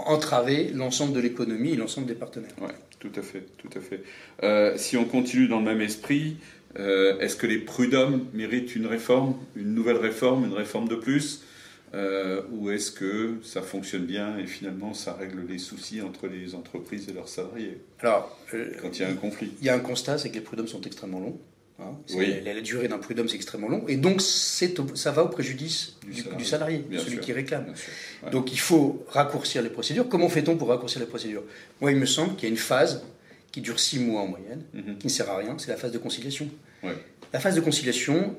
entraver 0.06 0.72
l'ensemble 0.74 1.14
de 1.14 1.20
l'économie 1.20 1.72
et 1.72 1.76
l'ensemble 1.76 2.08
des 2.08 2.16
partenaires. 2.16 2.52
Tout 3.00 3.20
à 3.20 3.22
fait, 3.22 3.44
tout 3.58 3.70
à 3.78 3.82
fait. 3.82 4.02
Euh, 4.44 4.74
si 4.78 4.98
on 4.98 5.06
continue 5.06 5.48
dans 5.48 5.60
le 5.60 5.66
même 5.66 5.82
esprit, 5.82 6.38
euh, 6.80 7.18
est-ce 7.20 7.36
que 7.36 7.46
les 7.46 7.60
prud'hommes 7.60 8.26
méritent 8.34 8.76
une 8.76 8.88
réforme, 8.88 9.36
une 9.56 9.76
nouvelle 9.76 9.98
réforme, 9.98 10.46
une 10.46 10.54
réforme 10.54 10.88
de 10.88 10.96
plus? 10.96 11.44
Euh, 11.94 12.42
Ou 12.52 12.72
est-ce 12.72 12.92
que 12.92 13.36
ça 13.44 13.62
fonctionne 13.62 14.06
bien 14.06 14.38
et 14.38 14.48
finalement 14.48 14.94
ça 14.94 15.14
règle 15.14 15.46
les 15.48 15.58
soucis 15.58 16.02
entre 16.02 16.28
les 16.28 16.56
entreprises 16.56 17.08
et 17.10 17.14
leurs 17.14 17.30
salariés 17.30 17.78
Alors, 18.00 18.38
quand 18.82 18.98
il 18.98 19.02
y 19.02 19.06
a 19.06 19.10
un 19.10 19.16
conflit? 19.16 19.52
Il 19.62 19.66
y 19.66 19.70
a 19.70 19.76
un 19.76 19.80
constat, 19.80 20.18
c'est 20.18 20.30
que 20.30 20.36
les 20.36 20.42
prud'hommes 20.42 20.68
sont 20.68 20.82
extrêmement 20.82 21.20
longs. 21.20 21.40
Hein. 21.78 21.92
la, 22.46 22.62
durée 22.62 22.88
d'un 22.88 22.98
prud'homme, 22.98 23.28
c'est 23.28 23.36
extrêmement 23.36 23.68
long. 23.68 23.86
Et 23.88 23.98
donc, 23.98 24.22
ça 24.22 25.12
va 25.12 25.24
au 25.24 25.28
préjudice 25.28 25.98
du, 26.38 26.46
salarié, 26.46 26.86
celui 26.98 27.20
qui 27.20 27.34
réclame. 27.34 27.74
Donc, 28.32 28.54
il 28.54 28.60
faut 28.60 29.06
raccourcir 29.10 29.62
les 29.62 29.70
procédures. 29.70 30.08
Comment 30.08 30.30
fait-on 30.30 30.56
pour 30.58 30.70
raccourcir 30.70 31.02
les 31.02 31.08
procédures? 31.08 31.44
Moi, 31.82 31.92
il 31.92 31.98
me 31.98 32.06
semble 32.06 32.36
qu'il 32.36 32.44
y 32.44 32.46
a 32.48 32.50
une 32.50 32.58
phase 32.58 33.04
qui 33.52 33.62
dure 33.62 33.80
six 33.80 34.00
mois 34.00 34.22
en 34.22 34.28
moyenne, 34.28 34.64
mhm. 34.74 34.98
qui 34.98 35.08
ne 35.08 35.12
sert 35.12 35.30
à 35.30 35.38
rien, 35.38 35.56
c'est 35.58 35.70
la 35.70 35.78
phase 35.78 35.92
de 35.92 35.98
conciliation. 35.98 36.50
La 37.34 37.40
phase 37.40 37.56
de 37.56 37.62
conciliation, 37.62 38.36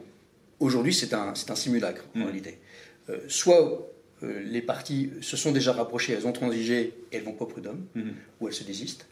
aujourd'hui, 0.61 0.95
c'est 0.95 1.13
un, 1.13 1.33
un, 1.49 1.55
simulacre, 1.57 2.05
en 2.15 2.21
mhm. 2.21 2.25
réalité. 2.25 2.59
Euh, 3.09 3.19
soit 3.29 3.93
euh, 4.23 4.41
les 4.47 4.63
parties 4.63 5.11
se 5.21 5.37
sont 5.37 5.53
déjà 5.53 5.73
rapprochées, 5.73 6.15
elles 6.15 6.27
ont 6.27 6.33
transigé 6.33 6.95
et 7.13 7.17
elles 7.19 7.23
vont 7.23 7.33
pas 7.33 7.45
au 7.45 7.49
prud'homme, 7.49 7.85
mhm. 7.95 8.15
ou 8.41 8.49
elles 8.49 8.55
se 8.55 8.65
désistent. 8.65 9.07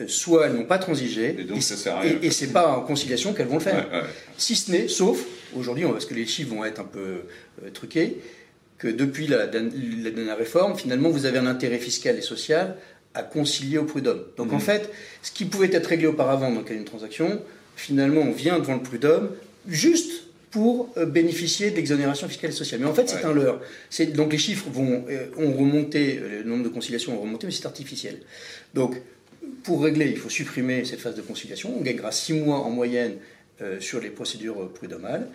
Euh, 0.00 0.04
soit 0.06 0.46
elles 0.46 0.52
n'ont 0.52 0.64
pas 0.64 0.78
transigé, 0.78 1.36
et, 1.36 1.60
ce 1.60 2.30
c'est 2.30 2.52
pas 2.52 2.68
en 2.68 2.82
conciliation 2.82 3.32
qu'elles 3.32 3.48
vont 3.48 3.56
le 3.56 3.60
faire. 3.60 4.06
Si 4.38 4.54
ce 4.54 4.70
n'est, 4.70 4.86
sauf, 4.86 5.24
aujourd'hui, 5.56 5.84
parce 5.86 6.06
que 6.06 6.14
les 6.14 6.26
chiffres 6.26 6.54
vont 6.54 6.64
être 6.64 6.80
un 6.80 6.84
peu 6.84 7.22
euh, 7.64 7.70
truqués, 7.72 8.18
que 8.78 8.86
depuis 8.86 9.26
la, 9.26 9.48
dernière 9.48 10.38
réforme, 10.38 10.76
finalement, 10.76 11.08
vous 11.08 11.26
avez 11.26 11.38
un 11.38 11.46
intérêt 11.46 11.78
fiscal 11.78 12.16
et 12.16 12.22
social 12.22 12.76
à 13.14 13.24
concilier 13.24 13.78
au 13.78 13.84
prud'homme. 13.84 14.22
Donc 14.36 14.52
en 14.52 14.56
mhm. 14.56 14.60
fait, 14.60 14.90
ce 15.22 15.32
qui 15.32 15.46
pouvait 15.46 15.72
être 15.72 15.86
réglé 15.86 16.06
auparavant 16.06 16.52
dans 16.52 16.60
le 16.60 16.64
cas 16.64 16.74
d'une 16.74 16.84
transaction, 16.84 17.42
finalement, 17.74 18.20
on 18.20 18.32
vient 18.32 18.60
devant 18.60 18.74
le 18.74 18.82
prud'homme 18.82 19.30
juste 19.66 20.23
pour 20.54 20.88
euh, 20.96 21.04
bénéficier 21.04 21.72
d'exonération 21.72 22.28
fiscale 22.28 22.50
et 22.50 22.52
sociale. 22.52 22.80
Mais 22.80 22.86
en 22.86 22.94
fait, 22.94 23.08
c'est 23.08 23.24
un 23.24 23.32
leurre. 23.32 23.60
Donc 24.14 24.30
les 24.30 24.38
chiffres 24.38 24.66
vont, 24.70 25.04
euh, 25.10 25.26
ont 25.36 25.52
remonté, 25.52 26.20
euh, 26.22 26.44
le 26.44 26.48
nombre 26.48 26.62
de 26.62 26.68
conciliations 26.68 27.18
ont 27.18 27.20
remonté, 27.20 27.48
mais 27.48 27.52
c'est 27.52 27.66
artificiel. 27.66 28.20
Donc, 28.72 29.02
pour 29.64 29.82
régler, 29.82 30.06
il 30.06 30.16
faut 30.16 30.28
supprimer 30.28 30.84
cette 30.84 31.00
phase 31.00 31.16
de 31.16 31.22
conciliation. 31.22 31.74
On 31.76 31.82
gagnera 31.82 32.12
six 32.12 32.34
mois 32.34 32.58
en 32.58 32.70
moyenne 32.70 33.16
sur 33.78 34.00
les 34.00 34.10
procédures 34.10 34.68
prud'homales. 34.72 35.28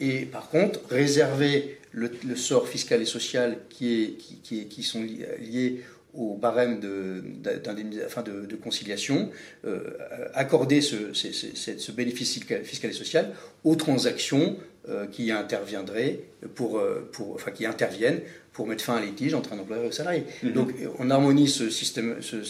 Et 0.00 0.20
par 0.26 0.48
contre, 0.48 0.80
réserver 0.90 1.78
le, 1.92 2.10
sort 2.34 2.68
fiscal 2.68 3.00
et 3.02 3.04
social 3.04 3.58
qui, 3.68 4.02
est, 4.02 4.42
qui, 4.42 4.66
qui 4.66 4.82
sont 4.82 5.02
liés 5.02 5.82
au 6.16 6.36
barème 6.36 6.80
de, 6.80 7.22
de, 7.42 8.46
de, 8.46 8.56
conciliation, 8.56 9.30
euh, 9.64 9.96
accorder 10.34 10.80
ce, 10.80 11.12
ce, 11.12 11.92
bénéfice 11.92 12.40
fiscal 12.64 12.90
et 12.90 12.94
social 12.94 13.32
aux 13.64 13.76
transactions 13.76 14.56
euh, 14.88 15.06
qui 15.06 15.30
interviendraient 15.30 16.20
pour, 16.54 16.78
euh, 16.78 17.08
pour, 17.12 17.34
enfin, 17.34 17.50
qui 17.50 17.66
interviennent 17.66 18.20
pour 18.52 18.66
mettre 18.66 18.84
fin 18.84 18.94
à 18.94 18.98
un 18.98 19.04
litige 19.04 19.34
entre 19.34 19.52
un 19.52 19.58
employeur 19.58 19.84
et 19.84 19.88
un 19.88 19.92
salarié. 19.92 20.24
Mhm. 20.42 20.52
Donc 20.52 20.72
on 20.98 21.10
harmonise 21.10 21.54
ce, 21.54 21.70
système, 21.70 22.16
ce, 22.20 22.42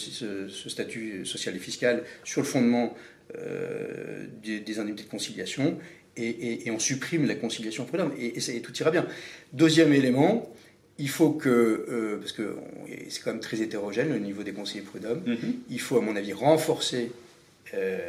statut 0.69 1.25
social 1.25 1.55
et 1.55 1.59
fiscal 1.59 2.03
sur 2.23 2.41
le 2.41 2.47
fondement 2.47 2.93
des, 4.41 4.61
des, 4.61 4.79
indemnités 4.79 5.03
de 5.03 5.09
conciliation 5.09 5.77
et, 6.15 6.67
et, 6.67 6.71
on 6.71 6.79
supprime 6.79 7.27
la 7.27 7.35
conciliation 7.35 7.83
prud'homme 7.83 8.13
et, 8.17 8.37
et, 8.37 8.61
tout 8.61 8.73
ira 8.77 8.89
bien. 8.89 9.05
Deuxième 9.53 9.93
élément, 9.93 10.49
il 10.99 11.09
faut 11.09 11.31
que, 11.31 11.49
euh, 11.49 12.17
parce 12.17 12.31
que 12.31 12.55
c'est 13.09 13.21
quand 13.23 13.31
même 13.31 13.39
très 13.39 13.61
hétérogène 13.61 14.11
au 14.13 14.19
niveau 14.19 14.43
des 14.43 14.53
conseillers 14.53 14.83
prud'hommes, 14.83 15.21
mhm. 15.25 15.53
il 15.69 15.79
faut 15.79 15.97
à 15.97 16.01
mon 16.01 16.15
avis 16.15 16.33
renforcer 16.33 17.11
euh, 17.73 18.07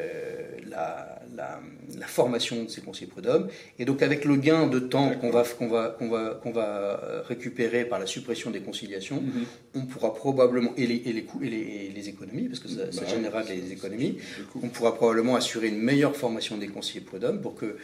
la, 0.69 1.21
la, 1.37 2.07
formation 2.07 2.65
de 2.65 2.71
ces 2.71 2.81
conseillers 2.81 3.11
prud'hommes. 3.11 3.49
Et 3.79 3.85
donc 3.85 4.03
avec 4.03 4.25
le 4.25 4.37
gain 4.37 4.67
de 4.67 4.79
temps 4.79 5.11
qu'on 5.21 5.31
va, 5.31 5.45
qu'on 5.45 5.69
va, 5.69 5.95
qu'on 5.99 6.09
va, 6.09 6.41
qu'on 6.43 6.51
va 6.51 7.01
euh, 7.03 7.23
récupérer 7.23 7.85
par 7.85 7.99
la 7.99 8.07
suppression 8.07 8.51
des 8.51 8.61
conciliations, 8.61 9.21
mhm. 9.21 9.45
on 9.75 9.83
pourra 9.83 10.15
probablement, 10.15 10.73
et 10.77 10.87
les, 10.87 11.03
et 11.05 11.13
les 11.13 11.25
coûts 11.25 11.43
et 11.43 11.51
les, 11.51 11.93
les, 11.95 12.09
économies, 12.09 12.49
parce 12.49 12.61
que 12.61 12.69
ça, 12.69 12.91
ça 12.91 13.03
bah 13.03 13.09
générera 13.09 13.43
des 13.43 13.73
économies, 13.73 14.17
on 14.63 14.69
pourra 14.69 14.95
probablement 14.95 15.37
assurer 15.37 15.69
une 15.69 15.83
meilleure 15.83 16.17
formation 16.17 16.57
des 16.57 16.69
conseillers 16.69 17.03
prud'hommes 17.05 17.41
pour 17.41 17.55
que 17.55 17.77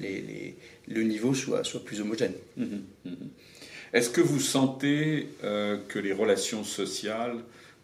les, 0.00 0.54
le 0.86 1.02
niveau 1.02 1.34
soit, 1.34 1.64
soit 1.64 1.84
plus 1.84 2.00
homogène. 2.00 2.34
Mhm. 2.56 2.82
Est-ce 3.92 4.10
que 4.10 4.20
vous 4.20 4.40
sentez 4.40 5.28
euh, 5.44 5.78
que 5.88 5.98
les 5.98 6.12
relations 6.12 6.62
sociales 6.62 7.36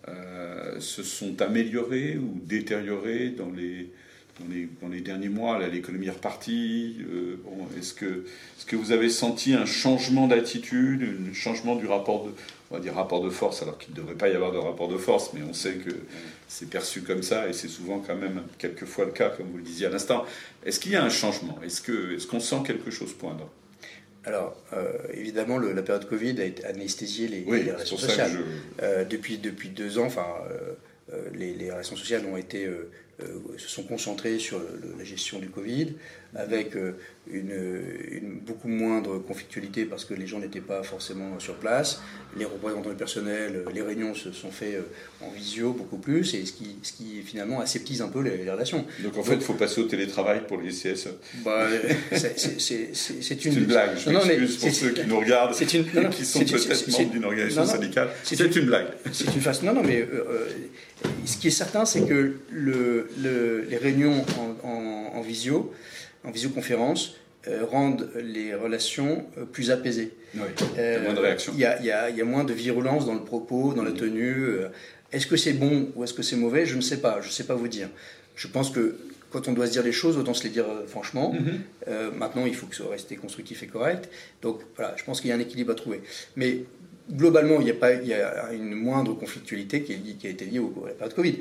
euh, 0.09 0.79
se 0.79 1.03
sont 1.03 1.41
améliorées 1.41 2.19
ou 2.19 2.41
détériorées 2.45 3.31
dans 3.31 3.51
les, 3.51 5.01
derniers 5.01 5.31
mois? 5.31 5.59
L'économie 5.67 6.09
est 6.09 6.11
repartie. 6.11 6.99
Euh, 7.11 7.37
est-ce, 7.79 7.95
que, 7.95 8.77
vous 8.77 8.93
avez 8.93 9.09
senti 9.09 9.55
un 9.55 9.65
changement 9.65 10.29
d'attitude, 10.29 11.03
un 11.31 11.33
changement 11.33 11.75
du 11.75 11.87
rapport 11.87 12.27
de, 12.27 12.33
on 12.71 12.75
va 12.75 12.81
dire 12.81 12.95
rapport 12.95 13.23
de 13.23 13.31
force, 13.31 13.63
alors 13.63 13.79
qu'il 13.79 13.95
ne 13.95 13.97
devrait 13.97 14.15
pas 14.15 14.29
y 14.29 14.35
avoir 14.35 14.53
de 14.53 14.59
rapport 14.59 14.89
de 14.89 14.99
force, 14.99 15.33
mais 15.33 15.41
on 15.49 15.55
sait 15.55 15.77
que 15.77 15.91
c'est 16.49 16.69
perçu 16.69 17.01
comme 17.01 17.23
ça, 17.23 17.49
et 17.49 17.55
c'est 17.55 17.69
souvent 17.69 18.01
quand 18.07 18.17
même 18.17 18.43
quelquefois 18.59 19.07
le 19.07 19.13
cas, 19.13 19.31
comme 19.31 19.47
vous 19.47 19.57
le 19.57 19.63
disiez 19.63 19.87
à 19.87 19.91
l'instant. 19.91 20.27
Est-ce 20.67 20.81
qu'il 20.81 20.93
y 20.93 20.97
a 20.97 21.03
un 21.03 21.09
changement? 21.11 21.59
Est-ce 21.65 22.27
qu'on 22.27 22.41
sent 22.41 22.63
quelque 22.67 22.91
chose 22.91 23.15
poindre? 23.15 23.49
Alors, 24.27 24.57
euh, 24.73 24.93
évidemment, 25.13 25.59
le, 25.59 25.73
la 25.73 25.83
période 25.83 26.09
Covid 26.09 26.37
a 26.41 26.69
anesthésié 26.69 27.29
les, 27.29 27.41
les 27.41 27.71
relations 27.73 27.97
sociales. 27.97 28.33
Euh, 28.83 29.05
depuis, 29.05 29.39
depuis 29.39 29.69
deux 29.69 29.99
ans, 29.99 30.07
enfin, 30.07 30.27
euh, 31.13 31.29
les, 31.35 31.55
les, 31.55 31.71
relations 31.71 31.97
sociales 31.97 32.25
ont 32.27 32.37
été 32.37 32.69
se 33.59 33.69
sont 33.69 33.85
concentrés 33.85 34.39
sur 34.39 34.61
la 34.99 35.05
gestion 35.05 35.39
du 35.39 35.49
Covid, 35.49 35.95
avec 36.37 36.75
euh, 36.75 36.93
une, 37.31 38.41
beaucoup 38.45 38.69
moindre 38.69 39.19
conflictualité 39.19 39.85
parce 39.85 40.05
que 40.05 40.15
les 40.15 40.27
gens 40.27 40.41
n'étaient 40.41 40.61
pas 40.61 40.83
forcément 40.83 41.39
sur 41.39 41.55
place. 41.55 42.03
Les 42.37 42.45
représentants 42.45 42.91
du 42.91 42.97
personnel, 42.97 43.65
les 43.73 43.83
réunions 43.83 44.15
se 44.15 44.33
sont 44.33 44.51
faites 44.51 44.75
euh, 44.75 45.25
en 45.25 45.31
visio 45.31 45.73
beaucoup 45.73 45.99
plus, 45.99 46.35
et 46.35 46.45
ce 46.45 46.53
qui, 46.53 46.77
ce 46.83 46.93
qui 46.93 47.23
finalement 47.23 47.61
aseptise 47.61 48.03
un 48.03 48.09
peu 48.09 48.21
les, 48.21 48.51
relations. 48.51 48.85
Donc 49.03 49.17
en 49.17 49.23
fait, 49.23 49.37
il 49.37 49.41
faut 49.41 49.55
passer 49.55 49.81
au 49.81 49.85
télétravail 49.85 50.43
pour 50.47 50.61
les 50.61 50.71
CSE. 50.71 51.09
Bah, 51.45 51.69
c'est 52.13 53.45
une... 53.45 53.59
une... 53.59 53.65
blague, 53.65 53.97
je 53.97 54.11
m'excuse 54.11 54.57
pour 54.57 54.73
ceux 54.73 54.91
qui 54.91 55.07
nous 55.07 55.21
regardent 55.21 55.55
et 55.61 55.67
qui 55.67 56.25
sont 56.25 56.41
peut-être 56.41 56.91
membres 56.91 57.11
d'une 57.13 57.25
organisation 57.25 57.67
syndicale. 57.67 58.11
C'est 58.25 58.57
une, 58.57 58.67
blague. 58.67 58.89
C'est 59.13 59.33
une 59.35 59.41
façon... 59.41 59.67
Non, 59.67 59.75
non, 59.75 59.83
mais 59.83 60.07
ce 61.25 61.37
qui 61.37 61.49
est 61.49 61.53
certain, 61.53 61.85
c'est 61.85 62.03
que 62.07 62.37
le, 62.51 63.09
les 63.69 63.77
réunions 63.77 64.25
en, 64.63 65.21
visio, 65.23 65.73
en 66.25 66.31
visioconférence, 66.31 67.17
rendent 67.71 68.11
les 68.17 68.55
relations 68.55 69.27
plus 69.53 69.71
apaisées. 69.71 70.13
Oui, 70.35 70.41
moins 71.05 71.15
de 71.15 71.21
réaction. 71.21 71.53
Il 71.55 71.61
y, 71.61 71.87
y, 71.87 71.91
a 72.21 72.25
moins 72.25 72.45
de 72.45 72.53
virulence 72.53 73.07
dans 73.07 73.15
le 73.15 73.25
propos, 73.25 73.75
dans 73.75 73.83
la 73.83 73.93
tenue. 73.93 74.47
Est-ce 75.13 75.27
que 75.27 75.37
c'est 75.37 75.53
bon 75.53 75.89
ou 75.95 76.05
est-ce 76.05 76.15
que 76.15 76.23
c'est 76.23 76.37
mauvais? 76.37 76.67
Je 76.67 76.77
ne 76.77 76.81
sais 76.81 77.01
pas, 77.01 77.21
je 77.21 77.29
ne 77.29 77.33
sais 77.33 77.45
pas 77.45 77.55
vous 77.55 77.69
dire. 77.69 77.89
Je 78.37 78.49
pense 78.49 78.71
que 78.71 78.97
quand 79.35 79.49
on 79.49 79.53
doit 79.53 79.67
se 79.67 79.73
dire 79.73 79.83
les 79.83 79.93
choses, 79.93 80.17
autant 80.17 80.33
se 80.33 80.45
les 80.45 80.51
dire 80.51 80.65
euh, 80.69 80.87
franchement. 80.87 81.33
Mhm. 81.33 81.61
Euh, 81.89 82.11
maintenant, 82.13 82.47
il 82.47 82.55
faut 82.55 82.67
que 82.67 82.77
ce 82.77 82.83
soit 82.83 82.93
resté 82.93 83.17
constructif 83.17 83.63
et 83.65 83.67
correct. 83.67 84.09
Donc 84.43 84.61
voilà, 84.77 84.95
je 84.97 85.03
pense 85.05 85.21
qu'il 85.21 85.31
y 85.31 85.33
a 85.33 85.37
un 85.37 85.41
équilibre 85.41 85.73
à 85.73 85.75
trouver. 85.75 86.03
Mais 86.37 86.65
globalement, 87.11 87.61
il 87.61 87.67
y 87.67 87.71
a, 87.71 87.75
pas, 87.75 87.95
il 87.95 88.07
y 88.07 88.15
a 88.15 88.53
une 88.53 88.75
moindre 88.75 89.15
conflictualité 89.15 89.83
qui, 89.83 89.93
est, 89.93 89.99
qui 90.19 90.27
a 90.27 90.31
été 90.31 90.45
liée 90.45 90.59
au, 90.59 90.73
à 90.85 90.89
la 90.89 90.95
période 90.95 91.15
Covid. 91.15 91.39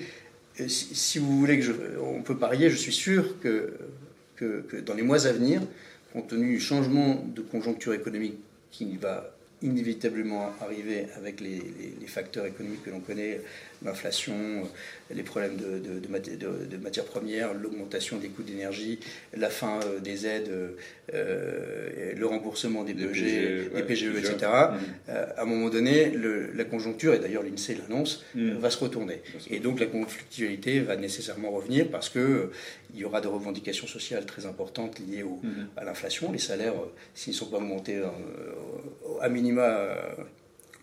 Si, 0.68 0.96
si, 0.96 1.20
vous 1.20 1.40
voulez 1.40 1.58
que 1.58 1.64
je, 1.64 1.72
on 2.02 2.22
peut 2.22 2.38
parier, 2.38 2.70
je 2.70 2.76
suis 2.76 2.94
sûr 2.94 3.40
que, 3.40 3.74
que 4.36 4.80
dans 4.86 4.94
les 4.94 5.02
mois 5.02 5.26
à 5.26 5.32
venir, 5.32 5.62
compte 6.12 6.28
tenu 6.28 6.54
du 6.54 6.60
changement 6.60 7.26
de 7.36 7.42
conjoncture 7.42 7.94
économique 7.94 8.38
qui 8.72 8.98
va 8.98 9.34
inévitablement 9.64 10.52
arriver 10.62 11.08
avec 11.18 11.40
les, 11.40 11.62
facteurs 12.08 12.46
économiques 12.46 12.84
que 12.84 12.92
l'on 12.92 13.00
connaît, 13.00 13.42
l'inflation, 13.84 14.68
les 15.14 15.24
problèmes 15.24 15.58
de, 15.58 15.80
de, 15.80 16.78
matières 16.78 17.06
premières, 17.06 17.54
l'augmentation 17.54 18.18
des 18.18 18.30
coûts 18.30 18.44
d'énergie, 18.44 19.00
la 19.36 19.50
fin 19.50 19.80
euh, 19.84 20.00
des 20.00 20.26
aides, 20.26 20.50
euh, 21.14 22.14
le 22.16 22.26
remboursement 22.26 22.84
des 22.84 22.94
PGE, 22.94 23.72
des 23.74 23.84
PGE, 23.84 24.16
etc. 24.18 24.38
à 25.08 25.42
un 25.42 25.46
moment 25.46 25.70
donné, 25.70 26.12
la 26.54 26.64
conjoncture, 26.64 27.14
et 27.14 27.20
d'ailleurs 27.20 27.44
l'INSEE 27.44 27.76
l'annonce, 27.76 28.24
mm. 28.36 28.54
va 28.54 28.70
se 28.70 28.78
retourner. 28.78 29.22
Et 29.50 29.60
donc 29.60 29.80
la 29.80 29.88
conflictualité 29.88 30.80
va 30.80 30.96
nécessairement 30.96 31.52
revenir 31.52 31.90
parce 31.90 32.10
que 32.10 32.52
il 32.94 33.00
y 33.00 33.06
aura 33.06 33.22
des 33.22 33.28
revendications 33.28 33.88
sociales 33.88 34.26
très 34.26 34.46
importantes 34.46 35.00
liées 35.00 35.24
au, 35.24 35.42
mm-hmm. 35.44 35.78
à 35.78 35.84
l'inflation. 35.84 36.32
Les 36.32 36.38
salaires, 36.38 36.74
euh, 36.74 36.92
s'ils 37.16 37.34
ne 37.34 37.38
sont 37.38 37.48
pas 37.48 37.58
augmentés 37.58 38.02
à 39.22 39.30
minima 39.30 39.88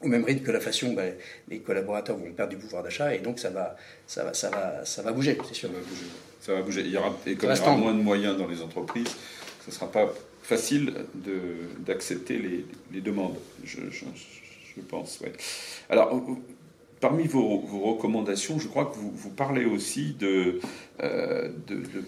au 0.03 0.09
même 0.09 0.25
rythme 0.25 0.45
que 0.45 0.51
l'inflation, 0.51 0.93
ben, 0.95 1.15
les 1.49 1.61
collaborateurs 1.61 2.17
vont 2.17 2.33
perdre 2.33 2.55
du 2.55 2.59
pouvoir 2.59 2.83
d'achat 2.83 3.15
et 3.15 3.19
donc 3.19 3.39
ça 3.39 3.51
va, 3.51 3.77
ça 4.07 4.25
va, 4.25 4.35
ça 4.35 4.51
va, 4.51 4.85
ça 4.85 5.03
va 5.03 5.13
bouger, 5.13 5.37
c'est 5.47 5.55
sûr. 5.55 5.69
Ça 5.69 5.75
va 5.75 5.81
bouger. 5.81 6.07
Ça 6.41 6.55
va 6.55 6.63
bouger. 6.63 6.81
Il 6.83 6.91
y 6.91 6.97
aura, 6.97 7.17
et 7.27 7.35
comme 7.35 7.51
il 7.51 7.57
y 7.57 7.61
aura 7.61 7.77
moins 7.77 7.95
de 7.95 8.03
moyens 8.03 8.37
dans 8.37 8.47
les 8.47 8.63
entreprises, 8.63 9.15
ce 9.65 9.71
ne 9.71 9.75
sera 9.75 9.91
pas 9.91 10.13
facile 10.43 10.95
d'accepter 11.81 12.39
les, 12.39 12.67
les, 12.93 13.01
demandes, 13.01 13.37
je, 13.65 13.81
je, 13.91 14.05
je 14.77 14.81
pense. 14.81 15.21
Ouais. 15.21 15.33
Alors, 15.91 16.27
Parmi 17.01 17.27
vos, 17.27 17.57
recommandations, 17.83 18.59
je 18.59 18.69
crois 18.69 18.85
que 18.85 18.99
vous, 18.99 19.31
parlez 19.31 19.65
aussi 19.65 20.15
de, 20.19 20.61
euh, 21.03 21.49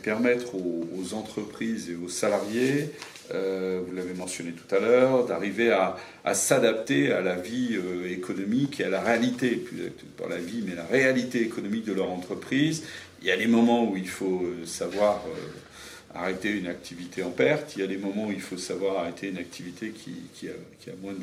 permettre 0.03 0.55
aux, 0.55 1.15
entreprises 1.15 1.89
et 1.89 1.97
aux 1.97 2.11
salariés, 2.11 2.91
euh, 3.33 3.81
vous 3.87 3.97
l'avez 3.97 4.13
mentionné 4.13 4.53
tout 4.53 4.75
à 4.75 4.81
l'heure, 4.81 5.25
d'arriver 5.25 5.71
à, 5.71 5.97
s'adapter 6.35 7.11
à 7.11 7.23
la 7.23 7.37
vie 7.37 7.71
euh, 7.73 8.13
économique 8.13 8.81
et 8.81 8.85
à 8.85 8.91
la 8.91 9.01
réalité, 9.01 9.57
plus 9.57 9.79
pas 10.19 10.29
la 10.29 10.37
vie, 10.37 10.63
mais 10.67 10.75
la 10.75 10.85
réalité 10.85 11.41
économique 11.41 11.87
de 11.87 11.95
leur 11.95 12.11
entreprise. 12.11 12.85
Il 13.23 13.29
y 13.29 13.31
a 13.31 13.37
des 13.39 13.47
moments 13.47 13.91
où 13.91 13.97
il 13.97 14.09
faut 14.09 14.45
savoir 14.67 15.23
arrêter 16.15 16.51
une 16.51 16.67
activité 16.67 17.23
en 17.23 17.31
perte, 17.31 17.75
il 17.77 17.81
y 17.81 17.85
a 17.85 17.87
des 17.87 17.97
moments 17.97 18.27
où 18.27 18.33
il 18.33 18.41
faut 18.41 18.59
savoir 18.59 18.99
arrêter 18.99 19.29
une 19.29 19.39
activité 19.39 19.91
qui, 19.91 20.15
qui, 20.35 20.49
a, 20.49 20.53
qui 20.81 20.91
a, 20.91 20.95
moins 21.01 21.15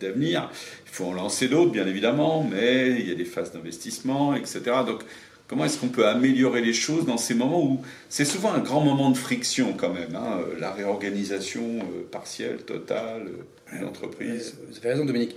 d'avenir. 0.00 0.50
Il 0.86 0.90
faut 0.90 1.04
en 1.04 1.12
lancer 1.12 1.48
d'autres, 1.48 1.70
bien 1.70 1.86
évidemment, 1.86 2.44
mais 2.44 2.90
il 2.90 3.08
y 3.08 3.12
a 3.12 3.14
des 3.14 3.24
phases 3.24 3.52
d'investissement, 3.52 4.34
etc. 4.34 4.60
Donc, 4.86 5.02
comment 5.48 5.64
est-ce 5.64 5.78
qu'on 5.78 5.88
peut 5.88 6.06
améliorer 6.06 6.62
les 6.62 6.72
choses 6.72 7.04
dans 7.04 7.18
ces 7.18 7.34
moments 7.34 7.62
où 7.62 7.82
c'est 8.08 8.24
souvent 8.24 8.52
un 8.52 8.60
grand 8.60 8.80
moment 8.80 9.10
de 9.10 9.16
friction 9.16 9.74
quand 9.74 9.92
même, 9.92 10.14
hein, 10.14 10.40
la 10.58 10.72
réorganisation 10.72 11.80
euh, 11.80 12.06
partielle, 12.10 12.58
totale 12.58 13.26
euh, 13.26 13.76
d'une 13.76 13.86
entreprise? 13.86 14.54
Euh, 14.56 14.66
Vous 14.70 14.78
avez 14.78 14.90
raison, 14.90 15.04
Dominique. 15.04 15.36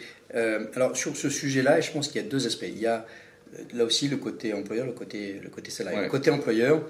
alors, 0.76 0.96
sur 0.96 1.18
ce 1.18 1.30
sujet-là, 1.30 1.82
je 1.82 1.92
pense 1.92 2.08
qu'il 2.08 2.22
y 2.22 2.26
a 2.26 2.28
deux 2.28 2.46
aspects. 2.46 2.68
Il 2.68 2.80
y 2.80 2.88
a 2.88 3.06
là 3.74 3.84
aussi 3.84 4.08
le 4.08 4.16
côté 4.16 4.54
employeur, 4.54 4.86
le 4.86 4.94
côté, 4.94 5.42
le 5.44 5.50
côté 5.50 5.70
salarié. 5.72 6.02
Le 6.02 6.10
côté 6.10 6.32
employeur, 6.32 6.82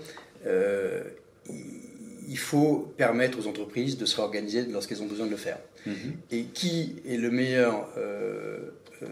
il 0.45 1.90
faut 2.37 2.93
permettre 2.97 3.39
aux 3.39 3.47
entreprises 3.47 3.97
de 3.97 4.05
se 4.05 4.15
réorganiser 4.15 4.63
lorsqu'elles 4.63 5.01
ont 5.01 5.07
besoin 5.07 5.25
de 5.25 5.31
le 5.31 5.37
faire. 5.37 5.59
Mhm. 5.85 5.95
Et 6.31 6.43
qui 6.45 6.95
est 7.07 7.17
le 7.17 7.31
meilleur, 7.31 7.89
euh, 7.97 8.59
euh, 9.03 9.07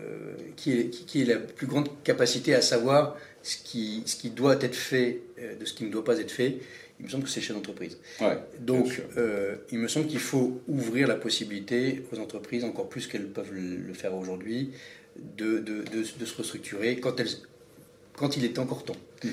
qui, 0.55 0.71
est, 0.73 0.89
qui, 0.89 1.21
est, 1.21 1.25
la 1.25 1.37
plus 1.37 1.67
grande 1.67 1.89
capacité 2.03 2.53
à 2.53 2.61
savoir 2.61 3.17
ce 3.43 3.57
qui, 3.57 4.03
ce 4.05 4.15
qui 4.15 4.29
doit 4.29 4.57
être 4.61 4.75
fait 4.75 5.21
euh, 5.39 5.55
de 5.55 5.65
ce 5.65 5.73
qui 5.73 5.83
ne 5.85 5.89
doit 5.89 6.03
pas 6.03 6.19
être 6.19 6.31
fait? 6.31 6.57
Il 6.99 7.05
me 7.05 7.09
semble 7.09 7.23
que 7.23 7.29
c'est 7.29 7.39
chez 7.39 7.53
l'entreprise. 7.53 7.97
Donc, 8.59 9.01
il 9.71 9.79
me 9.79 9.87
semble 9.87 10.07
qu'il 10.07 10.19
faut 10.19 10.59
ouvrir 10.67 11.07
la 11.07 11.15
possibilité 11.15 12.03
aux 12.11 12.19
entreprises, 12.19 12.65
encore 12.65 12.89
plus 12.89 13.07
qu'elles 13.07 13.29
peuvent 13.29 13.53
le 13.53 13.93
faire 13.93 14.13
aujourd'hui, 14.13 14.71
de, 15.37 15.59
de, 15.59 15.83
de, 15.83 16.03
se 16.03 16.37
restructurer 16.37 16.99
quand, 16.99 17.17
elles, 17.19 17.29
quand 18.17 18.35
il 18.35 18.43
est 18.43 18.59
encore 18.59 18.83
temps. 18.83 18.97
Mhm. 19.23 19.31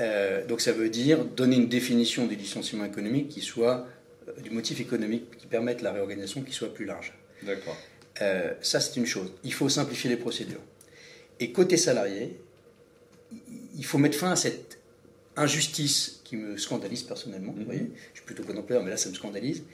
Euh, 0.00 0.46
donc 0.46 0.60
ça 0.60 0.72
veut 0.72 0.88
dire 0.88 1.24
donner 1.24 1.56
une 1.56 1.68
définition 1.68 2.26
du 2.26 2.36
licenciement 2.36 2.84
économique 2.84 3.28
qui 3.28 3.40
soit 3.40 3.86
euh, 4.28 4.40
du 4.40 4.50
motif 4.50 4.80
économique 4.80 5.36
qui 5.38 5.46
permette 5.46 5.82
la 5.82 5.92
réorganisation 5.92 6.42
qui 6.42 6.52
soit 6.52 6.72
plus 6.72 6.84
large. 6.84 7.14
D'accord. 7.42 7.76
Euh, 8.20 8.52
ça 8.60 8.80
c'est 8.80 8.96
une 8.98 9.06
chose. 9.06 9.32
Il 9.44 9.52
faut 9.52 9.68
simplifier 9.68 10.10
les 10.10 10.16
procédures. 10.16 10.60
Et 11.40 11.52
côté 11.52 11.76
salarié, 11.76 12.38
il 13.76 13.84
faut 13.84 13.98
mettre 13.98 14.16
fin 14.16 14.30
à 14.30 14.36
cette 14.36 14.78
injustice 15.36 16.20
qui 16.24 16.36
me 16.36 16.56
scandalise 16.56 17.02
personnellement. 17.02 17.52
Vous 17.52 17.60
mhm. 17.60 17.66
voyez 17.66 17.90
je 18.12 18.18
suis 18.20 18.26
plutôt 18.26 18.42
contemplaire, 18.42 18.82
mais 18.82 18.90
là 18.90 18.96
ça 18.96 19.08
me 19.10 19.14
scandalise, 19.14 19.64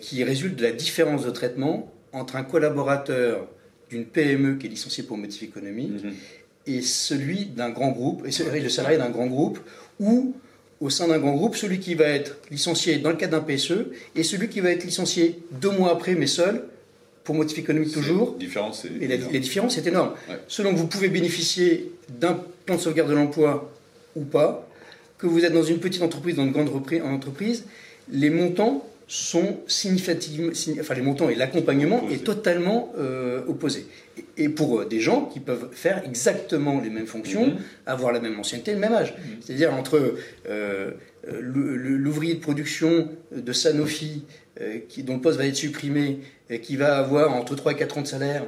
qui 0.00 0.22
résulte 0.22 0.56
de 0.56 0.62
la 0.62 0.72
différence 0.72 1.24
de 1.24 1.30
traitement 1.30 1.92
entre 2.12 2.36
un 2.36 2.44
collaborateur 2.44 3.48
d'une 3.90 4.06
PME 4.06 4.56
qui 4.56 4.66
est 4.66 4.70
licencié 4.70 5.02
pour 5.02 5.16
motif 5.16 5.42
économique 5.42 6.04
mhm 6.04 6.14
et 6.66 6.82
celui 6.82 7.46
d'un 7.46 7.70
grand 7.70 7.90
groupe, 7.90 8.26
et 8.26 8.60
le 8.60 8.68
salarié 8.68 8.98
d'un 8.98 9.10
grand 9.10 9.26
groupe, 9.26 9.58
ou 10.00 10.34
au 10.80 10.90
sein 10.90 11.08
d'un 11.08 11.18
grand 11.18 11.34
groupe, 11.34 11.56
celui 11.56 11.78
qui 11.78 11.94
va 11.94 12.04
être 12.04 12.36
licencié 12.50 12.98
dans 12.98 13.10
le 13.10 13.16
cadre 13.16 13.38
d'un 13.38 13.44
PSE 13.44 13.86
et 14.14 14.22
celui 14.22 14.48
qui 14.48 14.60
va 14.60 14.70
être 14.70 14.84
licencié 14.84 15.38
deux 15.52 15.70
mois 15.70 15.92
après, 15.92 16.14
mais 16.14 16.26
seul, 16.26 16.64
pour 17.24 17.34
motif 17.34 17.58
économique 17.58 17.92
toujours. 17.92 18.34
Différence 18.34 18.84
et 18.84 19.08
la, 19.08 19.16
les 19.16 19.40
différences, 19.40 19.74
c'est 19.74 19.86
énorme. 19.86 20.12
Selon 20.48 20.72
que 20.72 20.78
vous 20.78 20.86
pouvez 20.86 21.08
bénéficier 21.08 21.92
d'un 22.08 22.38
plan 22.66 22.76
de 22.76 22.80
sauvegarde 22.80 23.08
de 23.08 23.14
l'emploi 23.14 23.72
ou 24.14 24.22
pas, 24.24 24.68
que 25.18 25.26
vous 25.26 25.44
êtes 25.44 25.52
dans 25.52 25.62
une 25.62 25.78
petite 25.78 26.02
entreprise, 26.02 26.36
dans 26.36 26.44
une 26.44 26.52
grande 26.52 26.68
entreprise, 26.68 27.64
les 28.10 28.30
montants 28.30 28.86
sont 29.08 29.60
significativement, 29.68 30.50
enfin 30.80 30.94
les 30.94 31.02
montants 31.02 31.28
et 31.28 31.36
l'accompagnement 31.36 32.08
est 32.10 32.24
totalement 32.24 32.92
euh, 32.98 33.42
opposé. 33.46 33.86
Et, 34.36 34.48
pour 34.48 34.80
euh, 34.80 34.84
des 34.84 34.98
gens 35.00 35.26
qui 35.26 35.38
peuvent 35.38 35.68
faire 35.72 36.02
exactement 36.04 36.80
les 36.80 36.90
mêmes 36.90 37.06
fonctions, 37.06 37.46
mhm. 37.46 37.56
avoir 37.86 38.12
la 38.12 38.20
même 38.20 38.38
ancienneté, 38.38 38.72
le 38.72 38.78
même 38.78 38.92
âge. 38.92 39.14
Mhm. 39.14 39.36
C'est-à-dire 39.40 39.72
entre 39.74 40.16
euh, 40.48 40.90
l'ouvrier 41.40 42.34
de 42.34 42.40
production 42.40 43.08
de 43.34 43.52
Sanofi, 43.52 44.24
qui, 44.88 45.02
dont 45.02 45.14
le 45.14 45.20
poste 45.20 45.36
va 45.36 45.46
être 45.46 45.56
supprimé, 45.56 46.20
et 46.48 46.60
qui 46.60 46.76
va 46.76 46.96
avoir 46.96 47.34
entre 47.34 47.54
3 47.56 47.72
et 47.72 47.76
4 47.76 47.98
ans 47.98 48.02
de 48.02 48.06
salaire, 48.06 48.46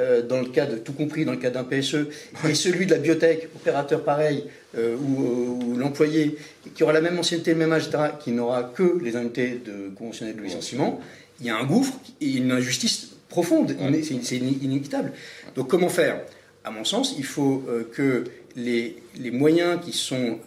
euh, 0.00 0.22
dans 0.22 0.40
le 0.40 0.46
cas 0.46 0.66
de 0.66 0.76
tout 0.76 0.92
compris 0.92 1.24
dans 1.24 1.32
le 1.32 1.38
cas 1.38 1.50
d'un 1.50 1.64
PSE, 1.64 2.06
et 2.48 2.54
celui 2.54 2.86
de 2.86 2.92
la 2.92 2.98
biotech, 2.98 3.48
opérateur 3.54 4.02
pareil, 4.02 4.44
euh, 4.76 4.96
ou, 4.96 5.76
l'employé 5.76 6.36
qui 6.74 6.82
aura 6.82 6.92
la 6.92 7.00
même 7.00 7.18
ancienneté, 7.18 7.52
le 7.52 7.58
même 7.58 7.72
âge, 7.72 7.86
etc., 7.86 8.04
qui 8.18 8.32
n'aura 8.32 8.62
que 8.62 8.98
les 9.02 9.16
indemnités 9.16 9.60
de 9.64 9.90
conventionnelles 9.94 10.36
de 10.36 10.42
licenciement, 10.42 11.00
il 11.40 11.46
y 11.46 11.50
a 11.50 11.56
un 11.56 11.64
gouffre 11.64 11.94
et 12.20 12.36
une 12.36 12.52
injustice 12.52 13.10
profonde. 13.28 13.76
C'est 14.02 14.36
inéquitable. 14.36 15.12
Donc 15.54 15.68
comment 15.68 15.88
faire? 15.88 16.20
À 16.64 16.70
mon 16.70 16.84
sens, 16.84 17.14
il 17.16 17.24
faut 17.24 17.64
euh, 17.68 17.88
que 17.92 18.24
les, 18.56 18.96
les, 19.18 19.30
moyens 19.30 19.78
qui 19.82 19.92
sont 19.92 20.38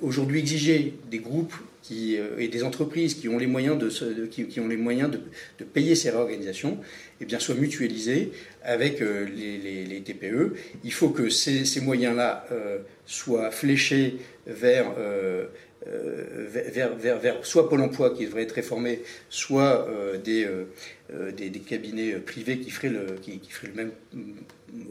aujourd'hui 0.00 0.38
exigés 0.38 0.94
des 1.10 1.18
groupes 1.18 1.54
qui, 1.86 2.16
et 2.38 2.48
des 2.48 2.64
entreprises 2.64 3.14
qui 3.14 3.28
ont 3.28 3.38
les 3.38 3.46
moyens 3.46 3.78
de, 3.78 4.26
qui, 4.26 4.60
ont 4.60 4.68
les 4.68 4.76
moyens 4.76 5.10
de, 5.10 5.64
payer 5.64 5.94
ces 5.94 6.10
réorganisations 6.10 6.78
eh 7.20 7.24
bien, 7.24 7.38
soient 7.38 7.54
mutualisés 7.54 8.32
avec 8.62 9.00
euh, 9.00 9.24
les, 9.24 10.02
TPE. 10.02 10.54
Il 10.84 10.92
faut 10.92 11.10
que 11.10 11.30
ces, 11.30 11.80
moyens-là 11.80 12.46
euh, 12.52 12.78
soient 13.06 13.50
fléchés 13.50 14.16
vers, 14.46 14.92
euh, 14.98 15.46
vers, 15.86 16.94
vers, 16.96 17.18
vers, 17.18 17.46
soit 17.46 17.68
Pôle 17.68 17.80
emploi 17.80 18.10
qui 18.10 18.26
devrait 18.26 18.42
être 18.42 18.52
réformé, 18.52 19.02
soit 19.30 19.88
des, 20.24 20.46
des, 21.36 21.60
cabinets 21.60 22.12
privés 22.14 22.58
qui 22.58 22.70
feraient 22.70 22.90
le, 22.90 23.06
qui, 23.22 23.40
feraient 23.48 23.68
le 23.68 23.74
même 23.74 23.92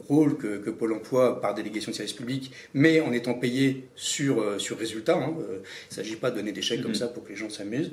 rôle 0.08 0.36
que, 0.36 0.70
Pôle 0.70 0.92
emploi 0.92 1.40
par 1.40 1.54
délégation 1.54 1.90
de 1.90 1.96
service 1.96 2.12
public, 2.12 2.50
mais 2.74 3.00
en 3.00 3.12
étant 3.12 3.34
payé 3.34 3.84
sur, 3.94 4.40
euh, 4.40 4.58
sur 4.58 4.78
résultat. 4.78 5.16
Hein. 5.16 5.34
Euh, 5.40 5.58
il 5.60 5.90
ne 5.90 5.94
s'agit 5.94 6.16
pas 6.16 6.30
de 6.30 6.36
donner 6.36 6.52
des 6.52 6.60
chèques 6.60 6.82
comme 6.82 6.90
mhm. 6.90 6.96
ça 6.96 7.08
pour 7.08 7.24
que 7.24 7.30
les 7.30 7.36
gens 7.36 7.48
s'amusent. 7.48 7.92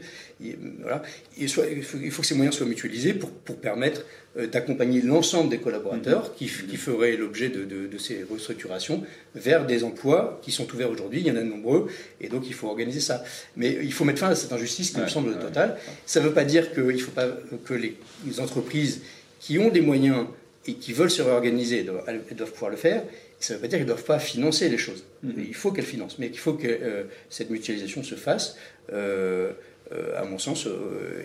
Voilà. 0.82 1.02
il, 1.38 1.50
faut, 1.50 1.62
que 1.62 2.26
ces 2.26 2.36
moyens 2.36 2.56
soient 2.56 2.66
mutualisés 2.66 3.14
pour, 3.14 3.32
pour 3.32 3.58
permettre 3.58 4.06
d'accompagner 4.52 5.02
l'ensemble 5.02 5.50
des 5.50 5.60
collaborateurs 5.60 6.24
mhm. 6.24 6.36
qui, 6.36 6.46
qui, 6.46 6.78
feraient 6.78 7.16
l'objet 7.16 7.50
de, 7.50 7.64
de, 7.64 7.98
ces 7.98 8.24
restructurations 8.24 9.04
vers 9.36 9.66
des 9.66 9.84
emplois 9.84 10.40
qui 10.44 10.52
sont 10.52 10.70
ouverts 10.74 10.90
aujourd'hui. 10.90 11.22
Il 11.22 11.28
y 11.28 11.32
en 11.32 11.36
a 11.36 11.42
de 11.42 11.48
nombreux, 11.48 11.88
et 12.20 12.28
donc 12.28 12.44
il 12.48 12.54
faut 12.54 12.68
organiser 12.68 13.00
ça. 13.00 13.24
Mais 13.56 13.78
il 13.82 13.94
faut 13.94 14.04
mettre 14.04 14.20
fin 14.20 14.30
à 14.30 14.36
cette 14.36 14.52
injustice 14.52 14.92
qui 14.92 15.00
me 15.00 15.08
semble 15.08 15.38
totale. 15.40 15.78
Ça 16.06 16.20
ne 16.20 16.28
veut 16.28 16.34
pas 16.34 16.44
dire 16.44 16.74
qu'il 16.74 16.84
ne 16.84 16.98
faut 16.98 17.12
pas 17.12 17.28
que 17.64 17.74
les 17.74 17.96
entreprises 18.40 19.02
qui 19.40 19.60
ont 19.60 19.70
des 19.70 19.82
moyens 19.82 20.26
et 20.66 20.76
qui 20.76 20.94
veulent 20.94 21.12
se 21.12 21.22
réorganiser 21.22 21.84
doivent, 21.84 22.04
elles 22.08 22.36
doivent 22.36 22.52
pouvoir 22.52 22.72
le 22.72 22.78
faire. 22.78 23.04
Ça 23.40 23.54
ne 23.54 23.58
veut 23.58 23.62
pas 23.62 23.68
dire 23.68 23.80
qu'ils 23.80 23.88
ne 23.88 23.92
doivent 23.92 24.06
pas 24.06 24.20
financer 24.20 24.70
les 24.70 24.78
choses. 24.78 25.04
Mm-hmm. 25.26 25.46
Il 25.48 25.56
faut 25.56 25.72
qu'elles 25.72 25.86
financent, 25.86 26.18
mais 26.20 26.28
il 26.28 26.38
faut 26.38 26.54
que 26.54 26.68
euh, 26.68 27.04
cette 27.30 27.50
mutualisation 27.50 28.04
se 28.04 28.16
fasse, 28.16 28.56
euh, 28.94 29.52
euh, 29.92 30.20
à 30.20 30.24
mon 30.24 30.38
sens, 30.38 30.68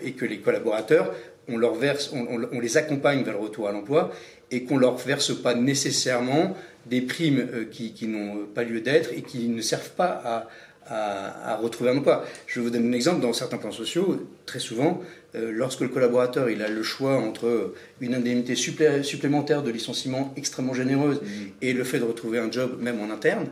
et 0.03 0.11
que 0.11 0.25
les 0.25 0.39
collaborateurs, 0.39 1.13
on, 1.47 1.57
leur 1.57 1.75
verse, 1.75 2.11
on, 2.13 2.59
les 2.59 2.77
accompagne 2.77 3.23
vers 3.23 3.33
le 3.33 3.39
retour 3.39 3.67
à 3.69 3.71
l'emploi 3.71 4.11
et 4.51 4.63
qu'on 4.63 4.75
ne 4.75 4.81
leur 4.81 4.97
verse 4.97 5.33
pas 5.41 5.55
nécessairement 5.55 6.55
des 6.85 7.01
primes 7.01 7.67
qui, 7.71 7.93
qui 7.93 8.07
n'ont 8.07 8.45
pas 8.45 8.63
lieu 8.63 8.81
d'être 8.81 9.11
et 9.13 9.21
qui 9.21 9.47
ne 9.47 9.61
servent 9.61 9.91
pas 9.91 10.21
à, 10.25 10.47
à, 10.89 11.55
retrouver 11.55 11.91
un 11.91 11.97
emploi. 11.97 12.25
Je 12.47 12.59
vous 12.59 12.69
donne 12.69 12.89
un 12.89 12.93
exemple. 12.93 13.21
Dans 13.21 13.33
certains 13.33 13.57
plans 13.57 13.71
sociaux, 13.71 14.27
très 14.45 14.59
souvent, 14.59 15.01
euh, 15.35 15.51
lorsque 15.51 15.81
le 15.81 15.89
collaborateur 15.89 16.49
il 16.49 16.61
a 16.61 16.69
le 16.69 16.83
choix 16.83 17.17
entre 17.17 17.73
une 18.01 18.15
indemnité 18.15 18.55
supplémentaire 18.55 19.63
de 19.63 19.71
licenciement 19.71 20.33
extrêmement 20.35 20.73
généreuse 20.73 21.21
mmh. 21.21 21.27
et 21.61 21.73
le 21.73 21.83
fait 21.83 21.99
de 21.99 22.05
retrouver 22.05 22.39
un 22.39 22.51
job 22.51 22.77
même 22.81 22.99
en 23.01 23.11
interne, 23.11 23.47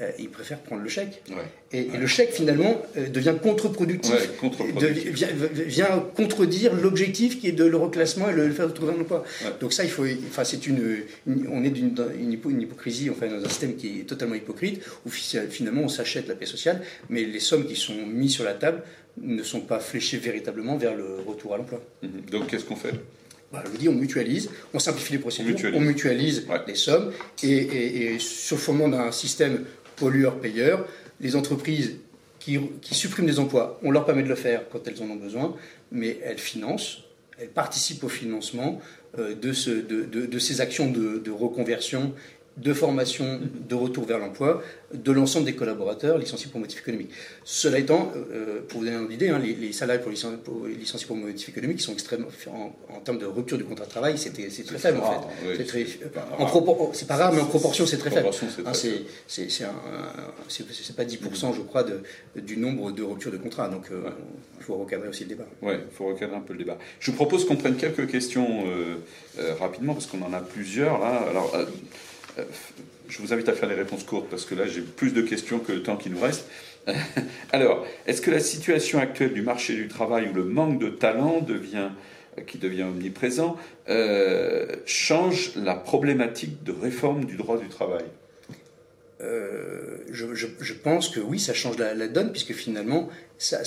euh, 0.00 0.10
il 0.18 0.28
préfère 0.28 0.58
prendre 0.60 0.82
le 0.82 0.88
chèque. 0.88 1.22
Et, 1.72 1.84
le 1.84 2.06
chèque, 2.06 2.32
finalement, 2.32 2.80
euh, 2.96 3.08
devient 3.08 3.34
contre-productif, 3.42 4.14
vient, 5.66 6.04
contredire 6.14 6.74
l'objectif 6.74 7.40
qui 7.40 7.48
est 7.48 7.52
de 7.52 7.64
le 7.64 7.76
reclassement 7.76 8.30
et 8.30 8.32
le, 8.32 8.50
faire 8.50 8.68
retrouver 8.68 8.92
un 8.92 9.00
emploi. 9.00 9.24
Donc 9.60 9.72
ça, 9.72 9.84
il 9.84 9.90
faut, 9.90 10.04
enfin, 10.28 10.44
c'est 10.44 10.66
une, 10.66 11.02
on 11.50 11.64
est 11.64 11.70
d'une 11.70 11.94
une, 12.18 12.62
hypocrisie, 12.62 13.10
enfin, 13.10 13.26
dans 13.26 13.44
un 13.44 13.48
système 13.48 13.76
qui 13.76 14.00
est 14.00 14.04
totalement 14.04 14.34
hypocrite, 14.34 14.82
où 15.04 15.10
finalement 15.10 15.82
on 15.82 15.88
s'achète 15.88 16.28
la 16.28 16.34
paix 16.34 16.46
sociale, 16.46 16.80
mais 17.10 17.24
les 17.24 17.40
sommes 17.40 17.66
qui 17.66 17.76
sont 17.76 18.06
mises 18.06 18.32
sur 18.32 18.44
la 18.44 18.54
table 18.54 18.82
ne 19.20 19.42
sont 19.42 19.60
pas 19.60 19.80
fléchées 19.80 20.18
véritablement 20.18 20.76
vers 20.76 20.94
le 20.94 21.16
retour 21.26 21.54
à 21.54 21.58
l'emploi. 21.58 21.82
Mhm. 22.02 22.10
Donc 22.30 22.46
qu'est-ce 22.48 22.64
qu'on 22.64 22.76
fait? 22.76 22.94
Bah, 23.50 23.62
je 23.64 23.70
vous 23.70 23.78
dis, 23.78 23.88
on 23.88 23.94
mutualise, 23.94 24.50
on 24.74 24.78
simplifie 24.78 25.14
les 25.14 25.18
procédures, 25.18 25.56
on 25.72 25.80
mutualise, 25.80 26.46
les 26.66 26.74
sommes, 26.74 27.12
et, 27.42 27.48
et, 27.48 28.14
et 28.14 28.18
sur 28.18 28.56
le 28.56 28.60
fondement 28.60 28.88
d'un 28.88 29.10
système 29.10 29.64
pollueurs-payeurs, 29.98 30.86
les 31.20 31.36
entreprises 31.36 31.96
qui, 32.38 32.94
suppriment 32.94 33.26
des 33.26 33.38
emplois, 33.38 33.78
on 33.82 33.90
leur 33.90 34.04
permet 34.06 34.22
de 34.22 34.28
le 34.28 34.34
faire 34.34 34.62
quand 34.70 34.86
elles 34.86 35.02
en 35.02 35.10
ont 35.10 35.16
besoin, 35.16 35.54
mais 35.92 36.18
elles 36.24 36.38
financent, 36.38 37.04
elles 37.38 37.48
participent 37.48 38.04
au 38.04 38.08
financement 38.08 38.80
euh, 39.18 39.34
de, 39.34 39.52
ces 40.38 40.60
actions 40.60 40.90
de, 40.90 41.30
reconversion 41.30 42.14
de 42.58 42.74
formation, 42.74 43.40
de 43.68 43.74
retour 43.74 44.04
vers 44.04 44.18
l'emploi 44.18 44.62
de 44.94 45.12
l'ensemble 45.12 45.44
des 45.44 45.54
collaborateurs 45.54 46.16
licenciés 46.16 46.48
pour 46.50 46.60
motif 46.60 46.80
économique. 46.80 47.10
Cela 47.44 47.78
étant, 47.78 48.10
euh, 48.32 48.62
pour 48.66 48.80
vous 48.80 48.86
donner 48.86 48.96
une 48.96 49.12
idée, 49.12 49.28
hein, 49.28 49.38
les, 49.38 49.54
les, 49.54 49.72
salariés 49.72 50.02
pour, 50.02 50.10
licenciés 50.10 51.06
pour 51.06 51.16
motif 51.16 51.50
économique 51.50 51.80
sont 51.80 51.92
extrêmement, 51.92 52.28
en, 52.88 53.00
termes 53.00 53.18
de 53.18 53.26
rupture 53.26 53.58
du 53.58 53.64
contrat 53.64 53.84
de 53.84 53.90
travail, 53.90 54.16
c'est 54.16 54.32
très 54.32 54.78
faible 54.78 55.00
en 55.00 55.12
fait. 55.12 55.18
c'est 56.94 57.06
pas 57.06 57.16
rare, 57.16 57.34
mais 57.34 57.40
en 57.40 57.46
proportion 57.46 57.84
c'est 57.84 57.98
très 57.98 58.10
faible. 58.10 58.28
Hein, 58.28 58.72
c'est 58.72 59.04
pas 60.96 61.04
10% 61.04 61.54
je 61.54 61.60
crois 61.60 61.82
de, 61.82 62.00
du 62.40 62.56
nombre 62.56 62.92
de 62.92 63.02
ruptures 63.02 63.32
de 63.32 63.36
contrat, 63.36 63.68
donc 63.68 63.90
euh, 63.90 64.08
il 64.58 64.64
faut 64.64 64.76
recadrer 64.76 65.08
aussi 65.08 65.24
le 65.24 65.30
débat. 65.30 65.46
Oui, 65.60 65.74
il 65.74 65.94
faut 65.94 66.06
recadrer 66.06 66.36
un 66.36 66.40
peu 66.40 66.54
le 66.54 66.60
débat. 66.60 66.78
Je 67.00 67.10
vous 67.10 67.16
propose 67.16 67.46
qu'on 67.46 67.56
prenne 67.56 67.76
quelques 67.76 68.10
questions 68.10 68.64
euh, 68.66 68.96
rapidement, 69.60 69.92
parce 69.92 70.06
qu'on 70.06 70.22
en 70.22 70.32
a 70.32 70.40
plusieurs 70.40 70.98
là. 70.98 71.26
Alors, 71.28 71.54
euh, 71.54 71.66
je 73.08 73.18
vous 73.18 73.32
invite 73.32 73.48
à 73.48 73.52
faire 73.52 73.68
des 73.68 73.74
réponses 73.74 74.04
courtes 74.04 74.28
parce 74.28 74.44
que 74.44 74.54
là 74.54 74.66
j'ai 74.66 74.82
plus 74.82 75.12
de 75.12 75.22
questions 75.22 75.58
que 75.58 75.72
le 75.72 75.82
temps 75.82 75.96
qui 75.96 76.10
nous 76.10 76.20
reste. 76.20 76.48
Alors, 77.52 77.86
est-ce 78.06 78.22
que 78.22 78.30
la 78.30 78.40
situation 78.40 78.98
actuelle 78.98 79.32
du 79.32 79.42
marché 79.42 79.74
du 79.74 79.88
travail 79.88 80.28
où 80.30 80.34
le 80.34 80.44
manque 80.44 80.78
de 80.78 80.88
talent 80.88 81.44
qui 82.46 82.58
devient 82.58 82.84
omniprésent 82.84 83.56
euh, 83.88 84.66
change 84.86 85.52
la 85.56 85.74
problématique 85.74 86.62
de 86.64 86.72
réforme 86.72 87.24
du 87.24 87.36
droit 87.36 87.58
du 87.58 87.68
travail? 87.68 88.04
Euh, 89.20 89.96
je, 90.10 90.72
pense 90.74 91.08
que 91.08 91.18
oui, 91.18 91.40
ça 91.40 91.52
change 91.52 91.76
la, 91.78 92.08
donne, 92.08 92.30
puisque 92.30 92.52
finalement, 92.52 93.08
ça, 93.36 93.62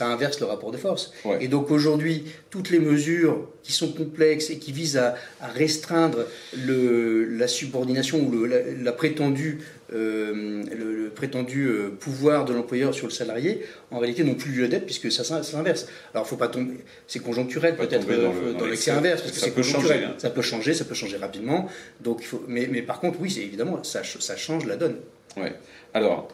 inverse 0.00 0.40
le 0.40 0.46
rapport 0.46 0.70
de 0.70 0.76
force. 0.76 1.12
Et 1.40 1.48
donc 1.48 1.70
aujourd'hui, 1.70 2.24
toutes 2.50 2.70
les 2.70 2.78
mesures 2.78 3.48
qui 3.62 3.72
sont 3.72 3.92
complexes 3.92 4.50
et 4.50 4.58
qui 4.58 4.72
visent 4.72 4.98
à, 4.98 5.14
restreindre 5.40 6.26
la 6.54 7.48
subordination 7.48 8.20
ou 8.20 8.44
la, 8.44 8.92
prétendue 8.92 9.58
euh, 9.92 10.62
le, 10.64 11.08
prétendu 11.10 11.66
euh, 11.66 11.88
pouvoir 11.88 12.44
de 12.44 12.52
l'employeur 12.52 12.94
sur 12.94 13.06
le 13.06 13.12
salarié, 13.12 13.64
en 13.90 13.98
réalité 13.98 14.22
n'ont 14.22 14.34
plus 14.34 14.52
lieu 14.52 14.68
d'être 14.68 14.84
puisque 14.84 15.10
ça, 15.10 15.24
s'inverse. 15.42 15.86
Alors 16.14 16.26
faut 16.26 16.36
pas 16.36 16.48
tomber, 16.48 16.74
c'est 17.06 17.20
conjoncturel 17.20 17.76
peut-être 17.76 18.06
euh, 18.10 18.52
dans, 18.52 18.66
l'excès 18.66 18.90
inverse 18.90 19.22
parce 19.22 19.32
que 19.32 19.40
c'est 19.40 19.54
conjoncturel. 19.54 20.00
Changer, 20.00 20.04
hein. 20.04 20.14
Ça 20.18 20.30
peut 20.30 20.42
changer, 20.42 20.74
ça 20.74 20.84
peut 20.84 20.94
changer 20.94 21.16
rapidement. 21.16 21.68
Donc 22.00 22.18
il 22.20 22.26
faut, 22.26 22.44
mais, 22.46 22.68
mais 22.70 22.82
par 22.82 23.00
contre 23.00 23.18
oui, 23.20 23.30
c'est 23.30 23.40
évidemment 23.40 23.82
ça, 23.82 24.02
ça 24.04 24.36
change 24.36 24.66
la 24.66 24.76
donne. 24.76 24.96
Ouais. 25.36 25.54
Alors, 25.94 26.28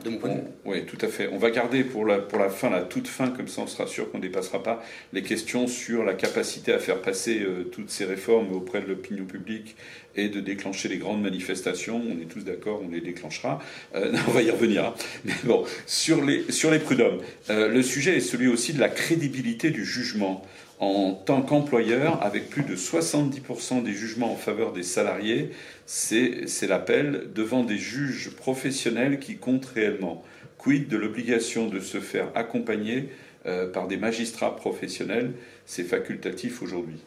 oui, 0.64 0.84
tout 0.84 0.98
à 1.00 1.08
fait. 1.08 1.28
On 1.32 1.38
va 1.38 1.50
garder 1.50 1.84
pour 1.84 2.04
la, 2.04 2.18
pour 2.18 2.40
la 2.40 2.48
fin, 2.48 2.70
la 2.70 2.82
toute 2.82 3.06
fin, 3.06 3.30
comme 3.30 3.46
ça 3.46 3.62
on 3.62 3.66
sera 3.68 3.86
sûr 3.86 4.10
qu'on 4.10 4.18
ne 4.18 4.22
dépassera 4.22 4.62
pas, 4.62 4.82
les 5.12 5.22
questions 5.22 5.68
sur 5.68 6.04
la 6.04 6.14
capacité 6.14 6.72
à 6.72 6.80
faire 6.80 7.00
passer 7.00 7.40
euh, 7.40 7.64
toutes 7.70 7.90
ces 7.90 8.04
réformes 8.04 8.52
auprès 8.52 8.80
de 8.80 8.86
l'opinion 8.86 9.24
publique 9.24 9.76
et 10.16 10.28
de 10.28 10.40
déclencher 10.40 10.88
les 10.88 10.98
grandes 10.98 11.22
manifestations. 11.22 12.00
On 12.08 12.20
est 12.20 12.26
tous 12.26 12.44
d'accord, 12.44 12.80
on 12.84 12.90
les 12.90 13.00
déclenchera. 13.00 13.60
Euh, 13.94 14.12
on 14.28 14.30
va 14.30 14.42
y 14.42 14.50
revenir. 14.50 14.84
Hein. 14.86 14.94
Mais 15.24 15.34
bon, 15.44 15.64
sur 15.86 16.24
les, 16.24 16.44
prud'hommes, 16.78 17.20
euh, 17.50 17.68
le 17.68 17.82
sujet 17.82 18.16
est 18.16 18.20
celui 18.20 18.48
aussi 18.48 18.72
de 18.72 18.80
la 18.80 18.88
crédibilité 18.88 19.70
du 19.70 19.84
jugement 19.84 20.44
en 20.80 21.12
tant 21.14 21.42
qu'employeur, 21.42 22.22
avec 22.22 22.50
plus 22.50 22.62
de 22.62 22.76
70% 22.76 23.82
des 23.82 23.92
jugements 23.92 24.32
en 24.32 24.36
faveur 24.36 24.72
des 24.72 24.82
salariés, 24.82 25.50
c'est 25.86 26.66
l'appel 26.66 27.28
devant 27.34 27.64
des 27.64 27.78
juges 27.78 28.30
professionnels 28.30 29.18
qui 29.18 29.36
comptent 29.36 29.66
réellement. 29.66 30.24
Quid 30.58 30.88
de 30.88 30.96
l'obligation 30.96 31.68
de 31.68 31.80
se 31.80 32.00
faire 32.00 32.30
accompagner 32.34 33.10
euh, 33.46 33.70
par 33.70 33.86
des 33.86 33.96
magistrats 33.96 34.56
professionnels? 34.56 35.32
C'est 35.64 35.84
facultatif 35.84 36.60
aujourd'hui. 36.62 37.00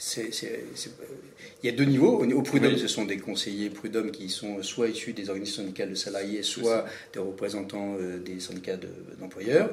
Il 0.00 1.66
y 1.66 1.68
a 1.68 1.72
deux 1.72 1.84
niveaux. 1.84 2.22
Au 2.22 2.42
prud'homme, 2.42 2.76
ce 2.76 2.86
sont 2.86 3.04
des 3.04 3.16
conseillers 3.16 3.68
prud'homme 3.70 4.10
qui 4.10 4.28
sont 4.28 4.62
soit 4.62 4.88
issus 4.88 5.12
des 5.12 5.28
organisations 5.28 5.62
syndicales 5.62 5.90
de 5.90 5.94
salariés, 5.96 6.42
soit 6.42 6.86
des 7.12 7.18
représentants 7.18 7.96
euh, 8.00 8.18
des 8.18 8.38
syndicats 8.38 8.78
d'employeurs. 9.20 9.70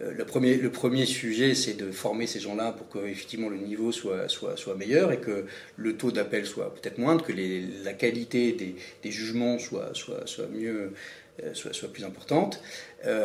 Euh, 0.00 0.12
le, 0.12 0.24
premier, 0.24 0.56
le 0.56 0.70
premier 0.70 1.06
sujet, 1.06 1.54
c'est 1.54 1.74
de 1.74 1.90
former 1.90 2.26
ces 2.26 2.38
gens-là 2.38 2.72
pour 2.72 2.88
que 2.88 3.04
effectivement 3.06 3.48
le 3.48 3.56
niveau 3.56 3.90
soit, 3.90 4.28
soit, 4.28 4.56
soit 4.56 4.76
meilleur 4.76 5.10
et 5.10 5.18
que 5.18 5.44
le 5.76 5.96
taux 5.96 6.12
d'appel 6.12 6.46
soit 6.46 6.72
peut-être 6.74 6.98
moindre, 6.98 7.24
que 7.24 7.32
les, 7.32 7.64
la 7.84 7.94
qualité 7.94 8.52
des, 8.52 8.76
des 9.02 9.10
jugements 9.10 9.58
soit, 9.58 9.90
soit, 9.94 10.26
soit 10.26 10.46
mieux. 10.46 10.92
Euh, 11.42 11.52
soit, 11.52 11.72
soit, 11.72 11.92
plus 11.92 12.04
importante. 12.04 12.62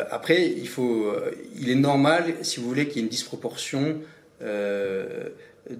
après, 0.10 0.48
il, 0.48 0.68
faut, 0.68 1.14
il 1.56 1.70
est 1.70 1.76
normal, 1.76 2.38
si 2.42 2.60
vous 2.60 2.68
voulez, 2.68 2.88
qu'il 2.88 2.96
y 2.96 3.00
ait 3.02 3.04
une 3.04 3.08
disproportion 3.08 4.02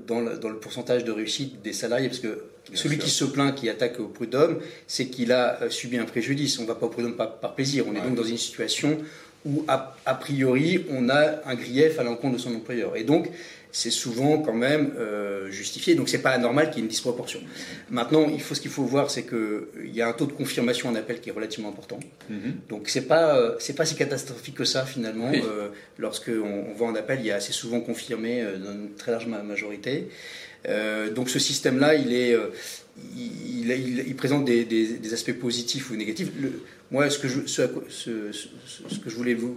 dans 0.08 0.20
le, 0.22 0.60
pourcentage 0.60 1.04
de 1.04 1.12
réussite 1.12 1.62
des 1.62 1.74
salariés, 1.74 2.08
parce 2.08 2.20
que 2.20 2.44
celui 2.74 2.98
qui 2.98 3.10
se 3.10 3.26
plaint, 3.26 3.56
qui 3.56 3.70
attaque 3.70 4.00
au 4.00 4.08
prud'homme, 4.08 4.60
c'est 4.88 5.08
qu'il 5.08 5.32
a 5.32 5.62
euh, 5.62 5.70
subi 5.70 5.98
un 5.98 6.06
préjudice. 6.06 6.60
On 6.60 6.64
ne 6.64 6.68
va 6.68 6.76
pas 6.76 6.86
au 6.86 6.90
prud'homme 6.90 7.16
par, 7.16 7.40
par, 7.40 7.56
plaisir. 7.56 7.86
On 7.88 7.96
est 7.96 8.02
donc 8.02 8.16
dans 8.16 8.24
une 8.24 8.38
situation 8.38 8.98
où, 9.46 9.64
a, 9.68 9.96
a, 10.06 10.16
priori, 10.16 10.86
on 10.90 11.10
a 11.10 11.42
un 11.46 11.56
grief 11.56 11.98
à 12.00 12.04
l'encontre 12.04 12.36
de 12.36 12.42
son 12.42 12.54
employeur. 12.54 12.96
Et 12.96 13.04
donc, 13.04 13.30
c'est 13.72 13.92
souvent 13.92 14.40
quand 14.40 14.54
même 14.54 14.94
euh, 14.98 15.50
justifié. 15.52 15.96
Donc 15.96 16.10
c'est 16.10 16.22
pas 16.22 16.32
anormal 16.32 16.70
qu'il 16.70 16.78
y 16.78 16.80
ait 16.80 16.84
une 16.84 16.90
disproportion. 16.90 17.40
Maintenant, 17.90 18.28
il 18.28 18.42
faut 18.42 18.56
ce 18.56 18.62
qu'il 18.62 18.72
faut 18.72 18.84
voir, 18.84 19.12
c'est 19.12 19.24
qu'il 19.24 19.94
y 19.94 20.02
a 20.02 20.08
un 20.08 20.14
taux 20.14 20.26
de 20.26 20.34
confirmation 20.34 20.90
en 20.90 20.96
appel 20.96 21.22
qui 21.22 21.30
est 21.30 21.34
relativement 21.34 21.70
important. 21.70 22.00
Mm-hmm. 22.32 22.70
Donc 22.70 22.90
c'est 22.90 23.08
pas 23.08 23.38
euh, 23.38 23.56
c'est 23.60 23.76
pas 23.76 23.86
si 23.86 23.96
catastrophique 23.96 24.56
que 24.56 24.66
ça 24.66 24.86
finalement. 24.86 25.32
Euh, 25.34 25.70
lorsque 25.98 26.30
on, 26.30 26.74
va 26.74 26.86
en 26.86 26.96
appel, 26.96 27.20
il 27.20 27.28
y 27.28 27.32
a 27.32 27.36
assez 27.36 27.54
souvent 27.54 27.82
confirmé 27.82 28.44
dans 28.64 28.72
une 28.72 28.94
très 28.98 29.12
large 29.12 29.28
majorité. 29.28 30.10
donc 31.16 31.30
ce 31.30 31.40
système-là, 31.40 31.96
il 31.96 32.14
est 32.14 32.36
il, 33.16 33.72
il, 34.08 34.16
présente 34.16 34.46
des, 34.46 34.66
des, 34.66 35.14
aspects 35.14 35.34
positifs 35.34 35.90
ou 35.90 35.96
négatifs. 35.96 36.30
Le, 36.42 36.62
Moi, 36.92 37.10
ce 37.10 37.20
que 37.20 37.28
je, 37.28 37.46
ce, 37.46 37.62
que 37.62 39.10
je 39.10 39.16
voulais 39.16 39.36
vous 39.36 39.56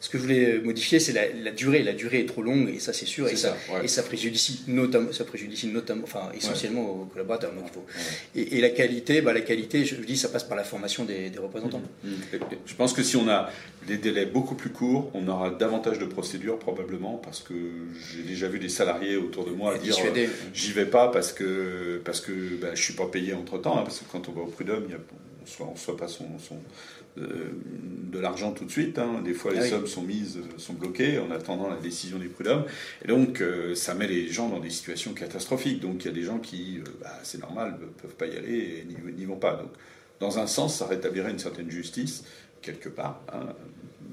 ce 0.00 0.08
que 0.08 0.18
je 0.18 0.22
voulais 0.22 0.58
modifier, 0.58 1.00
c'est 1.00 1.12
la, 1.12 1.50
durée. 1.50 1.82
La 1.82 1.92
durée 1.92 2.20
est 2.20 2.26
trop 2.26 2.42
longue, 2.42 2.68
et 2.68 2.78
ça, 2.78 2.92
c'est 2.92 3.06
sûr, 3.06 3.28
et 3.28 3.36
ça, 3.36 3.56
et 3.82 3.88
ça 3.88 4.02
préjudicie 4.02 4.62
notamment, 4.68 5.12
ça 5.12 5.24
préjudicie 5.24 5.66
notamment, 5.68 6.04
enfin, 6.04 6.30
essentiellement 6.36 6.90
aux 6.90 7.04
collaborateurs. 7.06 7.52
Donc. 7.52 7.84
Et, 8.34 8.60
la 8.60 8.70
qualité, 8.70 9.22
bah, 9.22 9.32
la 9.32 9.40
qualité, 9.40 9.84
je 9.84 9.96
dis, 9.96 10.16
ça 10.16 10.28
passe 10.28 10.44
par 10.44 10.56
la 10.56 10.64
formation 10.64 11.04
des, 11.04 11.30
représentants. 11.38 11.82
Mmh. 12.04 12.08
Mmh. 12.08 12.38
Je 12.66 12.74
pense 12.74 12.92
que 12.92 13.02
si 13.02 13.16
on 13.16 13.28
a 13.28 13.50
des 13.86 13.96
délais 13.96 14.26
beaucoup 14.26 14.54
plus 14.54 14.70
courts, 14.70 15.10
on 15.14 15.26
aura 15.28 15.50
davantage 15.50 15.98
de 15.98 16.04
procédures 16.04 16.58
probablement, 16.58 17.20
parce 17.22 17.40
que 17.40 17.54
j'ai 18.12 18.22
déjà 18.22 18.48
vu 18.48 18.58
des 18.58 18.68
salariés 18.68 19.16
autour 19.16 19.44
de 19.44 19.52
moi 19.52 19.76
dire 19.78 19.96
euh, 20.04 20.26
j'y 20.52 20.72
vais 20.72 20.86
pas 20.86 21.08
parce 21.08 21.32
que 21.32 22.00
parce 22.04 22.20
que 22.20 22.32
bah, 22.60 22.68
je 22.74 22.82
suis 22.82 22.94
pas 22.94 23.06
payé 23.06 23.32
entre 23.34 23.58
temps, 23.58 23.78
hein, 23.78 23.82
parce 23.82 24.00
que 24.00 24.04
quand 24.10 24.28
on 24.28 24.32
va 24.32 24.42
au 24.42 24.46
prud'homme, 24.46 24.84
il 24.86 24.92
y 24.92 24.94
a, 24.94 24.98
on 25.60 25.72
ne 25.72 25.78
soit 25.78 25.96
pas 25.96 26.08
son, 26.08 26.26
son 26.38 26.56
de 27.16 28.18
l'argent 28.18 28.52
tout 28.52 28.64
de 28.64 28.70
suite. 28.70 28.98
Hein. 28.98 29.22
Des 29.24 29.34
fois, 29.34 29.52
les 29.52 29.60
ah 29.60 29.68
sommes 29.68 29.86
sont 29.86 30.02
mises, 30.02 30.38
sont 30.56 30.74
bloquées 30.74 31.18
en 31.18 31.30
attendant 31.30 31.68
la 31.68 31.76
décision 31.76 32.18
des 32.18 32.26
prud'hommes. 32.26 32.64
Et 33.04 33.08
donc, 33.08 33.40
euh, 33.40 33.74
ça 33.74 33.94
met 33.94 34.06
les 34.06 34.28
gens 34.28 34.48
dans 34.48 34.60
des 34.60 34.70
situations 34.70 35.12
catastrophiques. 35.12 35.80
Donc, 35.80 36.04
il 36.04 36.08
y 36.08 36.10
a 36.10 36.14
des 36.14 36.22
gens 36.22 36.38
qui, 36.38 36.78
euh, 36.78 36.90
bah, 37.00 37.18
c'est 37.22 37.40
normal, 37.40 37.78
ne 37.80 37.86
peuvent 37.86 38.14
pas 38.14 38.26
y 38.26 38.36
aller 38.36 38.82
et 38.82 39.12
n'y 39.12 39.24
vont 39.24 39.36
pas. 39.36 39.56
Donc, 39.56 39.70
dans 40.18 40.38
un 40.38 40.46
sens, 40.46 40.78
ça 40.78 40.86
rétablirait 40.86 41.30
une 41.30 41.38
certaine 41.38 41.70
justice, 41.70 42.24
quelque 42.62 42.88
part. 42.88 43.22
Hein. 43.32 43.54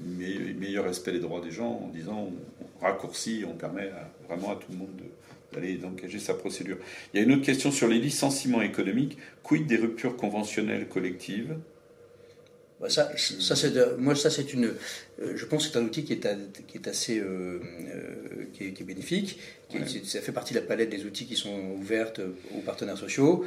Mais 0.04 0.38
meilleur 0.58 0.84
respect 0.84 1.12
des 1.12 1.20
droits 1.20 1.40
des 1.40 1.50
gens 1.50 1.82
en 1.84 1.88
disant 1.88 2.30
on 2.60 2.84
raccourcit, 2.84 3.44
on 3.46 3.54
permet 3.54 3.90
vraiment 4.28 4.52
à 4.52 4.56
tout 4.56 4.70
le 4.70 4.78
monde 4.78 4.90
d'aller 5.52 5.78
engager 5.84 6.18
sa 6.18 6.34
procédure. 6.34 6.76
Il 7.12 7.18
y 7.18 7.20
a 7.20 7.26
une 7.26 7.32
autre 7.32 7.42
question 7.42 7.72
sur 7.72 7.88
les 7.88 7.98
licenciements 7.98 8.62
économiques. 8.62 9.18
Quid 9.42 9.66
des 9.66 9.76
ruptures 9.76 10.16
conventionnelles 10.16 10.88
collectives? 10.88 11.56
Ça, 12.86 13.10
ça 13.16 13.56
c'est 13.56 13.98
moi 13.98 14.14
ça 14.14 14.30
c'est 14.30 14.52
une, 14.52 14.72
euh, 15.20 15.32
je 15.34 15.44
pense 15.46 15.66
que 15.66 15.72
c'est 15.72 15.78
un 15.78 15.84
outil 15.84 16.04
qui 16.04 16.12
est, 16.12 16.26
qui 16.66 16.78
est 16.78 16.86
assez, 16.86 17.18
euh, 17.18 17.58
euh, 17.58 18.44
qui, 18.52 18.64
est, 18.64 18.84
bénéfique. 18.84 19.40
ça 20.04 20.20
fait 20.20 20.32
partie 20.32 20.54
de 20.54 20.60
la 20.60 20.64
palette 20.64 20.90
des 20.90 21.04
outils 21.04 21.26
qui 21.26 21.34
sont 21.34 21.72
ouvertes 21.76 22.20
aux 22.56 22.60
partenaires 22.60 22.98
sociaux. 22.98 23.44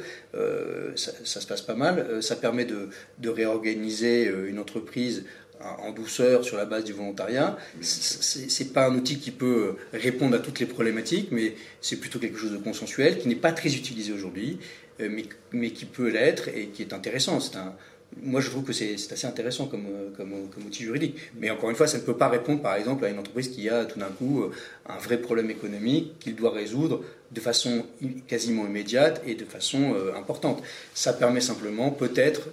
Ça, 0.94 1.40
se 1.40 1.46
passe 1.46 1.62
pas 1.62 1.74
mal. 1.74 2.22
Ça 2.22 2.36
permet 2.36 2.64
de, 2.64 2.90
de 3.18 3.28
réorganiser 3.28 4.26
une 4.48 4.58
entreprise 4.58 5.24
en 5.60 5.92
douceur 5.92 6.44
sur 6.44 6.56
la 6.56 6.64
base 6.66 6.84
du 6.84 6.92
volontariat. 6.92 7.56
C'est 7.80 8.72
pas 8.72 8.86
un 8.86 8.94
outil 8.94 9.18
qui 9.18 9.30
peut 9.30 9.76
répondre 9.92 10.36
à 10.36 10.40
toutes 10.40 10.60
les 10.60 10.66
problématiques, 10.66 11.28
mais 11.30 11.54
c'est 11.80 11.96
plutôt 11.96 12.18
quelque 12.18 12.38
chose 12.38 12.52
de 12.52 12.58
consensuel 12.58 13.18
qui 13.18 13.28
n'est 13.28 13.34
pas 13.34 13.52
très 13.52 13.74
utilisé 13.74 14.12
aujourd'hui, 14.12 14.58
mais, 14.98 15.24
mais, 15.52 15.70
qui 15.70 15.86
peut 15.86 16.08
l'être 16.08 16.48
et 16.48 16.66
qui 16.66 16.82
est 16.82 16.92
intéressant. 16.92 17.40
C'est 17.40 17.56
un 17.56 17.74
moi, 18.20 18.40
je 18.40 18.50
trouve 18.50 18.64
que 18.64 18.72
c'est 18.72 18.94
assez 18.94 19.26
intéressant 19.26 19.66
comme, 19.66 19.86
comme, 20.16 20.32
outil 20.66 20.82
juridique. 20.82 21.16
Mais 21.38 21.50
encore 21.50 21.70
une 21.70 21.76
fois, 21.76 21.86
ça 21.86 21.98
ne 21.98 22.02
peut 22.02 22.16
pas 22.16 22.28
répondre, 22.28 22.60
par 22.60 22.74
exemple, 22.74 23.04
à 23.04 23.08
une 23.08 23.18
entreprise 23.18 23.48
qui 23.48 23.68
a 23.68 23.84
tout 23.84 23.98
d'un 23.98 24.06
coup 24.06 24.44
un 24.86 24.98
vrai 24.98 25.18
problème 25.18 25.50
économique 25.50 26.18
qu'il 26.18 26.34
doit 26.34 26.50
résoudre 26.50 27.02
de 27.30 27.40
façon 27.40 27.86
quasiment 28.26 28.66
immédiate 28.66 29.22
et 29.26 29.34
de 29.34 29.44
façon 29.44 29.94
euh, 29.94 30.14
importante. 30.16 30.62
Ça 30.94 31.12
permet 31.12 31.40
simplement, 31.40 31.90
peut-être, 31.90 32.48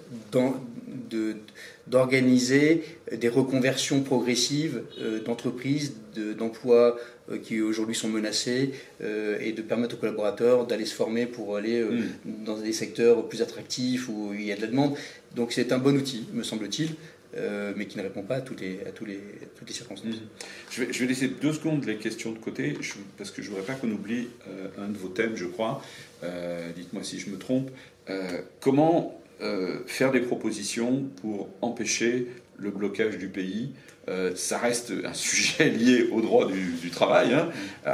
d'organiser 1.86 2.84
des 3.12 3.28
reconversions 3.28 4.02
progressives 4.02 4.82
euh, 5.00 5.20
d'entreprises, 5.20 5.94
d'emplois 6.38 6.96
euh, 7.30 7.38
qui 7.38 7.60
aujourd'hui 7.60 7.94
sont 7.94 8.08
menacés 8.08 8.72
et 9.00 9.52
de 9.52 9.62
permettre 9.62 9.96
aux 9.96 9.98
collaborateurs 9.98 10.66
d'aller 10.66 10.86
se 10.86 10.94
former 10.94 11.26
pour 11.26 11.56
aller 11.56 11.82
mm. 11.82 12.44
dans 12.44 12.58
des 12.58 12.72
secteurs 12.72 13.28
plus 13.28 13.42
attractifs 13.42 14.08
où 14.08 14.32
il 14.32 14.44
y 14.44 14.52
a 14.52 14.56
de 14.56 14.62
la 14.62 14.66
demande. 14.66 14.94
Donc 15.36 15.52
c'est 15.52 15.72
un 15.72 15.78
bon 15.78 15.96
outil, 15.96 16.26
me 16.32 16.42
semble-t-il. 16.42 16.94
Euh, 17.36 17.72
mais 17.76 17.86
qui 17.86 17.96
ne 17.96 18.02
répond 18.02 18.22
pas 18.22 18.36
à, 18.36 18.40
toutes 18.40 18.60
les, 18.60 18.80
à, 18.86 18.90
tous 18.90 19.04
les, 19.04 19.20
toutes 19.56 19.68
les 19.68 19.74
circonstances. 19.74 20.16
Je, 20.70 20.82
vais, 20.82 20.92
je, 20.92 20.98
vais, 20.98 21.06
laisser 21.06 21.28
deux 21.28 21.52
secondes 21.52 21.84
les 21.84 21.96
questions 21.96 22.32
de 22.32 22.38
côté, 22.38 22.76
parce 23.16 23.30
que 23.30 23.40
je 23.40 23.50
ne 23.50 23.54
voudrais 23.54 23.72
pas 23.72 23.78
qu'on 23.78 23.90
oublie 23.90 24.28
euh, 24.48 24.66
un 24.78 24.88
de 24.88 24.98
vos 24.98 25.08
thèmes, 25.08 25.36
je 25.36 25.44
crois. 25.44 25.80
Euh, 26.24 26.72
dites-moi 26.72 27.04
si 27.04 27.20
je 27.20 27.30
me 27.30 27.38
trompe. 27.38 27.70
comment 28.60 29.16
faire 29.86 30.10
des 30.12 30.20
propositions 30.20 31.04
pour 31.22 31.48
empêcher 31.62 32.26
le 32.60 32.70
blocage 32.70 33.18
du 33.18 33.28
pays 33.28 33.72
euh, 34.08 34.32
ça 34.34 34.58
reste 34.58 34.92
un 35.04 35.14
sujet 35.14 35.68
lié 35.78 36.08
au 36.10 36.20
droit 36.20 36.46
du, 36.46 36.90
travail. 36.90 37.32
Hein. 37.32 37.48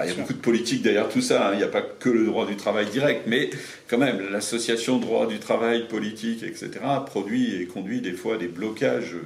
il 0.05 0.09
y 0.09 0.13
a 0.13 0.15
beaucoup 0.15 0.33
de 0.33 0.39
politique 0.39 0.83
derrière 0.83 1.09
tout 1.09 1.21
ça. 1.21 1.49
Hein. 1.49 1.51
Il 1.55 1.59
n'y 1.59 1.65
a 1.65 1.69
pas 1.69 1.83
que 1.83 2.09
le 2.09 2.25
droit 2.25 2.47
du 2.47 2.57
travail 2.57 2.87
direct, 2.87 3.23
mais 3.27 3.51
quand 3.89 3.99
même, 3.99 4.21
l'association 4.31 4.99
droit 4.99 5.27
du 5.27 5.39
travail, 5.39 5.89
politique, 5.89 6.43
etc., 6.43 6.71
produit 7.05 7.61
et 7.61 7.67
conduit 7.67 8.01
des 8.01 8.13
fois 8.13 8.39
des 8.39 8.49
blocages 8.49 9.17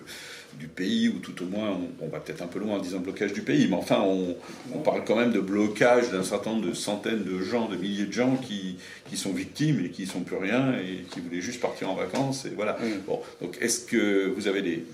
du 0.58 0.66
pays, 0.66 1.08
ou 1.08 1.20
tout 1.20 1.44
au 1.44 1.46
moins, 1.46 1.78
on, 2.00 2.08
va 2.08 2.18
peut-être 2.18 2.42
un 2.42 2.48
peu 2.48 2.58
loin 2.58 2.76
en 2.76 2.80
disant 2.80 2.98
blocage 2.98 3.32
du 3.32 3.42
pays, 3.42 3.68
mais 3.68 3.76
enfin, 3.76 4.02
on, 4.02 4.78
parle 4.80 5.04
quand 5.04 5.16
même 5.16 5.32
de 5.32 5.40
blocage 5.40 6.10
d'un 6.10 6.24
certain 6.24 6.50
nombre 6.50 6.68
de 6.68 6.74
centaines 6.74 7.22
de 7.22 7.40
gens, 7.40 7.68
de 7.68 7.76
milliers 7.76 8.06
de 8.06 8.12
gens 8.12 8.36
qui, 8.36 8.76
qui 9.08 9.16
sont 9.16 9.32
victimes 9.32 9.84
et 9.84 9.90
qui 9.90 10.02
ne 10.02 10.08
sont 10.08 10.20
plus 10.20 10.36
rien 10.36 10.74
et 10.74 11.04
qui 11.10 11.20
voulaient 11.20 11.40
juste 11.40 11.60
partir 11.60 11.88
en 11.88 11.94
vacances. 11.94 12.46
Et 12.46 12.52
voilà. 12.56 12.72
Mm. 12.72 13.06
Bon, 13.06 13.20
donc 13.40 13.58
est-ce 13.60 13.86
que 13.86 14.32
vous 14.36 14.48
avez 14.48 14.60
des, 14.60 14.84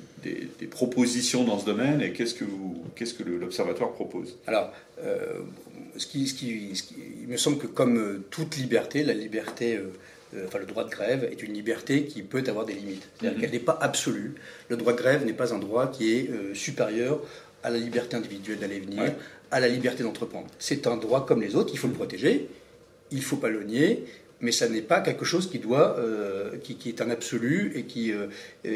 des, 0.58 0.66
propositions 0.66 1.44
dans 1.44 1.58
ce 1.58 1.66
domaine 1.66 2.00
et 2.00 2.12
qu'est-ce 2.12 2.34
que, 2.34 2.44
qu'est-ce 2.94 3.14
que 3.14 3.22
l'Observatoire 3.22 3.92
propose? 3.92 4.36
Alors, 4.46 4.72
euh, 5.02 5.40
ce, 5.96 6.06
qui, 6.06 6.26
ce, 6.26 6.34
qui, 6.34 6.72
il 7.22 7.28
me 7.28 7.36
semble 7.36 7.58
que 7.58 7.66
comme 7.66 7.98
euh, 7.98 8.24
toute 8.30 8.56
liberté, 8.56 9.02
la 9.02 9.14
liberté, 9.14 9.76
euh, 9.76 10.44
enfin 10.46 10.58
le 10.58 10.66
droit 10.66 10.84
de 10.84 10.90
grève 10.90 11.24
est 11.24 11.42
une 11.42 11.54
liberté 11.54 12.04
qui 12.04 12.22
peut 12.22 12.44
avoir 12.46 12.64
des 12.64 12.74
limites. 12.74 13.08
C'est-à-dire 13.18 13.38
mm-hmm. 13.38 13.40
qu'elle 13.40 13.50
n'est 13.52 13.58
pas 13.58 13.78
absolue. 13.80 14.34
Le 14.68 14.76
droit 14.76 14.92
de 14.92 14.98
grève 14.98 15.24
n'est 15.24 15.32
pas 15.32 15.54
un 15.54 15.58
droit 15.58 15.90
qui 15.90 16.12
est 16.12 16.30
supérieur 16.54 17.20
à 17.62 17.70
la 17.70 17.78
liberté 17.78 18.16
individuelle 18.16 18.58
d'aller 18.58 18.80
venir, 18.80 19.14
à 19.50 19.60
la 19.60 19.68
liberté 19.68 20.02
d'entreprendre. 20.02 20.46
C'est 20.58 20.86
un 20.86 20.96
droit 20.96 21.26
comme 21.26 21.40
les 21.40 21.56
autres, 21.56 21.70
il 21.72 21.78
faut 21.78 21.88
le 21.88 21.94
protéger, 21.94 22.48
il 23.10 23.18
ne 23.18 23.22
faut 23.22 23.36
pas 23.36 23.48
le 23.48 23.64
nier, 23.64 24.04
mais 24.40 24.52
ça 24.52 24.68
n'est 24.68 24.82
pas 24.82 25.00
quelque 25.00 25.24
chose 25.24 25.48
qui 25.50 25.58
doit, 25.58 25.96
euh, 25.98 26.56
qui, 26.58 26.88
est 26.88 27.00
un 27.00 27.10
absolu 27.10 27.72
et 27.74 27.84
qui, 27.84 28.12
euh, 28.12 28.26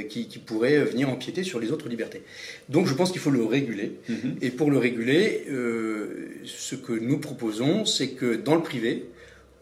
qui, 0.08 0.26
pourrait 0.44 0.84
venir 0.84 1.10
empiéter 1.10 1.42
sur 1.42 1.60
les 1.60 1.70
autres 1.70 1.88
libertés. 1.88 2.22
Donc 2.68 2.86
je 2.86 2.94
pense 2.94 3.12
qu'il 3.12 3.20
faut 3.20 3.30
le 3.30 3.44
réguler. 3.44 3.92
Mm-hmm. 4.08 4.36
Et 4.42 4.50
pour 4.50 4.70
le 4.70 4.78
réguler, 4.78 5.44
euh, 5.50 6.30
ce 6.44 6.74
que 6.74 6.92
nous 6.92 7.18
proposons, 7.18 7.84
c'est 7.84 8.10
que 8.10 8.36
dans 8.36 8.54
le 8.54 8.62
privé, 8.62 9.06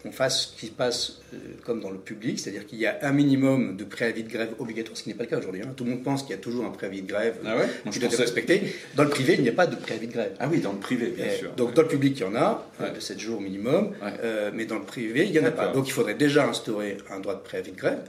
qu'on 0.03 0.13
fasse 0.13 0.43
ce 0.43 0.61
qui 0.61 0.67
se 0.67 0.73
passe 0.73 1.19
euh, 1.35 1.37
comme 1.65 1.81
dans 1.81 1.91
le 1.91 1.99
public, 1.99 2.39
c'est-à-dire 2.39 2.67
qu'il 2.67 2.79
y 2.79 2.87
a 2.87 2.99
un 3.03 3.13
minimum 3.13 3.77
de 3.77 3.85
préavis 3.85 4.23
de 4.23 4.31
grève 4.31 4.51
obligatoire, 4.59 4.97
ce 4.97 5.03
qui 5.03 5.09
n'est 5.09 5.15
pas 5.15 5.25
le 5.25 5.29
cas 5.29 5.39
aujourd'hui. 5.39 5.63
Hein. 5.63 5.73
Tout 5.77 5.85
le 5.85 5.91
monde 5.91 6.05
pense 6.05 6.23
qu'il 6.23 6.31
y 6.31 6.39
a 6.39 6.41
toujours 6.41 6.65
un 6.65 6.71
préavis 6.71 7.03
de 7.03 7.09
grève 7.09 7.39
ah 7.45 7.57
qui 7.91 7.99
doit 7.99 8.09
être 8.09 8.19
respecté. 8.19 8.75
Dans 8.95 9.03
le 9.03 9.11
privé, 9.11 9.35
il 9.35 9.43
n'y 9.43 9.49
a 9.49 9.53
pas 9.53 9.67
de 9.67 9.75
préavis 9.75 10.07
de 10.07 10.13
grève. 10.13 10.35
Ah 10.39 10.49
oui, 10.51 10.61
dans 10.61 10.73
le 10.73 10.79
privé, 10.79 11.09
bien 11.17 11.31
sûr. 11.31 11.53
Donc 11.55 11.75
dans 11.75 11.83
le 11.83 11.89
public, 11.89 12.17
il 12.19 12.23
y 12.23 12.25
en 12.25 12.37
a, 12.37 12.67
de 12.95 13.01
7 13.01 13.19
jours 13.19 13.41
minimum, 13.41 13.93
euh, 14.23 14.51
mais 14.55 14.67
dans 14.67 14.79
le 14.79 14.85
privé, 14.85 15.25
il 15.27 15.33
n'y 15.33 15.41
en 15.41 15.45
a 15.45 15.51
pas. 15.51 15.69
Donc 15.69 15.89
il 15.89 15.93
faudrait 15.93 16.15
déjà 16.15 16.47
instaurer 16.47 16.99
un 17.11 17.19
droit 17.19 17.35
de 17.35 17.41
préavis 17.41 17.73
de 17.73 17.77
grève. 17.77 18.01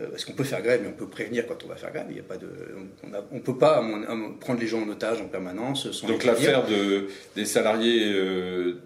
Euh, 0.00 0.06
parce 0.10 0.24
qu'on 0.24 0.32
peut 0.32 0.44
faire 0.44 0.62
grève, 0.62 0.80
mais 0.82 0.88
on 0.88 0.96
peut 0.96 1.06
prévenir 1.06 1.46
quand 1.46 1.62
on 1.66 1.68
va 1.68 1.76
faire 1.76 1.92
grève. 1.92 2.06
Il 2.08 2.16
y 2.16 2.20
a 2.20 2.22
pas 2.22 2.38
de, 2.38 2.48
on 3.30 3.34
ne 3.34 3.40
peut 3.40 3.58
pas 3.58 3.84
prendre 4.40 4.58
les 4.58 4.66
gens 4.66 4.80
en 4.80 4.88
otage 4.88 5.20
en 5.20 5.26
permanence. 5.26 5.86
Donc 6.06 6.24
l'affaire 6.24 6.66
de, 6.66 7.08
des 7.36 7.44
salariés 7.44 8.10
euh, 8.10 8.76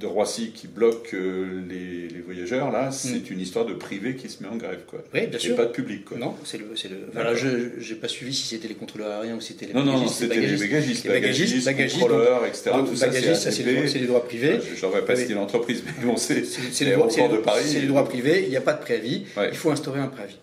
de 0.00 0.06
Roissy 0.06 0.52
qui 0.52 0.66
bloquent 0.66 1.10
euh, 1.12 1.60
les, 1.68 2.08
voyageurs, 2.24 2.72
là, 2.72 2.90
c'est 2.90 3.28
mm. 3.28 3.32
une 3.32 3.40
histoire 3.40 3.66
de 3.66 3.74
privé 3.74 4.16
qui 4.16 4.30
se 4.30 4.42
met 4.42 4.48
en 4.48 4.56
grève. 4.56 4.84
Quoi. 4.86 5.04
Oui, 5.12 5.26
bien 5.26 5.38
sûr. 5.38 5.54
pas 5.54 5.66
de 5.66 5.72
public. 5.72 6.06
Quoi. 6.06 6.16
Non, 6.16 6.34
c'est 6.44 6.56
le. 6.56 6.64
le... 6.64 7.72
je 7.78 7.92
n'ai 7.92 8.00
pas 8.00 8.08
suivi 8.08 8.32
si 8.32 8.46
c'était 8.46 8.68
les 8.68 8.74
contrôleurs 8.74 9.20
aériens 9.20 9.36
ou 9.36 9.42
si 9.42 9.52
c'était 9.52 9.66
les 9.66 9.74
non, 9.74 9.84
Non, 9.84 10.08
c'était 10.08 10.40
les 10.40 10.56
bagagistes. 10.56 11.04
Les 11.04 11.10
bagagistes, 11.10 11.66
bagagistes 11.66 12.00
contrôleurs, 12.00 12.46
etc. 12.46 12.70
tout 12.88 12.96
ça, 12.96 13.12
c'est 13.12 13.98
les 13.98 14.06
droits 14.06 14.24
privés. 14.24 14.60
Je 14.74 14.86
n'aurais 14.86 15.04
pas 15.04 15.14
cité 15.14 15.34
l'entreprise, 15.34 15.82
mais 15.84 16.06
bon, 16.06 16.16
c'est 16.16 16.36
les. 16.36 16.44
C'est 16.72 17.80
les 17.80 17.86
droits 17.86 18.08
privés, 18.08 18.44
il 18.44 18.48
n'y 18.48 18.56
a 18.56 18.62
pas 18.62 18.72
de 18.72 18.80
préavis. 18.80 19.26
Il 19.50 19.58
faut 19.58 19.70
instaurer 19.70 20.00
un 20.00 20.08
préavis. 20.08 20.38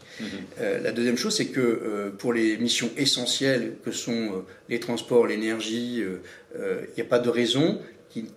Euh, 0.59 0.79
la 0.79 0.91
deuxième 0.91 1.17
chose, 1.17 1.35
c'est 1.35 1.47
que 1.47 1.59
euh, 1.59 2.09
pour 2.09 2.33
les 2.33 2.57
missions 2.57 2.89
essentielles 2.97 3.75
que 3.83 3.91
sont 3.91 4.11
euh, 4.11 4.45
les 4.69 4.79
transports, 4.79 5.27
l'énergie, 5.27 6.03
il 6.55 6.93
n'y 6.95 7.01
a 7.01 7.05
pas 7.05 7.19
de 7.19 7.29
raison 7.29 7.79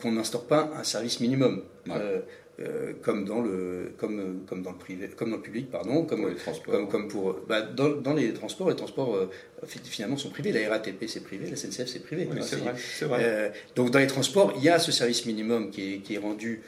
qu'on 0.01 0.13
n'instaure 0.13 0.45
pas 0.45 0.71
un 0.79 0.85
service 0.85 1.21
minimum. 1.21 1.63
comme 3.03 3.25
dans 3.25 3.43
le 3.43 3.93
comme 3.99 4.45
comme 4.47 4.63
dans 4.63 4.71
le 4.71 4.79
privé 4.79 5.09
comme 5.09 5.31
dans 5.31 5.39
le 5.39 5.43
public 5.43 5.69
pardon 5.73 6.05
comme 6.05 6.37
comme, 6.65 6.89
comme, 6.89 7.09
pour 7.09 7.41
bah, 7.49 7.63
dans, 7.63 8.15
les 8.15 8.33
transports 8.33 8.71
les 8.71 8.77
transports 8.77 9.29
finalement 9.67 10.17
sont 10.17 10.31
privés. 10.31 10.53
La 10.53 10.69
RATP 10.69 11.07
c'est 11.09 11.25
privé 11.25 11.51
la 11.51 11.57
SNCF 11.57 11.89
c'est 11.89 12.05
privé. 12.05 12.29
C'est 12.77 13.07
vrai, 13.07 13.53
donc 13.75 13.91
dans 13.91 13.99
les 13.99 14.07
transports 14.07 14.53
il 14.57 14.63
y 14.63 14.69
a 14.69 14.79
ce 14.79 14.93
service 14.93 15.27
minimum 15.27 15.71
qui 15.71 15.95
est, 15.95 15.99
qui 15.99 16.15
est 16.15 16.19
rendu 16.19 16.63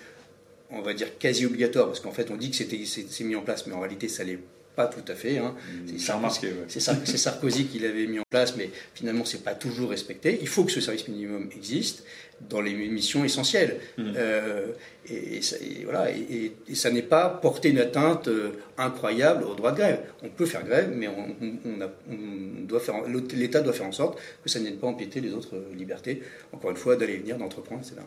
on 0.71 0.83
va 0.83 0.93
dire 0.93 1.17
quasi 1.19 1.47
obligatoire 1.47 1.87
parce 1.87 2.01
qu'en 2.01 2.11
fait 2.11 2.33
on 2.33 2.37
dit 2.37 2.51
que 2.51 2.57
c'était 2.57 2.81
c'est 2.85 3.23
mis 3.25 3.37
en 3.37 3.43
place 3.43 3.69
mais 3.69 3.75
en 3.75 3.81
réalité 3.81 4.09
ça 4.09 4.25
l'est 4.25 4.41
pas 4.77 4.87
tout 4.87 5.11
à 5.11 5.15
fait. 5.15 5.39
Hein. 5.39 5.55
Mmh, 5.57 5.99
c'est 5.99 6.13
remarqué. 6.13 6.49
C'est 6.69 6.81
Sarkozy 6.81 7.67
qui 7.67 7.79
l'avait 7.79 8.07
mis 8.07 8.21
en 8.21 8.25
place, 8.31 8.57
mais 8.57 8.71
finalement, 8.95 9.25
c'est 9.25 9.43
pas 9.43 9.55
toujours 9.55 9.91
respecté. 9.91 10.39
Il 10.41 10.49
faut 10.49 10.65
que 10.65 10.71
ce 10.71 10.81
service 10.81 11.09
minimum 11.09 11.49
existe 11.57 12.05
dans 12.49 12.61
les 12.61 12.75
missions 12.75 13.25
essentielles. 13.25 13.81
Mmh. 13.97 14.13
Euh, 14.17 14.67
et, 15.09 15.41
voilà, 15.85 16.11
et, 16.11 16.53
ça 16.75 16.91
n'est 16.91 17.03
pas 17.03 17.31
porter 17.31 17.71
une 17.71 17.79
atteinte 17.79 18.29
euh, 18.29 18.51
incroyable 18.77 19.45
au 19.45 19.55
droit 19.55 19.73
de 19.73 19.79
grève. 19.79 20.01
On 20.23 20.29
peut 20.29 20.47
faire 20.47 20.65
grève, 20.65 20.93
mais 20.95 21.09
on, 21.09 22.67
doit 22.67 22.81
faire, 22.81 22.97
l'État 23.35 23.63
doit 23.63 23.73
faire 23.73 23.87
en 23.87 23.93
sorte 23.93 24.21
que 24.43 24.51
ça 24.51 24.61
n'aide 24.61 24.79
pas 24.79 24.89
empiéter 24.89 25.21
les 25.21 25.33
autres 25.33 25.57
libertés. 25.75 26.23
Encore 26.53 26.71
une 26.71 26.77
fois, 26.77 26.97
d'aller 26.97 27.17
venir, 27.17 27.39
d'entreprendre, 27.39 27.81
etc. 27.81 28.03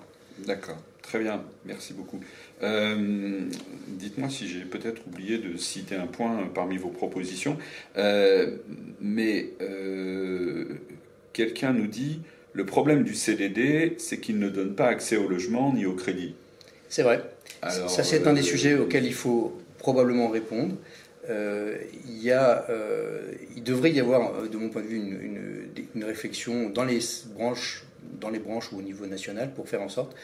D'accord, 0.46 0.78
très 1.02 1.20
bien, 1.20 1.44
merci 1.66 1.94
beaucoup. 1.94 2.20
Euh, 2.64 3.42
dites-moi 3.88 4.30
si 4.30 4.48
j'ai 4.48 4.62
peut-être 4.62 5.02
oublié 5.08 5.38
de 5.38 5.58
citer 5.58 5.96
un 5.96 6.08
point 6.08 6.50
parmi 6.54 6.78
vos 6.78 6.90
propositions, 6.90 7.58
euh, 7.98 8.58
mais 9.02 9.50
euh, 9.62 10.66
quelqu'un 11.34 11.74
nous 11.74 11.88
dit 11.88 12.22
le 12.54 12.66
problème 12.66 13.04
du 13.04 13.16
CDD, 13.16 13.96
c'est 13.98 14.20
qu'il 14.20 14.40
ne 14.40 14.50
donne 14.50 14.76
pas 14.76 14.88
accès 14.88 15.18
au 15.18 15.28
logement 15.28 15.74
ni 15.74 15.86
au 15.86 15.94
crédit. 15.94 16.36
C'est 16.90 17.04
vrai. 17.04 17.24
Ça, 17.62 18.04
c'est 18.04 18.26
un 18.26 18.34
des 18.34 18.42
sujets 18.42 18.76
auxquels 18.76 19.06
il 19.06 19.14
faut 19.14 19.58
probablement 19.78 20.30
répondre. 20.30 20.76
il, 21.30 22.24
y 22.24 22.32
a, 22.32 22.66
il 23.56 23.64
devrait 23.64 23.92
y 23.92 24.00
avoir, 24.00 24.50
de 24.50 24.58
mon 24.58 24.70
point 24.70 24.82
de 24.82 24.88
vue, 24.88 24.98
une, 24.98 25.70
une 25.96 26.04
réflexion 26.04 26.70
dans 26.70 26.86
les 26.86 27.00
branches 27.36 27.84
dans 28.20 28.30
les 28.30 28.40
branches 28.40 28.72
ou 28.72 28.80
au 28.80 28.82
niveau 28.82 29.06
national 29.06 29.54
pour 29.54 29.68
faire 29.70 29.82
en 29.82 29.90
sorte 29.90 30.16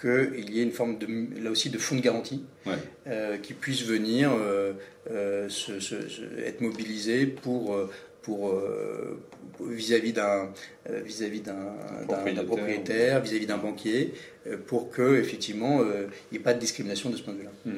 qu'il 0.00 0.50
y 0.50 0.60
ait 0.60 0.62
une 0.62 0.72
forme 0.72 0.98
de, 0.98 1.06
là 1.42 1.50
aussi 1.50 1.70
de 1.70 1.78
fonds 1.78 1.96
de 1.96 2.00
garantie 2.00 2.42
euh, 3.06 3.38
qui 3.38 3.54
puisse 3.54 3.84
venir 3.84 4.32
euh, 4.32 4.72
euh, 5.10 5.48
être 6.44 6.60
mobilisé 6.60 7.26
pour 7.26 7.78
pour 8.22 8.54
vis-à-vis 9.60 10.12
d'un 10.12 10.50
vis-à-vis 10.88 11.40
d'un 11.40 12.44
propriétaire, 12.46 13.20
vis-à-vis 13.20 13.46
d'un 13.46 13.58
banquier, 13.58 14.14
pour 14.66 14.90
que 14.90 15.16
effectivement 15.16 15.80
il 15.82 16.08
n'y 16.32 16.38
ait 16.38 16.42
pas 16.42 16.54
de 16.54 16.60
discrimination 16.60 17.10
de 17.10 17.16
ce 17.16 17.22
point 17.22 17.34
de 17.34 17.38
vue-là. 17.40 17.50
Mmh. 17.66 17.72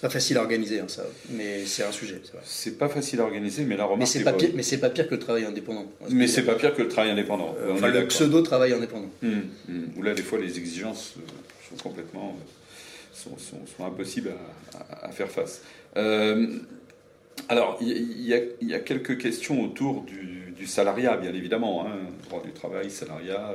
C'est 0.00 0.06
pas 0.06 0.12
facile 0.14 0.38
à 0.38 0.40
organiser, 0.40 0.80
hein, 0.80 0.86
ça, 0.88 1.02
mais 1.28 1.66
c'est 1.66 1.82
un 1.82 1.92
sujet. 1.92 2.22
C'est 2.42 2.78
pas 2.78 2.88
facile 2.88 3.20
à 3.20 3.24
organiser, 3.24 3.64
mais 3.64 3.76
la 3.76 3.84
remarque. 3.84 4.00
Mais 4.00 4.06
c'est 4.06 4.24
pas, 4.24 4.32
pire, 4.32 4.48
mais 4.54 4.62
c'est 4.62 4.78
pas 4.78 4.88
pire 4.88 5.06
que 5.06 5.14
le 5.14 5.20
travail 5.20 5.44
indépendant. 5.44 5.92
Mais 6.08 6.26
c'est 6.26 6.42
pas 6.42 6.54
pire 6.54 6.74
que 6.74 6.80
le 6.80 6.88
travail 6.88 7.10
indépendant. 7.10 7.54
Euh, 7.60 7.74
enfin, 7.74 7.88
le 7.88 8.06
pseudo 8.06 8.40
travail 8.40 8.72
indépendant. 8.72 9.10
Hum, 9.22 9.42
hum. 9.68 9.90
Où 9.98 10.02
là, 10.02 10.14
des 10.14 10.22
fois, 10.22 10.38
les 10.38 10.56
exigences 10.56 11.16
euh, 11.18 11.20
sont 11.68 11.82
complètement 11.82 12.34
euh, 12.34 13.12
sont, 13.12 13.36
sont, 13.76 13.84
impossibles 13.84 14.32
à, 14.72 15.08
à, 15.08 15.10
faire 15.10 15.28
face. 15.28 15.60
alors, 15.94 17.76
il 17.82 18.22
y, 18.22 18.64
y, 18.64 18.74
a 18.74 18.78
quelques 18.78 19.18
questions 19.18 19.62
autour 19.62 20.04
du, 20.04 20.54
du 20.56 20.66
salariat, 20.66 21.18
bien 21.18 21.34
évidemment, 21.34 21.86
hein, 21.86 21.98
droit 22.26 22.42
du 22.42 22.52
travail, 22.52 22.90
salariat. 22.90 23.54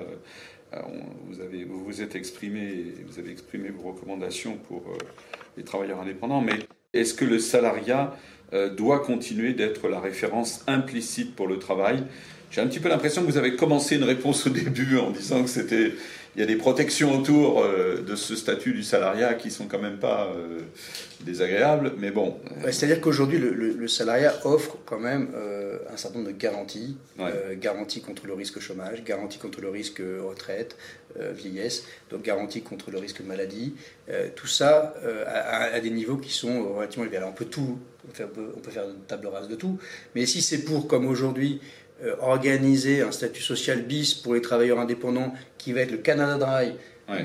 Vous 1.28 1.42
avez 1.42 1.64
vous, 1.64 1.84
vous 1.84 2.02
êtes 2.02 2.16
exprimé, 2.16 2.96
vous 3.08 3.20
avez 3.20 3.32
exprimé 3.32 3.70
vos 3.70 3.92
recommandations 3.92 4.58
pour 4.68 4.84
les 5.58 5.64
travailleurs 5.64 6.02
indépendants, 6.02 6.42
mais 6.42 6.60
est-ce 6.94 7.14
que 7.14 7.26
le 7.26 7.40
salariat 7.40 8.16
euh, 8.54 8.74
doit 8.74 9.00
continuer 9.00 9.54
d'être 9.54 9.88
la 9.90 10.00
référence 10.00 10.64
implicite 10.68 11.36
pour 11.36 11.48
le 11.48 11.60
travail? 11.60 12.04
J'ai 12.52 12.62
un 12.62 12.68
petit 12.68 12.80
peu 12.80 12.90
l'impression 12.90 13.22
que 13.22 13.28
vous 13.28 13.38
avez 13.38 13.56
commencé 13.56 13.96
une 13.96 14.04
réponse 14.04 14.48
au 14.48 14.50
début 14.52 14.98
en 14.98 15.12
disant 15.12 15.44
que 15.44 15.50
c'était 15.50 15.94
il 16.36 16.42
y 16.42 16.44
a 16.44 16.48
des 16.48 16.58
protections 16.58 17.18
autour 17.18 17.62
euh, 17.62 18.02
de 18.02 18.16
ce 18.16 18.36
statut 18.36 18.74
du 18.74 18.84
salariat 18.84 19.36
qui 19.36 19.52
sont 19.52 19.68
quand 19.68 19.80
même 19.80 19.98
pas 19.98 20.28
euh, 20.36 20.60
désagréables, 21.22 21.94
mais 21.98 22.12
bon. 22.12 22.38
C'est-à-dire 22.66 23.00
qu'aujourd'hui, 23.00 23.38
le, 23.38 23.88
salariat 23.88 24.34
offre 24.44 24.78
quand 24.86 25.00
même 25.00 25.30
euh, 25.34 25.78
un 25.94 25.96
certain 25.96 26.20
nombre 26.20 26.32
de 26.32 26.38
garanties, 26.38 26.98
garanties 27.62 28.02
contre 28.02 28.28
le 28.28 28.34
risque 28.34 28.60
chômage, 28.60 29.04
garanties 29.04 29.38
contre 29.38 29.62
le 29.62 29.70
risque 29.70 30.02
retraite, 30.24 30.76
vieillesse, 31.18 31.86
donc 32.10 32.24
garanties 32.24 32.62
contre 32.62 32.92
le 32.92 32.98
risque 32.98 33.22
maladie. 33.22 33.74
tout 34.36 34.48
ça 34.48 34.96
à, 35.28 35.80
des 35.80 35.92
niveaux 35.92 36.18
qui 36.18 36.34
sont 36.34 36.76
relativement 36.76 37.06
élevés. 37.06 37.18
Alors 37.18 37.30
on 37.30 37.34
peut 37.34 37.46
tout, 37.46 37.80
faire, 38.12 38.28
on 38.36 38.60
peut 38.60 38.72
faire 38.72 38.90
une 38.90 39.04
table 39.08 39.28
rase 39.28 39.48
de 39.48 39.56
tout, 39.56 39.80
mais 40.16 40.26
si 40.26 40.42
c'est 40.42 40.66
pour, 40.66 40.88
comme 40.88 41.08
aujourd'hui, 41.08 41.62
organiser 42.20 43.02
un 43.02 43.12
statut 43.12 43.42
social 43.42 43.82
bis 43.82 44.14
pour 44.14 44.34
les 44.34 44.42
travailleurs 44.42 44.80
indépendants 44.80 45.34
qui 45.58 45.74
va 45.74 45.82
être 45.82 45.92
le 45.92 45.98
Canada 45.98 46.38
Dry 46.38 46.74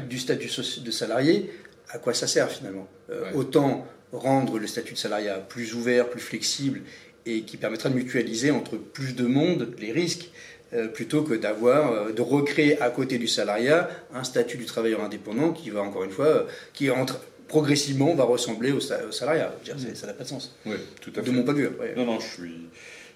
du 0.08 0.18
statut 0.18 0.50
de 0.84 0.90
salarié, 0.90 1.50
à 1.90 1.98
quoi 1.98 2.14
ça 2.14 2.26
sert 2.26 2.50
finalement 2.50 2.88
euh, 3.10 3.32
Autant 3.34 3.86
rendre 4.12 4.58
le 4.58 4.66
statut 4.66 4.94
de 4.94 4.98
salariat 4.98 5.38
plus 5.38 5.74
ouvert, 5.74 6.08
plus 6.08 6.20
flexible 6.20 6.82
et 7.26 7.42
qui 7.42 7.56
permettra 7.56 7.88
de 7.88 7.94
mutualiser 7.94 8.50
entre 8.50 8.76
plus 8.76 9.14
de 9.14 9.26
monde 9.26 9.74
les 9.78 9.92
risques. 9.92 10.30
Euh, 10.72 10.86
plutôt 10.86 11.24
que 11.24 11.34
d'avoir 11.34 12.12
de 12.12 12.22
recréer 12.22 12.80
à 12.80 12.90
côté 12.90 13.18
du 13.18 13.26
salariat 13.26 13.90
un 14.14 14.22
statut 14.22 14.56
du 14.56 14.66
travailleur 14.66 15.02
indépendant 15.02 15.52
qui 15.52 15.68
va 15.70 15.80
encore 15.80 16.04
une 16.04 16.12
fois 16.12 16.46
qui 16.74 16.92
entre 16.92 17.20
progressivement 17.48 18.14
va 18.14 18.22
ressembler 18.22 18.70
au, 18.70 18.78
salariat. 18.78 19.52
Mm. 19.66 19.94
Ça 19.94 20.06
n'a 20.06 20.12
pas 20.12 20.22
de 20.22 20.28
sens. 20.28 20.54
Oui, 20.64 20.76
tout 21.00 21.10
à 21.16 21.22
fait. 21.22 21.30
De 21.30 21.34
mon 21.34 21.42
point 21.42 21.54
de 21.54 21.58
vue. 21.58 21.70
Non, 21.96 22.06
non, 22.06 22.20
je 22.20 22.26
suis, 22.26 22.68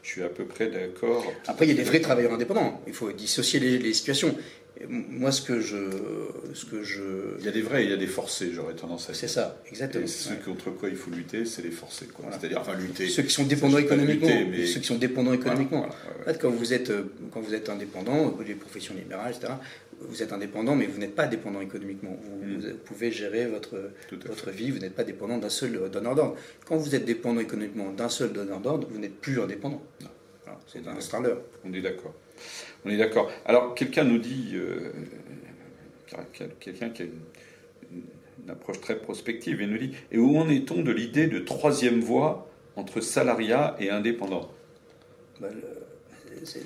je 0.05 0.11
suis 0.11 0.22
à 0.22 0.28
peu 0.28 0.44
près 0.44 0.68
d'accord. 0.68 1.24
Après, 1.46 1.64
il 1.64 1.70
y 1.70 1.72
a 1.72 1.76
des 1.76 1.82
vrais 1.82 2.00
travailleurs 2.00 2.34
indépendants. 2.34 2.82
Il 2.86 2.92
faut 2.92 3.11
dissocier 3.11 3.59
les, 3.59 3.94
situations. 3.94 4.36
moi, 4.86 5.32
ce 5.32 5.40
que 5.40 5.61
je, 5.61 5.76
ce 6.52 6.66
que 6.66 6.82
je, 6.82 7.38
il 7.38 7.44
y 7.46 7.48
a 7.48 7.52
des 7.52 7.62
vrais, 7.62 7.84
il 7.84 7.90
y 7.90 7.92
a 7.94 7.96
des 7.96 8.07
forcés. 8.07 8.50
J'aurais 8.52 8.74
tendance 8.74 9.09
à 9.09 9.12
dire. 9.12 9.20
C'est 9.20 9.28
ça, 9.28 9.62
exactement. 9.66 10.05
Et 10.05 10.09
ce 10.09 10.34
contre 10.34 10.70
quoi 10.70 10.90
il 10.90 10.96
faut 10.96 11.11
lutter, 11.11 11.46
c'est 11.46 11.62
les 11.62 11.70
forcés. 11.70 12.07
C'est-à-dire, 12.32 12.61
enfin, 12.61 12.74
lutter. 12.74 13.09
Ceux 13.09 13.22
qui 13.22 13.32
sont 13.32 13.44
dépendants 13.44 13.78
économiquement. 13.78 14.28
mais... 14.50 14.66
Ceux 14.66 14.80
qui 14.80 14.86
sont 14.86 14.98
dépendants 14.98 15.32
économiquement. 15.32 15.86
en 15.86 16.24
fait, 16.24 16.38
quand 16.38 16.50
vous 16.50 16.74
êtes, 16.74 16.90
euh, 16.90 17.11
quand 17.32 17.40
vous 17.40 17.55
êtes 17.55 17.70
indépendant, 17.70 18.38
les 18.46 18.55
professions 18.55 18.94
libérales, 18.94 19.32
etc 19.34 19.55
vous 20.09 20.22
êtes 20.22 20.32
indépendant, 20.32 20.76
mais 20.76 20.86
vous 20.86 20.98
n'êtes 20.98 21.14
pas 21.14 21.26
dépendant 21.26 21.61
économiquement. 21.61 22.16
Vous, 22.22 22.68
mm. 22.68 22.74
pouvez 22.84 23.11
gérer 23.11 23.46
votre, 23.46 23.90
votre 24.26 24.50
vie, 24.50 24.70
vous 24.70 24.78
n'êtes 24.78 24.94
pas 24.94 25.05
dépendant 25.05 25.38
d'un 25.38 25.48
seul 25.48 25.90
donneur 25.90 26.14
d'ordre. 26.14 26.36
Quand 26.66 26.76
vous 26.76 26.94
êtes 26.94 27.05
dépendant 27.05 27.40
économiquement 27.40 27.90
d'un 27.90 28.09
seul 28.09 28.32
donneur 28.32 28.61
d'ordre, 28.61 28.88
vous 28.90 28.98
n'êtes 28.98 29.20
plus 29.20 29.40
indépendant. 29.40 29.82
C'est 30.66 30.86
un 30.86 31.00
standard. 31.00 31.38
On 31.64 31.72
est 31.72 31.80
d'accord. 31.80 32.14
On 32.84 32.90
est 32.90 32.96
d'accord. 32.96 33.30
Alors, 33.44 33.74
quelqu'un 33.74 34.05
nous 34.05 34.18
dit, 34.18 34.52
euh, 34.55 34.92
quelqu'un 36.61 36.90
qui 36.90 37.02
a 37.02 37.07
une, 37.07 38.50
approche 38.50 38.80
très 38.80 38.98
prospective, 38.98 39.62
et 39.62 39.66
nous 39.66 39.78
dit, 39.78 39.92
et 40.12 40.18
où 40.18 40.36
en 40.36 40.48
est-on 40.48 40.82
de 40.82 40.92
l'idée 40.92 41.28
de 41.28 41.38
troisième 41.38 42.00
voie 42.00 42.50
entre 42.76 43.00
salariat 43.00 43.76
et 43.80 43.90
indépendant? 43.90 44.50
Bah, 45.40 45.48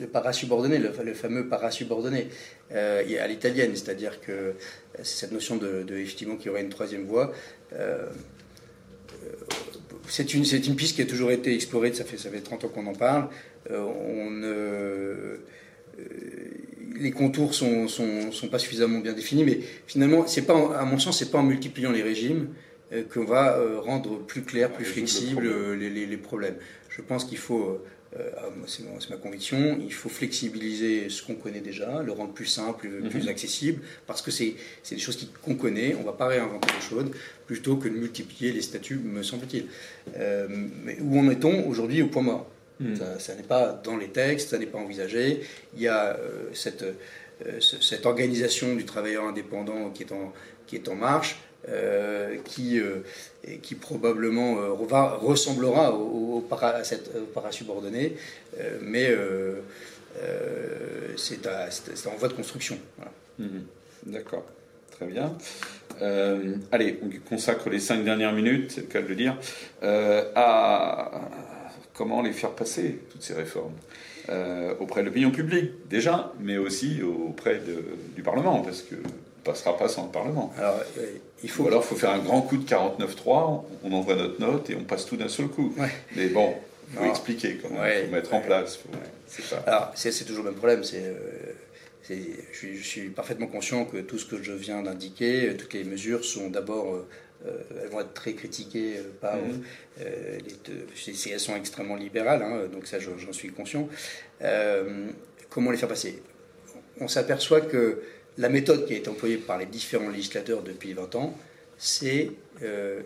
le 0.00 0.06
parasubordonné, 0.06 0.78
le, 0.78 0.92
le 1.04 1.14
fameux 1.14 1.48
parasubordonné 1.48 2.28
euh, 2.72 3.02
à 3.22 3.26
l'italienne, 3.26 3.72
c'est-à-dire 3.74 4.20
que 4.20 4.54
c'est 4.98 5.20
cette 5.20 5.32
notion 5.32 5.56
de, 5.56 5.84
effectivement 5.96 6.36
qu'il 6.36 6.46
y 6.46 6.50
aurait 6.50 6.62
une 6.62 6.68
troisième 6.68 7.04
voie. 7.04 7.32
Euh, 7.72 8.06
c'est 10.08 10.34
une, 10.34 10.44
une, 10.44 10.76
piste 10.76 10.96
qui 10.96 11.02
a 11.02 11.06
toujours 11.06 11.30
été 11.30 11.54
explorée, 11.54 11.92
ça 11.92 12.04
fait, 12.04 12.16
ça 12.16 12.30
fait 12.30 12.40
30 12.40 12.64
ans 12.64 12.68
qu'on 12.68 12.86
en 12.86 12.94
parle. 12.94 13.28
Euh, 13.70 13.82
on, 13.82 15.38
les 17.00 17.10
contours 17.10 17.54
sont, 17.54 17.88
sont, 17.88 18.32
sont, 18.32 18.48
pas 18.48 18.58
suffisamment 18.58 19.00
bien 19.00 19.12
définis, 19.12 19.44
mais 19.44 19.60
finalement, 19.86 20.26
c'est 20.26 20.42
pas, 20.42 20.78
à 20.78 20.84
mon 20.84 20.98
sens, 20.98 21.18
c'est 21.18 21.30
pas 21.30 21.38
en 21.38 21.42
multipliant 21.42 21.92
les 21.92 22.02
régimes 22.02 22.48
qu'on 23.12 23.24
va 23.24 23.60
rendre 23.80 24.18
plus 24.24 24.42
clair, 24.42 24.72
plus 24.72 24.84
flexible 24.84 25.74
les, 25.74 25.90
les, 25.90 26.06
les, 26.06 26.16
problèmes. 26.16 26.56
Je 26.88 27.02
pense 27.02 27.24
qu'il 27.24 27.38
faut 27.38 27.82
euh, 28.16 28.30
ah, 28.38 28.48
c'est 28.66 29.10
ma 29.10 29.16
conviction, 29.16 29.78
il 29.82 29.92
faut 29.92 30.08
flexibiliser 30.08 31.10
ce 31.10 31.22
qu'on 31.22 31.34
connaît 31.34 31.60
déjà, 31.60 32.02
le 32.02 32.12
rendre 32.12 32.32
plus 32.32 32.46
simple, 32.46 32.88
plus 33.10 33.24
mhm. 33.24 33.28
accessible, 33.28 33.82
parce 34.06 34.22
que 34.22 34.30
c'est 34.30 34.54
des 34.90 34.98
choses 34.98 35.28
qu'on 35.42 35.56
connaît, 35.56 35.94
on 35.94 36.00
ne 36.00 36.06
va 36.06 36.12
pas 36.12 36.26
réinventer 36.26 36.68
les 36.74 36.80
choses, 36.80 37.10
plutôt 37.46 37.76
que 37.76 37.88
de 37.88 37.94
multiplier 37.94 38.52
les 38.52 38.62
statuts, 38.62 38.96
me 38.96 39.22
semble-t-il. 39.22 39.66
Euh, 40.16 40.46
mais 40.84 40.96
où 41.00 41.18
en 41.18 41.28
est-on 41.30 41.68
aujourd'hui 41.68 42.00
au 42.00 42.08
point 42.08 42.22
mort? 42.22 42.50
Mhm. 42.80 42.96
Ça, 43.18 43.34
n'est 43.34 43.42
pas 43.42 43.72
dans 43.84 43.96
les 43.96 44.08
textes, 44.08 44.50
ça 44.50 44.58
n'est 44.58 44.66
pas 44.66 44.78
envisagé. 44.78 45.40
Il 45.76 45.82
y 45.82 45.88
a 45.88 46.16
euh, 46.16 46.48
cette, 46.54 46.84
cette 47.60 48.06
organisation 48.06 48.74
du 48.74 48.84
travailleur 48.84 49.24
indépendant 49.24 49.90
qui 49.90 50.04
est 50.04 50.12
en, 50.12 50.32
qui 50.66 50.76
est 50.76 50.88
en 50.88 50.94
marche. 50.94 51.38
Euh, 51.68 52.36
qui, 52.44 52.78
euh, 52.78 53.00
qui 53.62 53.74
probablement 53.74 54.58
euh, 54.58 54.70
ressemblera 54.70 55.92
au, 55.92 56.46
à 56.50 56.84
cette 56.84 57.12
parasubordonnée, 57.34 58.16
mais 58.80 59.12
c'est 61.16 61.46
en 62.06 62.16
voie 62.16 62.28
de 62.28 62.34
construction. 62.34 62.78
Mhm. 63.40 63.64
D'accord, 64.06 64.46
très 64.92 65.06
bien. 65.06 65.36
allez, 66.70 67.00
on 67.02 67.28
consacre 67.28 67.68
les 67.70 67.80
cinq 67.80 68.04
dernières 68.04 68.32
minutes, 68.32 68.70
c'est 68.70 68.82
le 68.82 68.86
cas 68.86 69.02
de 69.02 69.08
le 69.08 69.16
dire, 69.16 69.36
à 69.82 71.10
comment 71.92 72.22
les 72.22 72.32
faire 72.32 72.52
passer, 72.52 73.00
toutes 73.10 73.22
ces 73.22 73.34
réformes. 73.34 73.74
auprès 74.80 75.02
de 75.02 75.06
l'opinion 75.06 75.32
publique 75.32 75.72
déjà, 75.90 76.32
mais 76.40 76.56
aussi 76.56 77.02
auprès 77.02 77.60
du 78.14 78.22
Parlement, 78.22 78.60
parce 78.60 78.82
que 78.82 78.94
passera 79.50 79.76
pas 79.76 79.88
sans 79.88 80.04
le 80.06 80.10
Parlement. 80.10 80.52
Alors, 80.58 80.80
il 81.42 81.50
faut... 81.50 81.64
Ou 81.64 81.68
alors 81.68 81.82
il 81.84 81.88
faut 81.88 81.96
faire 81.96 82.10
un 82.10 82.18
grand 82.18 82.42
coup 82.42 82.56
de 82.56 82.68
49.3, 82.68 83.62
on 83.84 83.92
envoie 83.92 84.14
notre 84.14 84.40
note 84.40 84.70
et 84.70 84.76
on 84.76 84.84
passe 84.84 85.06
tout 85.06 85.16
d'un 85.16 85.28
seul 85.28 85.48
coup. 85.48 85.74
Mais 86.16 86.28
bon, 86.28 86.54
il 86.92 86.98
faut 86.98 87.04
expliquer 87.04 87.58
comment, 87.62 87.84
il 87.84 88.06
faut 88.06 88.12
mettre 88.12 88.34
en 88.34 88.40
place. 88.40 88.78
Alors, 89.66 89.92
c'est 89.94 90.24
toujours 90.24 90.44
le 90.44 90.50
même 90.50 90.58
problème. 90.58 90.84
C'est 90.84 91.02
je, 92.14 92.82
suis, 92.82 93.08
parfaitement 93.10 93.46
conscient 93.46 93.84
que 93.84 93.98
tout 93.98 94.18
ce 94.18 94.26
que 94.26 94.42
je 94.42 94.52
viens 94.52 94.82
d'indiquer, 94.82 95.54
toutes 95.56 95.74
les 95.74 95.84
mesures 95.84 96.24
sont 96.24 96.48
d'abord, 96.48 96.94
euh, 96.94 97.08
euh, 97.46 97.82
elles 97.82 97.88
vont 97.88 98.00
être 98.00 98.14
très 98.14 98.32
critiquées 98.32 98.98
euh, 98.98 99.02
par 99.20 99.36
les, 99.98 100.42
si 100.94 101.30
elles 101.30 101.40
sont 101.40 101.56
extrêmement 101.56 101.96
libérales, 101.96 102.42
hein, 102.42 102.66
donc 102.72 102.86
ça 102.86 102.98
j'en 102.98 103.32
suis 103.32 103.50
conscient. 103.50 103.88
comment 105.50 105.70
les 105.70 105.78
faire 105.78 105.88
passer? 105.88 106.22
On 107.00 107.08
s'aperçoit 107.08 107.60
que 107.60 108.02
la 108.38 108.48
méthode 108.48 108.86
qui 108.86 108.94
a 108.94 108.96
été 108.96 109.08
employée 109.08 109.36
par 109.36 109.58
les 109.58 109.66
différents 109.66 110.08
législateurs 110.08 110.62
depuis 110.62 110.94
20 110.94 111.14
ans, 111.16 111.36
c'est 111.76 112.30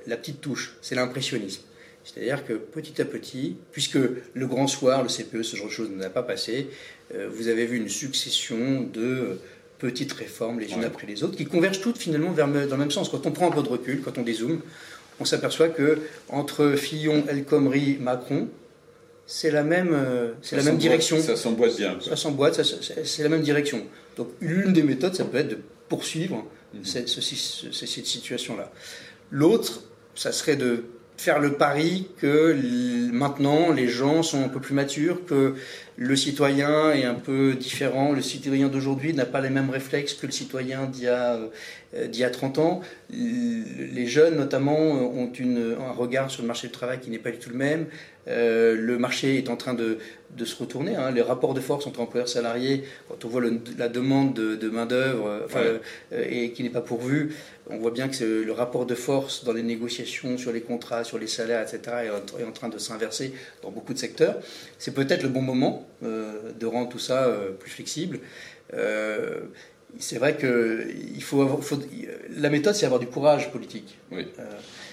la 0.07 0.17
petite 0.17 0.41
touche, 0.41 0.77
c'est 0.81 0.95
l'impressionnisme. 0.95 1.63
C'est-à-dire 2.05 2.45
que 2.45 2.55
petit 2.55 3.01
à 3.01 3.05
petit, 3.05 3.57
puisque 3.71 3.99
le 4.35 4.47
grand 4.47 4.67
soir, 4.67 5.03
le 5.03 5.09
CPE, 5.09 5.43
ce 5.43 5.57
genre 5.57 5.67
de 5.67 5.73
choses 5.73 5.91
n'a 5.91 6.11
pas 6.11 6.23
passé, 6.23 6.69
euh, 7.15 7.29
vous 7.33 7.49
avez 7.49 7.67
vu 7.67 7.77
une 7.77 7.89
succession 7.89 8.83
de 8.83 9.39
petites 9.79 10.13
réformes 10.13 10.61
les 10.61 10.73
unes 10.73 10.85
après 10.85 11.07
les 11.07 11.25
autres 11.25 11.37
qui 11.37 11.45
convergent 11.45 11.81
toutes 11.81 11.99
finalement 11.99 12.31
vers, 12.31 12.49
dans 12.49 12.57
le 12.57 12.77
même 12.77 12.91
sens. 12.91 13.09
Quand 13.09 13.27
on 13.27 13.33
prend 13.33 13.49
un 13.49 13.53
peu 13.53 13.63
de 13.63 13.69
recul, 13.69 14.01
quand 14.01 14.19
on 14.19 14.23
dézoome, 14.23 14.61
on 15.21 15.25
s'aperçoit 15.25 15.69
que 15.69 15.99
entre 16.29 16.75
Fillon, 16.77 17.25
El 17.29 17.45
Khomri, 17.45 17.99
Macron, 18.01 18.49
c'est 19.27 19.51
la 19.51 19.63
même, 19.63 19.93
euh, 19.93 20.33
c'est 20.43 20.57
la 20.57 20.63
même 20.63 20.79
direction. 20.79 21.21
Ça 21.21 21.37
s'emboîte 21.37 21.77
bien. 21.77 21.99
Ça 22.01 22.17
s'emboîte, 22.17 22.61
c'est 22.63 23.23
la 23.23 23.29
même 23.29 23.43
direction. 23.43 23.87
Donc 24.17 24.29
l'une 24.41 24.73
des 24.73 24.83
méthodes, 24.83 25.15
ça 25.15 25.25
peut 25.25 25.39
être 25.39 25.49
de 25.49 25.59
poursuivre 25.89 26.45
mhm. 26.75 26.85
cette, 26.85 27.09
cette 27.09 28.07
situation-là. 28.07 28.73
L'autre, 29.31 29.83
ça 30.15 30.33
serait 30.33 30.57
de 30.57 30.85
faire 31.17 31.39
le 31.39 31.53
pari 31.53 32.09
que 32.19 32.57
maintenant 33.13 33.71
les 33.71 33.89
gens 33.89 34.23
sont 34.23 34.43
un 34.43 34.49
peu 34.49 34.61
plus 34.61 34.75
matures, 34.75 35.25
que 35.25 35.55
le 35.97 36.17
citoyen 36.17 36.91
est 36.93 37.05
un 37.05 37.15
peu 37.15 37.55
différent, 37.55 38.13
le 38.13 38.23
citoyen 38.23 38.69
d'aujourd'hui 38.69 39.13
n'a 39.13 39.27
pas 39.27 39.41
les 39.41 39.51
mêmes 39.51 39.71
réflexes 39.71 40.15
que 40.15 40.27
le 40.27 40.33
citoyen 40.33 40.87
d'il 40.87 41.05
y 41.05 41.09
a 41.09 41.39
euh, 41.95 42.07
d'il 42.09 42.23
y 42.23 42.25
a 42.25 42.31
30 42.31 42.59
ans. 42.59 42.81
Les 43.11 44.07
jeunes, 44.07 44.37
notamment, 44.37 44.79
ont 44.79 45.31
une, 45.33 45.77
un 45.79 45.93
regard 45.93 46.31
sur 46.31 46.41
le 46.43 46.49
marché 46.49 46.69
du 46.69 46.73
travail 46.73 46.99
qui 47.01 47.11
n'est 47.11 47.19
pas 47.19 47.31
du 47.31 47.39
tout 47.39 47.51
le 47.51 47.57
même. 47.57 47.87
Euh, 48.29 48.77
le 48.77 48.99
marché 48.99 49.39
est 49.39 49.49
en 49.49 49.57
train 49.57 49.75
de, 49.75 49.99
de 50.37 50.45
se 50.45 50.57
retourner. 50.57 50.95
Hein. 50.95 51.11
Les 51.11 51.23
rapports 51.23 51.55
de 51.55 51.61
force 51.61 51.87
entre 51.87 52.01
employeurs 52.01 52.29
salariés, 52.29 52.85
quand 53.09 53.25
on 53.25 53.29
voit 53.29 53.43
la 53.79 53.89
demande 53.89 54.35
de, 54.35 54.69
main-d'œuvre 54.69 55.47
euh, 55.57 55.79
et 56.13 56.53
qui 56.53 56.63
n'est 56.63 56.71
pas 56.71 56.81
pourvue, 56.81 57.35
on 57.69 57.79
voit 57.79 57.91
bien 57.91 58.09
que 58.09 58.25
le 58.25 58.53
rapport 58.53 58.87
de 58.87 58.95
force 58.95 59.45
dans 59.45 59.53
les 59.53 59.63
négociations 59.63 60.39
sur 60.39 60.53
les 60.53 60.61
contrats, 60.61 61.05
sur 61.05 61.19
les 61.19 61.27
salaires, 61.27 61.63
etc., 61.63 62.09
est 62.39 62.45
en, 62.45 62.53
train 62.53 62.69
de 62.69 62.79
s'inverser 62.79 63.33
dans 63.63 63.71
beaucoup 63.71 63.93
de 63.93 63.99
secteurs. 63.99 64.37
C'est 64.79 64.95
peut-être 64.95 65.23
le 65.23 65.29
bon 65.29 65.43
moment 65.43 65.87
de 66.03 66.67
rendre 66.67 66.89
tout 66.89 66.99
ça 66.99 67.29
plus 67.59 67.71
flexible 67.71 68.21
c'est 69.99 70.19
vrai 70.19 70.37
que 70.37 70.87
il 71.15 71.23
faut, 71.23 71.61
la 72.37 72.51
méthode, 72.51 72.75
c'est 72.75 72.87
avoir 72.87 73.01
du 73.01 73.07
courage 73.07 73.51
politique. 73.51 73.99
Oui. 74.11 74.27
Euh, 74.39 74.45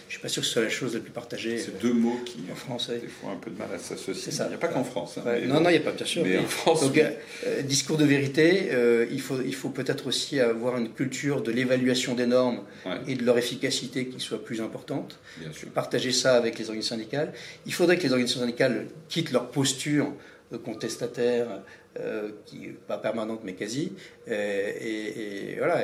je 0.09 0.15
suis 0.15 0.21
pas 0.23 0.27
sûr 0.27 0.41
que 0.41 0.47
ce 0.47 0.53
soit 0.53 0.63
la 0.63 0.69
chose 0.69 0.95
la 0.95 1.01
plus 1.01 1.11
partagée. 1.11 1.59
C'est 1.59 1.79
deux 1.79 1.93
mots 1.93 2.19
qui 2.25 2.39
en 2.51 2.55
français. 2.55 2.97
des 2.97 3.07
fois 3.07 3.29
un 3.29 3.35
peu 3.35 3.51
de 3.51 3.57
mal 3.59 3.67
à 3.71 3.77
s'associer. 3.77 4.33
Il 4.33 4.47
n'y 4.47 4.55
a 4.55 4.57
pas 4.57 4.67
qu'en 4.67 4.83
France. 4.83 5.19
Hein, 5.19 5.35
non, 5.45 5.61
non, 5.61 5.69
il 5.69 5.73
n'y 5.73 5.77
a 5.77 5.81
pas, 5.81 5.91
bien 5.91 6.05
sûr. 6.05 6.23
Mais, 6.25 6.39
en 6.39 6.45
France, 6.45 6.81
donc, 6.81 6.97
euh, 6.97 7.61
discours 7.61 7.95
de 7.95 8.05
vérité, 8.05 8.69
euh, 8.71 9.05
il 9.11 9.21
faut, 9.21 9.39
il 9.45 9.53
faut 9.53 9.69
peut-être 9.69 10.07
aussi 10.07 10.39
avoir 10.39 10.77
une 10.77 10.89
culture 10.89 11.43
de 11.43 11.51
l'évaluation 11.51 12.15
des 12.15 12.25
normes 12.25 12.63
et 13.07 13.13
de 13.13 13.23
leur 13.23 13.37
efficacité 13.37 14.07
qui 14.07 14.19
soit 14.19 14.43
plus 14.43 14.61
importante. 14.61 15.19
Bien 15.37 15.53
sûr. 15.53 15.69
Partager 15.69 16.11
ça 16.11 16.35
avec 16.35 16.57
les 16.57 16.65
organisations 16.65 16.95
syndicales. 16.95 17.31
Il 17.67 17.73
faudrait 17.73 17.97
que 17.97 18.03
les 18.03 18.11
organisations 18.11 18.41
syndicales 18.41 18.87
quittent 19.09 19.31
leur 19.31 19.51
posture 19.51 20.11
de 20.51 20.57
contestataire, 20.57 21.61
euh, 21.99 22.29
qui 22.45 22.69
pas 22.87 22.97
permanente 22.97 23.41
mais 23.43 23.53
quasi. 23.53 23.91
Euh, 24.29 24.71
et, 24.81 25.55
voilà, 25.57 25.81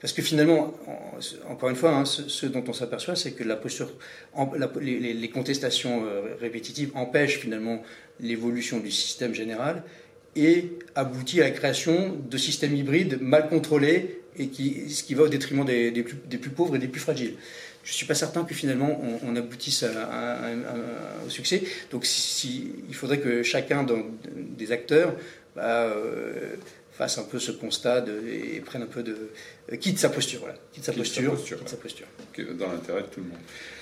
parce 0.00 0.12
que 0.12 0.22
finalement, 0.22 0.74
encore 1.48 1.68
une 1.70 1.76
fois, 1.76 1.90
hein, 1.90 2.04
ce, 2.04 2.46
dont 2.46 2.62
on 2.68 2.72
s'aperçoit, 2.72 3.16
c'est 3.16 3.32
que 3.32 3.42
la 3.44 3.56
posture, 3.56 3.90
les, 4.80 5.30
contestations 5.30 6.04
euh, 6.04 6.36
répétitives 6.40 6.90
empêchent 6.94 7.38
finalement 7.38 7.82
l'évolution 8.20 8.78
du 8.78 8.90
système 8.90 9.34
général 9.34 9.82
et 10.36 10.70
aboutit 10.94 11.40
à 11.40 11.44
la 11.44 11.50
création 11.50 12.16
de 12.30 12.38
systèmes 12.38 12.76
hybrides 12.76 13.18
mal 13.20 13.48
contrôlés 13.48 14.20
et 14.36 14.48
qui, 14.48 14.90
ce 14.90 15.02
qui 15.02 15.14
va 15.14 15.24
au 15.24 15.28
détriment 15.28 15.64
des, 15.64 15.90
des, 15.90 16.02
plus, 16.02 16.50
pauvres 16.50 16.76
et 16.76 16.78
des 16.78 16.88
plus 16.88 17.00
fragiles 17.00 17.34
je 17.88 17.94
ne 17.94 17.96
suis 17.96 18.06
pas 18.06 18.14
certain 18.14 18.44
que 18.44 18.54
finalement 18.54 19.00
on, 19.24 19.34
aboutisse 19.34 19.82
au 21.26 21.30
succès. 21.30 21.62
Donc 21.90 22.06
il 22.44 22.94
faudrait 22.94 23.18
que 23.18 23.42
chacun 23.42 23.86
des 24.36 24.72
acteurs 24.72 25.14
bah, 25.58 25.64
euh, 25.64 26.54
fasse 26.92 27.18
un 27.18 27.24
peu 27.24 27.40
ce 27.40 27.50
constat 27.50 28.04
et 28.28 28.60
prenne 28.60 28.82
un 28.82 28.86
peu 28.86 29.02
de 29.02 29.30
euh, 29.72 29.76
quitte 29.76 29.98
sa 29.98 30.08
posture, 30.08 30.38
voilà, 30.40 30.54
quitte 30.72 30.84
sa 30.84 30.92
posture, 30.92 31.36
sa 31.66 31.76
posture, 31.76 32.06
dans 32.54 32.70
l'intérêt 32.70 33.02
de 33.02 33.06
tout 33.06 33.20
le 33.20 33.26
monde. 33.26 33.38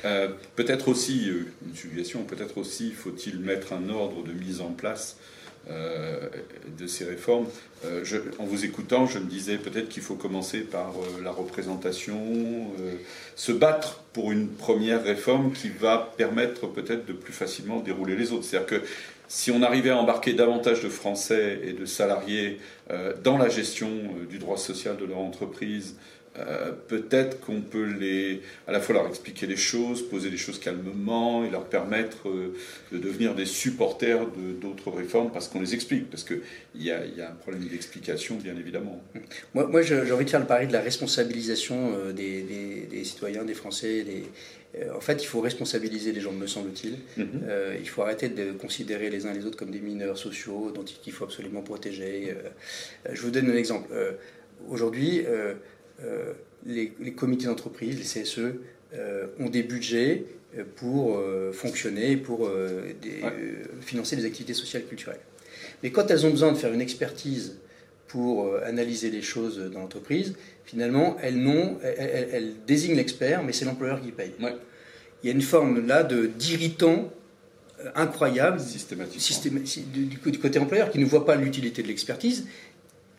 Euh, 0.06 0.28
peut-être 0.54 0.88
aussi 0.88 1.30
une 1.66 1.74
suggestion, 1.74 2.24
peut-être 2.24 2.56
aussi 2.56 2.92
faut-il 2.92 3.40
mettre 3.40 3.74
un 3.74 3.90
ordre 3.90 4.22
de 4.22 4.32
mise 4.32 4.60
en 4.62 4.70
place 4.70 5.16
de 5.68 6.86
ces 6.86 7.04
réformes. 7.04 7.48
en 8.38 8.44
vous 8.44 8.64
écoutant, 8.64 9.06
je 9.06 9.18
me 9.18 9.24
disais 9.24 9.58
peut-être 9.58 9.88
qu'il 9.88 10.02
faut 10.02 10.14
commencer 10.14 10.60
par 10.60 10.92
la 11.24 11.32
représentation, 11.32 12.70
se 13.34 13.50
battre 13.50 14.04
pour 14.12 14.30
une 14.30 14.46
première 14.46 15.02
réforme 15.02 15.52
qui 15.52 15.68
va 15.68 16.14
permettre 16.16 16.68
peut-être 16.68 17.04
de 17.04 17.12
plus 17.12 17.32
facilement 17.32 17.80
dérouler 17.80 18.14
les 18.14 18.30
autres. 18.30 18.44
C'est-à-dire 18.44 18.80
que 18.80 18.86
si 19.28 19.50
on 19.50 19.62
arrivait 19.62 19.90
à 19.90 19.96
embarquer 19.96 20.32
davantage 20.32 20.82
de 20.82 20.88
Français 20.88 21.60
et 21.64 21.72
de 21.72 21.84
salariés 21.84 22.58
euh, 22.90 23.12
dans 23.22 23.38
la 23.38 23.48
gestion 23.48 23.88
euh, 23.88 24.26
du 24.26 24.38
droit 24.38 24.56
social 24.56 24.96
de 24.96 25.04
leur 25.04 25.18
entreprise, 25.18 25.96
euh, 26.38 26.72
peut-être 26.88 27.40
qu'on 27.40 27.62
peut 27.62 27.86
les, 27.98 28.42
à 28.68 28.72
la 28.72 28.80
fois 28.80 28.94
leur 28.94 29.08
expliquer 29.08 29.46
les 29.46 29.56
choses, 29.56 30.06
poser 30.06 30.28
les 30.28 30.36
choses 30.36 30.60
calmement 30.60 31.44
et 31.44 31.50
leur 31.50 31.64
permettre 31.64 32.28
de 32.92 32.98
devenir 32.98 33.34
des 33.34 33.46
supporters 33.46 34.26
d'autres 34.60 34.90
réformes 34.90 35.32
parce 35.32 35.48
qu'on 35.48 35.62
les 35.62 35.74
explique, 35.74 36.10
parce 36.10 36.24
qu'il 36.24 36.42
y 36.74 36.90
a, 36.90 37.06
y 37.06 37.22
a 37.22 37.30
un 37.30 37.34
problème 37.34 37.64
d'explication, 37.66 38.36
bien 38.36 38.54
évidemment. 38.54 39.02
Moi, 39.54 39.66
moi 39.66 39.80
j'ai 39.80 40.12
envie 40.12 40.26
de 40.26 40.30
faire 40.30 40.40
le 40.40 40.46
pari 40.46 40.66
de 40.66 40.74
la 40.74 40.82
responsabilisation 40.82 42.12
des, 42.14 42.42
des, 42.42 42.86
des 42.90 43.04
citoyens, 43.04 43.44
des 43.44 43.54
Français, 43.54 44.02
des, 44.02 44.24
en 44.94 45.00
fait, 45.00 45.22
il 45.22 45.26
faut 45.26 45.40
responsabiliser 45.40 46.12
les 46.12 46.20
gens, 46.20 46.32
me 46.32 46.46
semble-t-il. 46.46 46.98
Mhm. 47.16 47.42
Euh, 47.48 47.76
il 47.78 47.88
faut 47.88 48.02
arrêter 48.02 48.28
de 48.28 48.52
considérer 48.52 49.10
les 49.10 49.26
uns 49.26 49.32
les 49.32 49.46
autres 49.46 49.56
comme 49.56 49.70
des 49.70 49.80
mineurs 49.80 50.18
sociaux 50.18 50.70
dont 50.74 50.84
il 50.84 51.12
faut 51.12 51.24
absolument 51.24 51.62
protéger. 51.62 52.30
Euh, 52.30 53.10
je 53.12 53.22
vous 53.22 53.30
donne 53.30 53.50
un 53.50 53.56
exemple. 53.56 53.88
Aujourd'hui, 54.68 55.24
les, 56.64 57.12
comités 57.12 57.46
d'entreprise, 57.46 57.98
les 57.98 58.22
CSE, 58.22 58.54
ont 59.38 59.48
des 59.48 59.62
budgets 59.62 60.24
pour 60.76 61.22
fonctionner, 61.52 62.16
pour 62.16 62.50
financer 63.82 64.16
des 64.16 64.24
activités 64.24 64.54
sociales 64.54 64.82
et 64.82 64.86
culturelles. 64.86 65.20
Mais 65.82 65.90
quand 65.90 66.10
elles 66.10 66.24
ont 66.26 66.30
besoin 66.30 66.52
de 66.52 66.56
faire 66.56 66.72
une 66.72 66.80
expertise 66.80 67.58
pour 68.08 68.56
analyser 68.62 69.10
les 69.10 69.22
choses 69.22 69.58
dans 69.72 69.80
l'entreprise, 69.80 70.34
finalement, 70.66 71.16
elles, 71.22 72.54
désignent 72.66 72.96
l'expert, 72.96 73.42
mais 73.42 73.52
c'est 73.52 73.64
l'employeur 73.64 74.02
qui 74.02 74.10
paye. 74.10 74.32
Il 75.22 75.26
y 75.26 75.30
a 75.30 75.32
une 75.32 75.42
forme 75.42 75.86
là 75.86 76.02
de 76.02 76.26
d'irritant 76.26 77.10
euh, 77.80 77.90
incroyable 77.94 78.60
du, 78.60 80.38
côté 80.38 80.58
employeur 80.58 80.90
qui 80.90 80.98
ne 80.98 81.06
voit 81.06 81.24
pas 81.24 81.36
l'utilité 81.36 81.82
de 81.82 81.88
l'expertise 81.88 82.46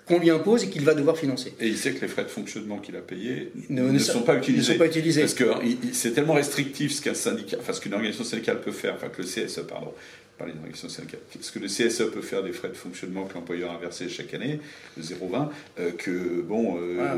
qu'on 0.08 0.20
lui 0.20 0.30
impose 0.30 0.64
et 0.64 0.70
qu'il 0.70 0.84
va 0.84 0.94
devoir 0.94 1.18
financer. 1.18 1.54
Et 1.60 1.68
il 1.68 1.78
sait 1.78 1.94
que 1.94 2.02
les 2.02 2.08
frais 2.08 2.24
de 2.24 2.30
fonctionnement 2.30 2.78
qu'il 2.78 2.96
a 2.96 3.02
payés 3.02 3.52
ne, 3.70 4.00
sont 4.00 4.22
pas 4.22 4.38
utilisés. 4.38 4.74
Ne 4.74 4.74
sont 4.74 4.80
pas 4.80 4.88
utilisés. 4.88 5.22
Parce 5.22 5.34
que 5.34 5.46
c'est 5.92 6.14
tellement 6.14 6.34
restrictif 6.34 6.94
ce 6.94 7.02
qu'un 7.02 7.14
syndicat, 7.14 7.58
enfin 7.60 7.74
ce 7.74 7.82
qu'une 7.82 7.94
organisation 7.94 8.24
syndicale 8.24 8.62
peut 8.62 8.72
faire, 8.72 8.94
enfin 8.96 9.10
que 9.10 9.22
le 9.22 9.28
CSE, 9.28 9.62
pardon, 9.68 9.94
parler 10.38 10.54
syndicale, 10.74 11.20
ce 11.42 11.52
que 11.52 11.60
le 11.60 11.68
CSE 11.68 12.12
peut 12.12 12.22
faire 12.22 12.44
des 12.44 12.52
frais 12.52 12.70
de 12.70 12.76
fonctionnement 12.76 13.26
que 13.26 13.34
l'employeur 13.34 13.72
a 13.72 13.78
versés 13.78 14.08
chaque 14.08 14.34
année, 14.34 14.60
de 14.96 15.02
0,20, 15.02 15.50
euh, 15.80 15.92
que 15.98 16.42
bon, 16.42 16.78
euh, 16.80 17.18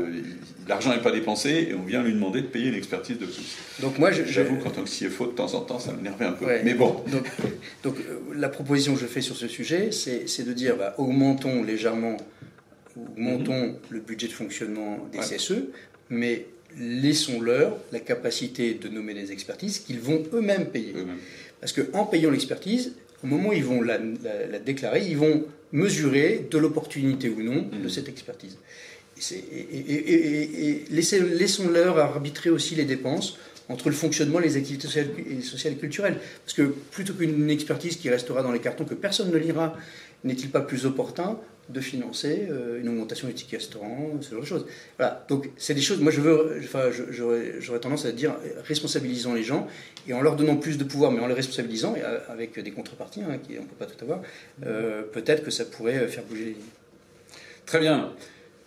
l'argent 0.66 0.90
n'est 0.90 1.02
pas 1.02 1.12
dépensé 1.12 1.68
et 1.70 1.74
on 1.74 1.82
vient 1.82 2.02
lui 2.02 2.12
demander 2.12 2.40
de 2.40 2.46
payer 2.46 2.68
une 2.68 2.74
expertise 2.74 3.18
de 3.18 3.26
plus. 3.26 3.56
Donc 3.80 3.98
moi, 3.98 4.10
j'avoue 4.10 4.56
qu'en 4.56 4.70
tant 4.70 4.82
que 4.82 4.88
CFO, 4.88 5.26
de 5.26 5.32
temps 5.32 5.54
en 5.54 5.60
temps, 5.60 5.78
ça 5.78 5.92
m'énervait 5.92 6.24
un 6.24 6.32
peu. 6.32 6.46
Mais 6.64 6.74
bon. 6.74 7.02
Donc, 7.08 7.26
donc 7.82 7.96
euh, 7.98 8.18
la 8.34 8.48
proposition 8.48 8.94
que 8.94 9.00
je 9.00 9.06
fais 9.06 9.20
sur 9.20 9.36
ce 9.36 9.48
sujet, 9.48 9.90
c'est 9.92 10.44
de 10.44 10.52
dire, 10.52 10.76
bah, 10.76 10.94
augmentons 10.98 11.62
légèrement, 11.62 12.16
augmentons 12.96 13.76
le 13.90 14.00
budget 14.00 14.28
de 14.28 14.32
fonctionnement 14.32 15.08
des 15.12 15.18
CSE, 15.18 15.64
mais 16.08 16.46
laissons-leur 16.78 17.76
la 17.92 18.00
capacité 18.00 18.74
de 18.74 18.88
nommer 18.88 19.14
des 19.14 19.32
expertises 19.32 19.80
qu'ils 19.80 20.00
vont 20.00 20.22
eux-mêmes 20.32 20.66
payer. 20.66 20.94
Parce 21.60 21.72
qu'en 21.72 22.06
payant 22.06 22.30
l'expertise, 22.30 22.94
au 23.22 23.26
moment 23.26 23.50
où 23.50 23.52
ils 23.52 23.64
vont 23.64 23.82
la, 23.82 23.98
déclarer, 24.58 25.06
ils 25.06 25.16
vont 25.16 25.44
mesurer 25.72 26.46
de 26.50 26.58
l'opportunité 26.58 27.28
ou 27.28 27.42
non 27.42 27.62
de 27.62 27.86
mmh. 27.86 27.90
cette 27.90 28.08
expertise. 28.08 28.56
et, 29.30 30.84
laissons-leur 30.90 31.98
arbitrer 31.98 32.50
aussi 32.50 32.74
les 32.74 32.84
dépenses 32.84 33.36
entre 33.70 33.88
le 33.88 33.94
fonctionnement, 33.94 34.40
les 34.40 34.56
activités 34.56 34.88
sociales 34.88 35.72
et, 35.72 35.76
culturelles. 35.76 36.18
Parce 36.44 36.54
que 36.54 36.62
plutôt 36.90 37.14
qu'une 37.14 37.48
expertise 37.50 37.96
qui 37.96 38.10
restera 38.10 38.42
dans 38.42 38.50
les 38.50 38.58
cartons 38.58 38.84
que 38.84 38.94
personne 38.94 39.30
ne 39.30 39.36
lira, 39.36 39.76
n'est-il 40.24 40.50
pas 40.50 40.60
plus 40.60 40.86
opportun 40.86 41.38
de 41.72 41.80
financer 41.80 42.48
euh, 42.50 42.80
une 42.80 42.88
augmentation 42.88 43.28
du 43.28 43.34
ticket 43.34 43.56
restaurant, 43.56 44.10
ce 44.20 44.30
genre 44.30 44.40
de 44.40 44.46
choses. 44.46 44.66
Voilà. 44.98 45.24
Donc, 45.28 45.50
c'est 45.56 45.74
des 45.74 45.80
choses, 45.80 46.00
moi, 46.00 46.12
je 46.12 46.20
veux, 46.20 46.60
enfin, 46.62 46.90
j'aurais 47.10 47.80
tendance 47.80 48.04
à 48.04 48.12
dire, 48.12 48.36
responsabilisons 48.66 49.34
les 49.34 49.42
gens, 49.42 49.66
et 50.06 50.12
en 50.12 50.20
leur 50.20 50.36
donnant 50.36 50.56
plus 50.56 50.78
de 50.78 50.84
pouvoir, 50.84 51.12
mais 51.12 51.20
en 51.20 51.26
les 51.26 51.34
responsabilisant, 51.34 51.94
et 51.96 52.02
avec 52.28 52.58
des 52.58 52.70
contreparties, 52.70 53.22
hein, 53.22 53.38
qui, 53.38 53.58
on 53.58 53.62
ne 53.62 53.66
peut 53.66 53.76
pas 53.78 53.86
tout 53.86 54.02
avoir, 54.02 54.22
euh, 54.66 55.02
peut-être 55.02 55.44
que 55.44 55.50
ça 55.50 55.64
pourrait 55.64 56.06
faire 56.08 56.24
bouger 56.24 56.44
les 56.44 56.50
lignes. 56.52 56.62
Très 57.66 57.78
bien. 57.78 58.12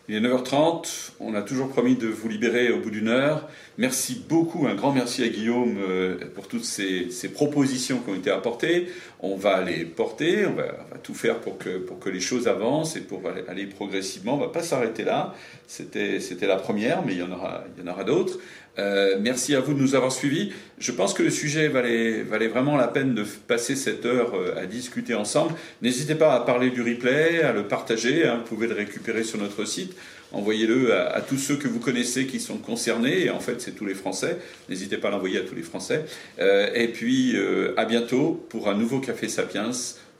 Il 0.10 0.16
est 0.16 0.20
9h30, 0.20 1.12
on 1.22 1.34
a 1.34 1.42
toujours 1.42 1.70
promis 1.70 1.96
de 1.96 2.08
vous 2.08 2.28
libérer 2.28 2.74
au 2.74 2.80
bout 2.80 2.90
d'une 2.90 3.08
heure. 3.08 3.48
Merci 3.78 4.22
beaucoup, 4.28 4.68
un 4.68 4.76
grand 4.76 4.92
merci 4.92 5.24
à 5.24 5.30
Guillaume 5.30 5.78
euh, 5.80 6.18
pour 6.36 6.50
toutes 6.50 6.66
ces, 6.66 7.08
propositions 7.34 8.00
qui 8.00 8.10
ont 8.10 8.16
été 8.16 8.30
apportées. 8.30 8.90
On 9.22 9.38
va 9.38 9.62
les 9.62 9.86
porter, 9.86 10.46
on 10.46 10.56
va, 10.56 10.74
tout 11.04 11.14
faire 11.14 11.40
pour 11.40 11.58
que, 11.58 11.78
pour 11.78 12.00
que 12.00 12.10
les 12.10 12.20
choses 12.20 12.50
avancent 12.50 12.98
et 12.98 13.00
pour 13.00 13.22
aller, 13.48 13.66
progressivement. 13.66 14.34
On 14.34 14.40
ne 14.40 14.44
va 14.44 14.52
pas 14.52 14.62
s'arrêter 14.62 15.06
là. 15.06 15.34
C'était 15.68 16.48
la 16.48 16.58
première, 16.58 17.06
mais 17.06 17.14
il 17.14 17.20
y 17.20 17.24
en 17.24 17.32
aura, 17.32 17.64
il 17.78 17.86
y 17.86 17.88
en 17.88 17.90
aura 17.90 18.04
d'autres. 18.04 18.40
Euh, 18.80 19.18
merci 19.20 19.56
à 19.56 19.60
vous 19.60 19.74
de 19.74 19.80
nous 19.80 19.96
avoir 19.96 20.12
suivis. 20.12 20.52
Je 20.80 20.92
pense 20.92 21.14
que 21.14 21.22
le 21.22 21.30
sujet 21.30 21.68
valait, 21.68 22.24
valait 22.24 22.48
vraiment 22.48 22.76
la 22.76 22.88
peine 22.88 23.14
de 23.14 23.24
passer 23.24 23.76
cette 23.76 24.06
heure 24.06 24.34
euh, 24.34 24.60
à 24.60 24.66
discuter 24.66 25.14
ensemble. 25.14 25.54
N'hésitez 25.82 26.16
pas 26.16 26.34
à 26.34 26.40
parler 26.40 26.72
du 26.72 26.82
replay, 26.82 27.44
à 27.44 27.54
le 27.54 27.68
partager. 27.68 28.26
Hein. 28.26 28.38
vous 28.38 28.56
pouvez 28.56 28.68
le 28.68 28.74
récupérer 28.74 29.24
sur 29.24 29.40
notre 29.40 29.66
site. 29.66 29.96
Envoyez-le 30.32 30.96
à, 30.96 31.22
tous 31.22 31.38
ceux 31.38 31.58
que 31.58 31.68
vous 31.68 31.80
connaissez 31.80 32.26
qui 32.26 32.40
sont 32.40 32.58
concernés. 32.58 33.26
Et 33.26 33.30
en 33.30 33.40
fait, 33.40 33.62
c'est 33.62 33.74
tous 33.74 33.86
les 33.86 33.94
Français. 33.94 34.40
N'hésitez 34.68 34.98
pas 34.98 35.10
à 35.10 35.12
l'envoyer 35.12 35.38
à 35.38 35.42
tous 35.42 35.54
les 35.54 35.62
Français. 35.62 36.06
Euh, 36.40 36.72
et 36.74 36.88
puis, 36.88 37.38
à 37.78 37.86
bientôt 37.86 38.44
pour 38.50 38.68
un 38.68 38.74
nouveau 38.74 39.00
Café 39.00 39.30
Sapiens 39.30 39.70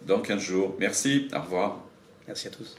dans 0.06 0.20
15 0.20 0.40
jours. 0.40 0.76
Merci. 0.80 1.30
Au 1.36 1.42
revoir. 1.42 1.84
Merci 2.28 2.48
à 2.48 2.52
tous. 2.52 2.76